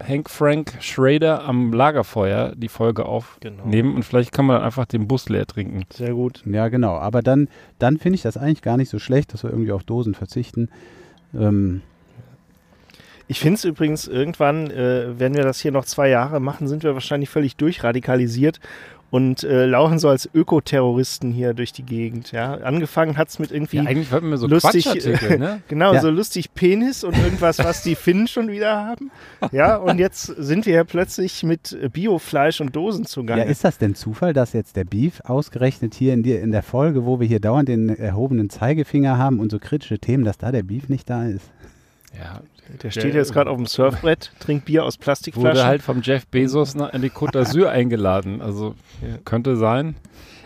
[0.00, 3.96] Hank Frank Schrader am Lagerfeuer die Folge aufnehmen genau.
[3.96, 5.84] und vielleicht kann man dann einfach den Bus leer trinken.
[5.90, 6.42] Sehr gut.
[6.46, 6.96] Ja, genau.
[6.96, 9.84] Aber dann, dann finde ich das eigentlich gar nicht so schlecht, dass wir irgendwie auf
[9.84, 10.70] Dosen verzichten.
[11.34, 11.82] Ähm,
[13.30, 16.82] Ich finde es übrigens, irgendwann, äh, wenn wir das hier noch zwei Jahre machen, sind
[16.82, 18.58] wir wahrscheinlich völlig durchradikalisiert
[19.10, 22.32] und äh, laufen so als Ökoterroristen hier durch die Gegend.
[22.32, 22.54] Ja?
[22.54, 24.86] Angefangen hat es mit irgendwie, Ja, eigentlich wollten wir so lustig,
[25.38, 25.62] ne?
[25.68, 26.00] genau, Ja.
[26.00, 29.10] so lustig Penis und irgendwas, was die Finnen schon wieder haben.
[29.52, 33.44] Ja, und jetzt sind wir ja plötzlich mit Biofleisch und Dosen ja, zugange.
[33.44, 37.06] ist das denn Zufall, dass jetzt der Beef ausgerechnet hier in, die, in der Folge,
[37.06, 40.62] wo wir hier dauernd den erhobenen Zeigefinger haben und so kritische Themen, dass da der
[40.62, 41.46] Beef nicht da ist?
[42.18, 42.40] Ja,
[42.82, 45.50] Der steht jetzt gerade auf dem Surfbrett, trinkt Bier aus Plastikflaschen.
[45.58, 48.40] wurde halt vom Jeff Bezos nach, in die Côte d'Azur eingeladen.
[48.42, 49.16] Also Ja.
[49.24, 49.96] könnte sein.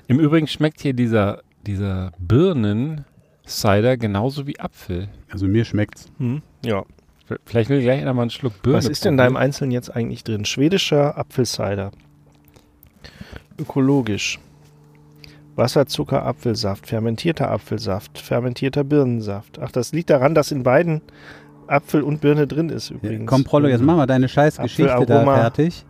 [0.09, 5.09] Im Übrigen schmeckt hier dieser, dieser Birnen-Cider genauso wie Apfel.
[5.31, 6.07] Also mir schmeckt's.
[6.19, 6.43] hm?
[6.65, 6.85] Ja.
[7.47, 9.37] Vielleicht will gleich einer mal einen Schluck Birne Was ist denn da im.
[9.37, 10.45] Einzelnen jetzt eigentlich drin?
[10.45, 11.91] Schwedischer Apfelcider.
[13.59, 14.39] Ökologisch.
[15.55, 19.59] Wasserzucker, Apfelsaft, fermentierter Apfelsaft, fermentierter Birnensaft.
[19.61, 21.03] Ach, das liegt daran, dass in beiden
[21.73, 23.27] Apfel und Birne drin ist übrigens.
[23.29, 25.85] komm, Prollo, jetzt mach mal deine scheiß Geschichte da fertig,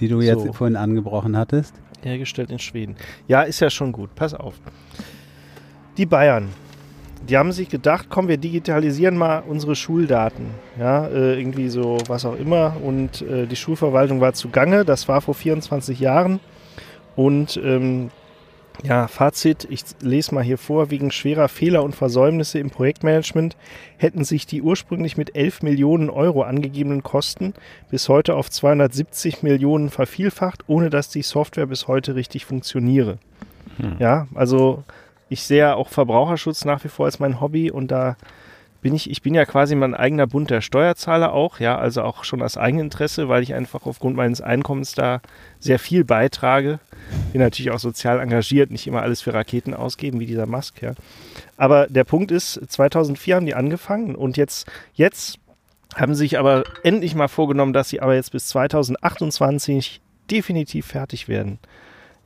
[0.00, 0.52] die du jetzt So.
[0.52, 1.74] vorhin angebrochen hattest.
[2.02, 2.96] Hergestellt in Schweden.
[3.28, 4.14] Ja, ist ja schon gut.
[4.14, 4.54] Pass auf.
[5.96, 6.48] Die Bayern,
[7.28, 10.46] die haben sich gedacht, komm, wir digitalisieren mal unsere Schuldaten.
[10.78, 12.76] Ja, äh, irgendwie so, was auch immer.
[12.82, 14.84] Und äh, die Schulverwaltung war zugange.
[14.84, 16.40] Das war vor 24 Jahren.
[17.14, 18.10] Und ähm,
[18.82, 23.56] ja, Fazit, ich lese mal hier vor, wegen schwerer Fehler und Versäumnisse im Projektmanagement
[23.96, 27.54] hätten sich die ursprünglich mit 11 Millionen Euro angegebenen Kosten
[27.90, 33.18] bis heute auf 270 Millionen vervielfacht, ohne dass die Software bis heute richtig funktioniere.
[33.76, 33.96] Hm.
[33.98, 34.82] Ja, also
[35.28, 38.16] ich sehe auch Verbraucherschutz nach wie vor als mein Hobby und da
[38.82, 42.24] bin ich, ich bin ja quasi mein eigener Bund der Steuerzahler auch, ja, also auch
[42.24, 45.20] schon aus Eigeninteresse, weil ich einfach aufgrund meines Einkommens da
[45.60, 46.80] sehr viel beitrage.
[47.30, 50.94] Bin natürlich auch sozial engagiert, nicht immer alles für Raketen ausgeben, wie dieser Musk, ja.
[51.56, 55.38] Aber der Punkt ist, 2004 haben die angefangen und jetzt, jetzt
[55.94, 61.60] haben sich aber endlich mal vorgenommen, dass sie aber jetzt bis 2028 definitiv fertig werden.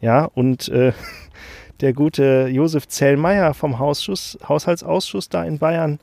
[0.00, 0.92] Ja, und äh,
[1.80, 5.98] der gute Josef Zellmeier vom Hausschuss, Haushaltsausschuss da in Bayern,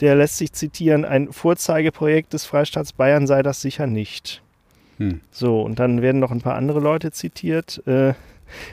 [0.00, 4.42] der lässt sich zitieren, ein Vorzeigeprojekt des Freistaats Bayern sei das sicher nicht.
[4.98, 5.20] Hm.
[5.30, 7.82] So, und dann werden noch ein paar andere Leute zitiert.
[7.86, 8.14] Äh,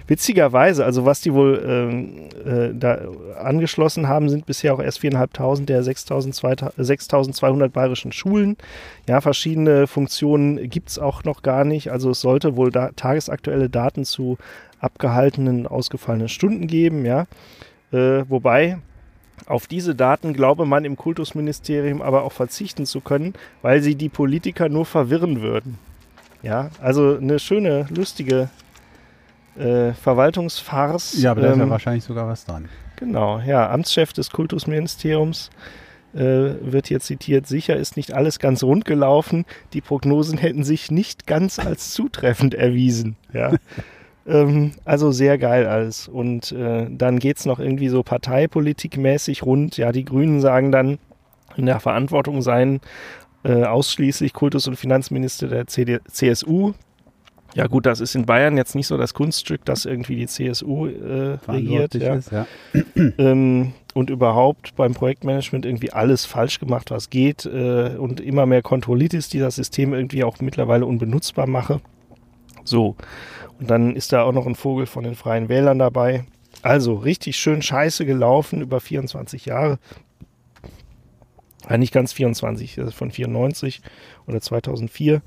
[0.07, 2.99] witzigerweise, also was die wohl ähm, äh, da
[3.39, 8.57] angeschlossen haben, sind bisher auch erst 4.500 der 6.200 6.200 bayerischen Schulen.
[9.07, 11.91] Ja, verschiedene Funktionen gibt es auch noch gar nicht.
[11.91, 14.37] Also es sollte wohl da tagesaktuelle Daten zu
[14.79, 17.25] abgehaltenen, ausgefallenen Stunden geben, ja.
[17.91, 18.79] Äh, wobei
[19.45, 24.09] auf diese Daten glaube man im Kultusministerium aber auch verzichten zu können, weil sie die
[24.09, 25.77] Politiker nur verwirren würden.
[26.41, 28.49] Ja, also eine schöne, lustige
[29.57, 31.21] äh, Verwaltungsfarce.
[31.21, 32.69] Ja, aber da ist ja Ähm, wahrscheinlich sogar was dran.
[32.97, 35.49] Genau, ja, Amtschef des Kultusministeriums
[36.13, 36.19] äh,
[36.61, 41.27] wird hier zitiert, sicher ist nicht alles ganz rund gelaufen, die Prognosen hätten sich nicht
[41.27, 43.15] ganz als zutreffend erwiesen.
[43.33, 43.53] Ja.
[44.27, 46.07] ähm, also sehr geil alles.
[46.07, 49.77] Und äh, dann geht es noch irgendwie so parteipolitikmäßig rund.
[49.77, 50.97] Ja, die Grünen sagen dann,
[51.55, 52.81] in der Verantwortung seien
[53.43, 56.73] äh, ausschließlich Kultus- und Finanzminister der CD CSU.
[57.53, 60.87] Ja gut, das ist in Bayern jetzt nicht so das Kunststück, dass irgendwie die CSU
[60.87, 61.93] äh, regiert.
[61.95, 62.15] Ja.
[62.15, 62.45] ist, ja.
[63.17, 68.61] Ähm, und überhaupt beim Projektmanagement irgendwie alles falsch gemacht, was geht äh, und immer mehr
[68.61, 71.79] Kontrollitis, die das System irgendwie auch mittlerweile unbenutzbar mache.
[72.65, 72.95] So,
[73.59, 76.25] und dann ist da auch noch ein Vogel von den Freien Wählern dabei.
[76.61, 79.79] Also richtig schön scheiße gelaufen über 24 Jahre.
[81.69, 83.81] Ja, nicht ganz 24, das ist von 94
[84.27, 85.21] oder 2004.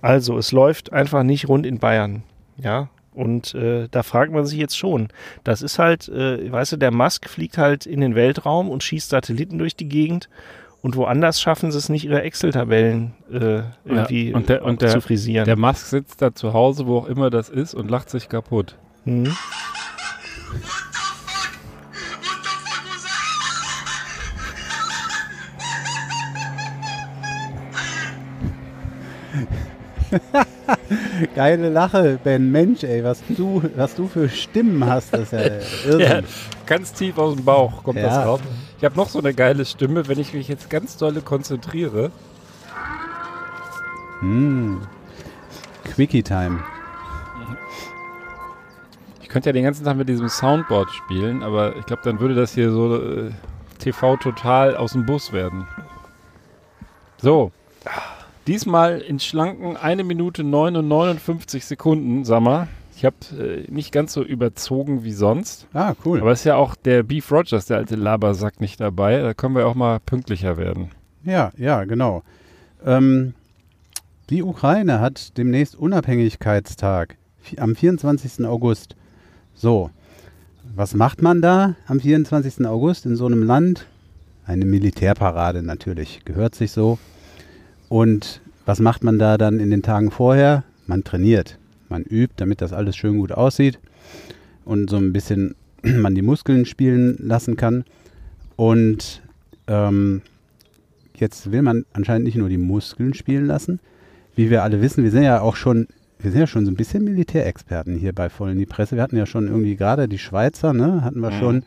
[0.00, 2.22] Also es läuft einfach nicht rund in Bayern.
[2.56, 5.08] Ja, und äh, da fragt man sich jetzt schon.
[5.42, 9.08] Das ist halt, äh, weißt du, der Musk fliegt halt in den Weltraum und schießt
[9.08, 10.28] Satelliten durch die Gegend.
[10.86, 15.00] Und woanders schaffen sie es nicht, ihre Excel-Tabellen äh, irgendwie und der- und der- zu
[15.00, 15.44] frisieren.
[15.44, 18.76] Der Musk sitzt da zu Hause, wo auch immer das ist, und lacht sich kaputt.
[19.04, 19.32] Mhm.
[31.34, 32.50] Geile Lache, Ben.
[32.50, 35.32] Mensch, ey, was du, was du für Stimmen hast, das ist
[35.88, 35.98] ja.
[35.98, 36.20] Ja,
[36.66, 38.06] ganz tief aus dem Bauch kommt Ja.
[38.06, 38.40] das raus.
[38.78, 42.10] Ich habe noch so eine geile Stimme, wenn ich mich jetzt ganz dolle konzentriere.
[44.20, 44.82] Hm.
[45.84, 46.62] Quickie Time.
[49.22, 52.34] Ich könnte ja den ganzen Tag mit diesem Soundboard spielen, aber ich glaube, dann würde
[52.34, 53.30] das hier so äh,
[53.78, 55.66] TV total aus dem Bus werden.
[57.18, 57.52] So.
[58.46, 62.68] Diesmal in schlanken 1 Minute 9 und 59 Sekunden, sag mal.
[62.96, 65.66] Ich habe äh, nicht ganz so überzogen wie sonst.
[65.74, 66.18] Ah, cool.
[66.18, 69.18] Aber ist ja auch der Beef Rogers, der alte Labersack, nicht dabei.
[69.20, 70.88] Da können wir auch mal pünktlicher werden.
[71.22, 72.22] Ja, ja, genau.
[72.82, 73.34] Ähm,
[74.30, 77.18] die Ukraine hat demnächst Unabhängigkeitstag
[77.58, 78.46] am 24.
[78.46, 78.96] August.
[79.54, 79.90] So,
[80.74, 82.66] was macht man da am 24.
[82.66, 83.86] August in so einem Land?
[84.46, 86.98] Eine Militärparade natürlich, gehört sich so.
[87.90, 90.64] Und was macht man da dann in den Tagen vorher?
[90.86, 91.58] Man trainiert,
[91.90, 93.78] man übt, damit das alles schön gut aussieht
[94.64, 97.84] und so ein bisschen man die Muskeln spielen lassen kann.
[98.56, 99.22] Und
[99.66, 100.22] ähm,
[101.14, 103.80] jetzt will man anscheinend nicht nur die Muskeln spielen lassen.
[104.34, 105.88] Wie wir alle wissen, wir sind ja auch schon,
[106.18, 108.96] wir sind ja schon so ein bisschen Militärexperten hier bei Voll in die Presse.
[108.96, 111.62] Wir hatten ja schon irgendwie gerade die Schweizer, ne, hatten wir schon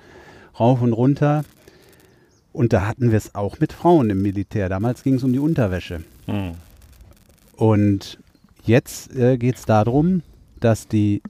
[0.59, 1.43] rauf und runter.
[2.51, 4.69] Und da hatten wir es auch mit Frauen im Militär.
[4.69, 6.01] Damals ging es um die Unterwäsche.
[7.55, 8.19] Und
[8.63, 10.21] jetzt äh, geht es darum,
[10.59, 11.21] dass, die,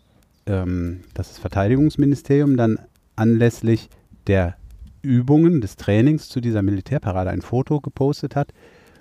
[0.46, 2.80] ähm, das Verteidigungsministerium dann
[3.16, 3.90] anlässlich
[4.28, 4.56] der
[5.02, 8.54] Übungen, des Trainings zu dieser Militärparade ein Foto gepostet hat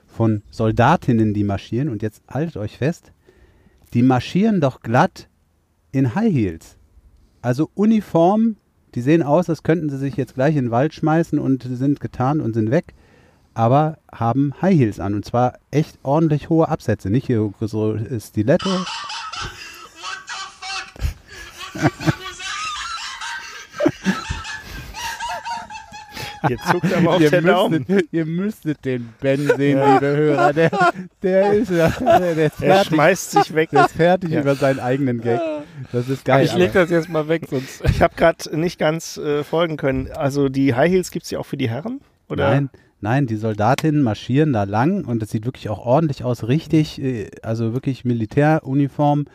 [0.06, 1.88] von Soldatinnen, die marschieren.
[1.88, 3.12] Und jetzt haltet euch fest,
[3.94, 5.28] die marschieren doch glatt
[5.92, 6.76] in High Heels.
[7.42, 8.56] Also Uniform,
[8.94, 12.00] die sehen aus, als könnten sie sich jetzt gleich in den Wald schmeißen und sind
[12.00, 12.94] getarnt und sind weg,
[13.58, 15.14] aber haben High Heels an.
[15.14, 17.10] Und zwar echt ordentlich hohe Absätze.
[17.10, 18.70] Nicht hier so Stiletto.
[26.48, 27.84] Jetzt zuckt aber auch ihr, der Daumen.
[27.88, 30.52] müsstet, ihr müsstet den Ben sehen, liebe Hörer.
[30.52, 30.70] Der,
[31.22, 33.70] der ist ja der ist Er fertig, schmeißt sich weg.
[33.70, 34.40] der ist fertig Ja.
[34.42, 35.40] über seinen eigenen Gag.
[35.90, 36.44] Das ist geil.
[36.44, 37.82] ich leg das jetzt mal weg, sonst.
[37.90, 40.12] Ich habe gerade nicht ganz äh, folgen können.
[40.12, 42.00] Also die High Heels gibt es ja auch für die Herren?
[42.28, 42.50] Oder?
[42.50, 42.70] Nein,
[43.00, 47.30] nein, die Soldatinnen marschieren da lang und das sieht wirklich auch ordentlich aus, richtig, äh,
[47.42, 49.26] also wirklich Militäruniform.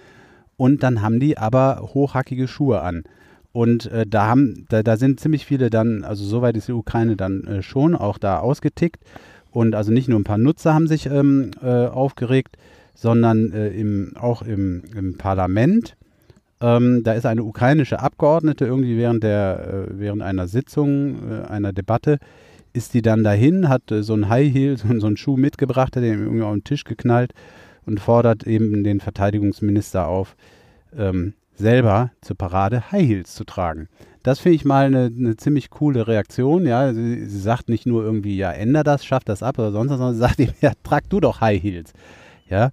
[0.56, 3.03] Und dann haben die aber hochhackige Schuhe an.
[3.52, 7.15] Und äh, da haben, da, da sind ziemlich viele dann, also soweit ist die Ukraine
[7.15, 9.02] dann äh, schon auch da ausgetickt.
[9.52, 12.57] Und also nicht nur ein paar Nutzer haben sich ähm, äh, aufgeregt,
[12.95, 15.95] sondern äh, im, auch im, im Parlament.
[16.61, 22.18] Ähm, da ist eine ukrainische Abgeordnete irgendwie während der, äh, während einer Sitzung, einer Debatte,
[22.73, 25.95] ist die dann dahin, hat äh, so ein High Heel, so, so einen Schuh mitgebracht,
[25.95, 27.33] hat den irgendwie auf den Tisch geknallt
[27.85, 30.35] und fordert eben den Verteidigungsminister auf,
[30.97, 33.87] ähm, selber zur Parade High Heels zu tragen.
[34.23, 36.65] Das finde ich mal eine, eine ziemlich coole Reaktion.
[36.65, 39.91] Ja, sie, sie sagt nicht nur irgendwie, ja, änder das, schaff das ab oder sonst
[39.91, 41.93] was, sondern sie sagt ihm, ja, trag du doch High Heels.
[42.49, 42.71] Ja,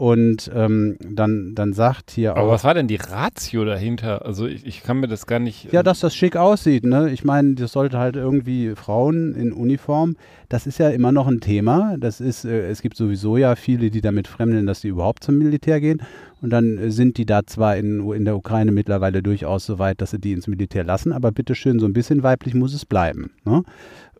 [0.00, 2.52] und ähm, dann, dann sagt hier Aber auch.
[2.52, 4.24] was war denn die Ratio dahinter?
[4.24, 5.70] Also ich, ich kann mir das gar nicht.
[5.74, 7.10] Ja, dass das schick aussieht, ne?
[7.10, 10.16] Ich meine, das sollte halt irgendwie Frauen in Uniform,
[10.48, 11.96] das ist ja immer noch ein Thema.
[11.98, 15.36] Das ist, äh, es gibt sowieso ja viele, die damit fremdeln, dass sie überhaupt zum
[15.36, 16.00] Militär gehen.
[16.40, 20.00] Und dann äh, sind die da zwar in, in der Ukraine mittlerweile durchaus so weit,
[20.00, 23.32] dass sie die ins Militär lassen, aber bitteschön, so ein bisschen weiblich muss es bleiben.
[23.44, 23.64] Ne?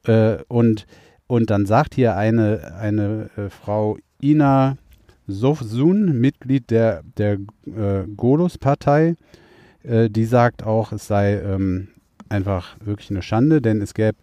[0.05, 0.85] Äh, und,
[1.27, 4.77] und dann sagt hier eine, eine äh, Frau Ina
[5.31, 9.15] Sofsun, Mitglied der, der äh, Golos-Partei,
[9.83, 11.89] äh, die sagt auch, es sei ähm,
[12.29, 14.17] einfach wirklich eine Schande, denn es gäbe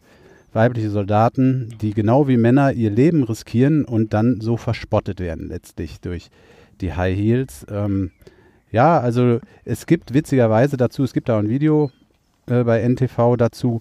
[0.53, 6.01] weibliche Soldaten, die genau wie Männer ihr Leben riskieren und dann so verspottet werden letztlich
[6.01, 6.29] durch
[6.81, 7.65] die High Heels.
[7.69, 8.11] Ähm,
[8.71, 11.91] ja, also es gibt witzigerweise dazu, es gibt da ein Video
[12.47, 13.79] äh, bei NTV dazu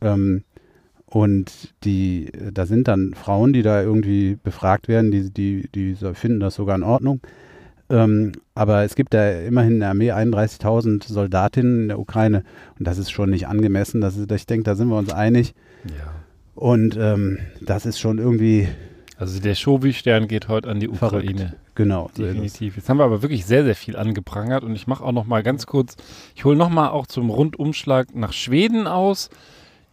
[0.00, 0.44] ähm,
[1.12, 6.40] und die, da sind dann Frauen, die da irgendwie befragt werden, die, die, die finden
[6.40, 7.20] das sogar in Ordnung.
[7.90, 12.44] Ähm, aber es gibt ja immerhin in der Armee 31.000 Soldatinnen in der Ukraine
[12.78, 14.00] und das ist schon nicht angemessen.
[14.00, 15.54] Das ist, ich denke, da sind wir uns einig.
[15.84, 16.14] Ja.
[16.54, 18.68] Und ähm, das ist schon irgendwie
[19.18, 21.28] Also der Shovi-Stern geht heute an die verrückt.
[21.28, 21.56] Ukraine.
[21.74, 22.06] Genau.
[22.06, 22.24] ist es.
[22.24, 22.76] Definitiv.
[22.76, 25.42] Jetzt haben wir aber wirklich sehr, sehr viel angeprangert und ich mache auch noch mal
[25.42, 25.96] ganz kurz,
[26.34, 29.28] ich hole noch mal auch zum Rundumschlag nach Schweden aus.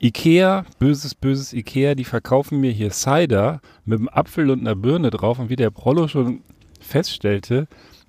[0.01, 5.09] Ikea, böses, böses Ikea, die verkaufen mir hier Cider mit einem Apfel und einer Birne
[5.09, 5.39] drauf.
[5.39, 6.41] Und wie der Prollo schon
[6.79, 7.67] feststellte,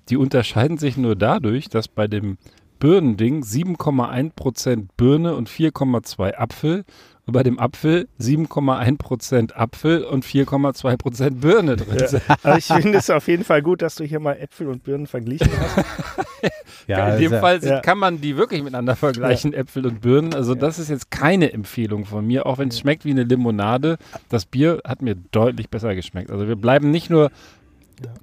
[0.09, 2.37] die unterscheiden sich nur dadurch, dass bei dem
[2.79, 6.85] Birnending 7,1% Birne und 4,2 Apfel
[7.25, 12.23] und bei dem Apfel 7,1% Apfel und 4,2% Birne drin sind.
[12.27, 15.07] Aber ich finde es auf jeden Fall gut, dass du hier mal Äpfel und Birnen
[15.07, 15.85] verglichen hast.
[16.87, 17.79] Ja, in dem ja- Fall ja.
[17.79, 20.33] kann man die wirklich miteinander vergleichen, Äpfel und Birnen.
[20.33, 23.97] Also das ist jetzt keine Empfehlung von mir, auch wenn es schmeckt wie eine Limonade.
[24.29, 26.31] Das Bier hat mir deutlich besser geschmeckt.
[26.31, 27.31] Also wir bleiben nicht nur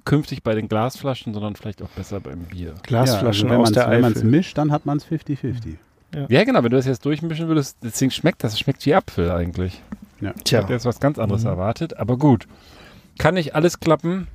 [0.03, 2.75] künftig bei den Glasflaschen, sondern vielleicht auch besser beim Bier.
[2.83, 5.75] Glasflaschen ja, also aus wenn der man es mischt, dann hat man es 50-50.
[6.29, 9.81] Ja, genau, wenn du das jetzt durchmischen würdest, deswegen schmeckt das, schmeckt wie Apfel eigentlich.
[10.21, 12.47] Ich Tja, habe jetzt was ganz anderes erwartet, aber gut.
[13.17, 14.27] Kann nicht alles klappen.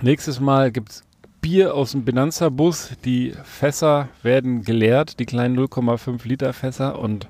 [0.00, 1.04] Nächstes Mal gibt es
[1.40, 2.92] Bier aus dem Benanza-Bus.
[3.04, 6.98] Die Fässer werden geleert, die kleinen 0,5 Liter Fässer.
[6.98, 7.28] Und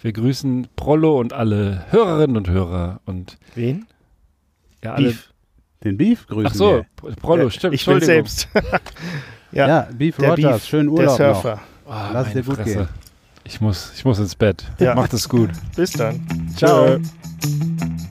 [0.00, 3.00] wir grüßen Prollo und alle Hörerinnen und Hörer.
[3.06, 3.86] Und wen?
[4.84, 5.08] ja, alle.
[5.08, 5.32] Beef.
[5.82, 7.16] Den Beef grüßen Ach so, wir.
[7.16, 7.74] Prollo, Ja, stimmt.
[7.74, 8.26] Ich will Entschuldigung.
[8.26, 8.48] selbst.
[9.52, 11.60] Ja, ja, Beef der Rogers, Beef, schönen der Urlaub noch.
[11.90, 12.74] Ah, Lass es dir gut Fresse.
[12.74, 12.88] gehen.
[13.44, 14.64] Ich muss, ich muss ins Bett.
[14.78, 14.94] Ja.
[14.94, 15.50] Macht es gut.
[15.74, 16.20] Bis dann.
[16.56, 16.98] Ciao.
[16.98, 18.06] Tschö.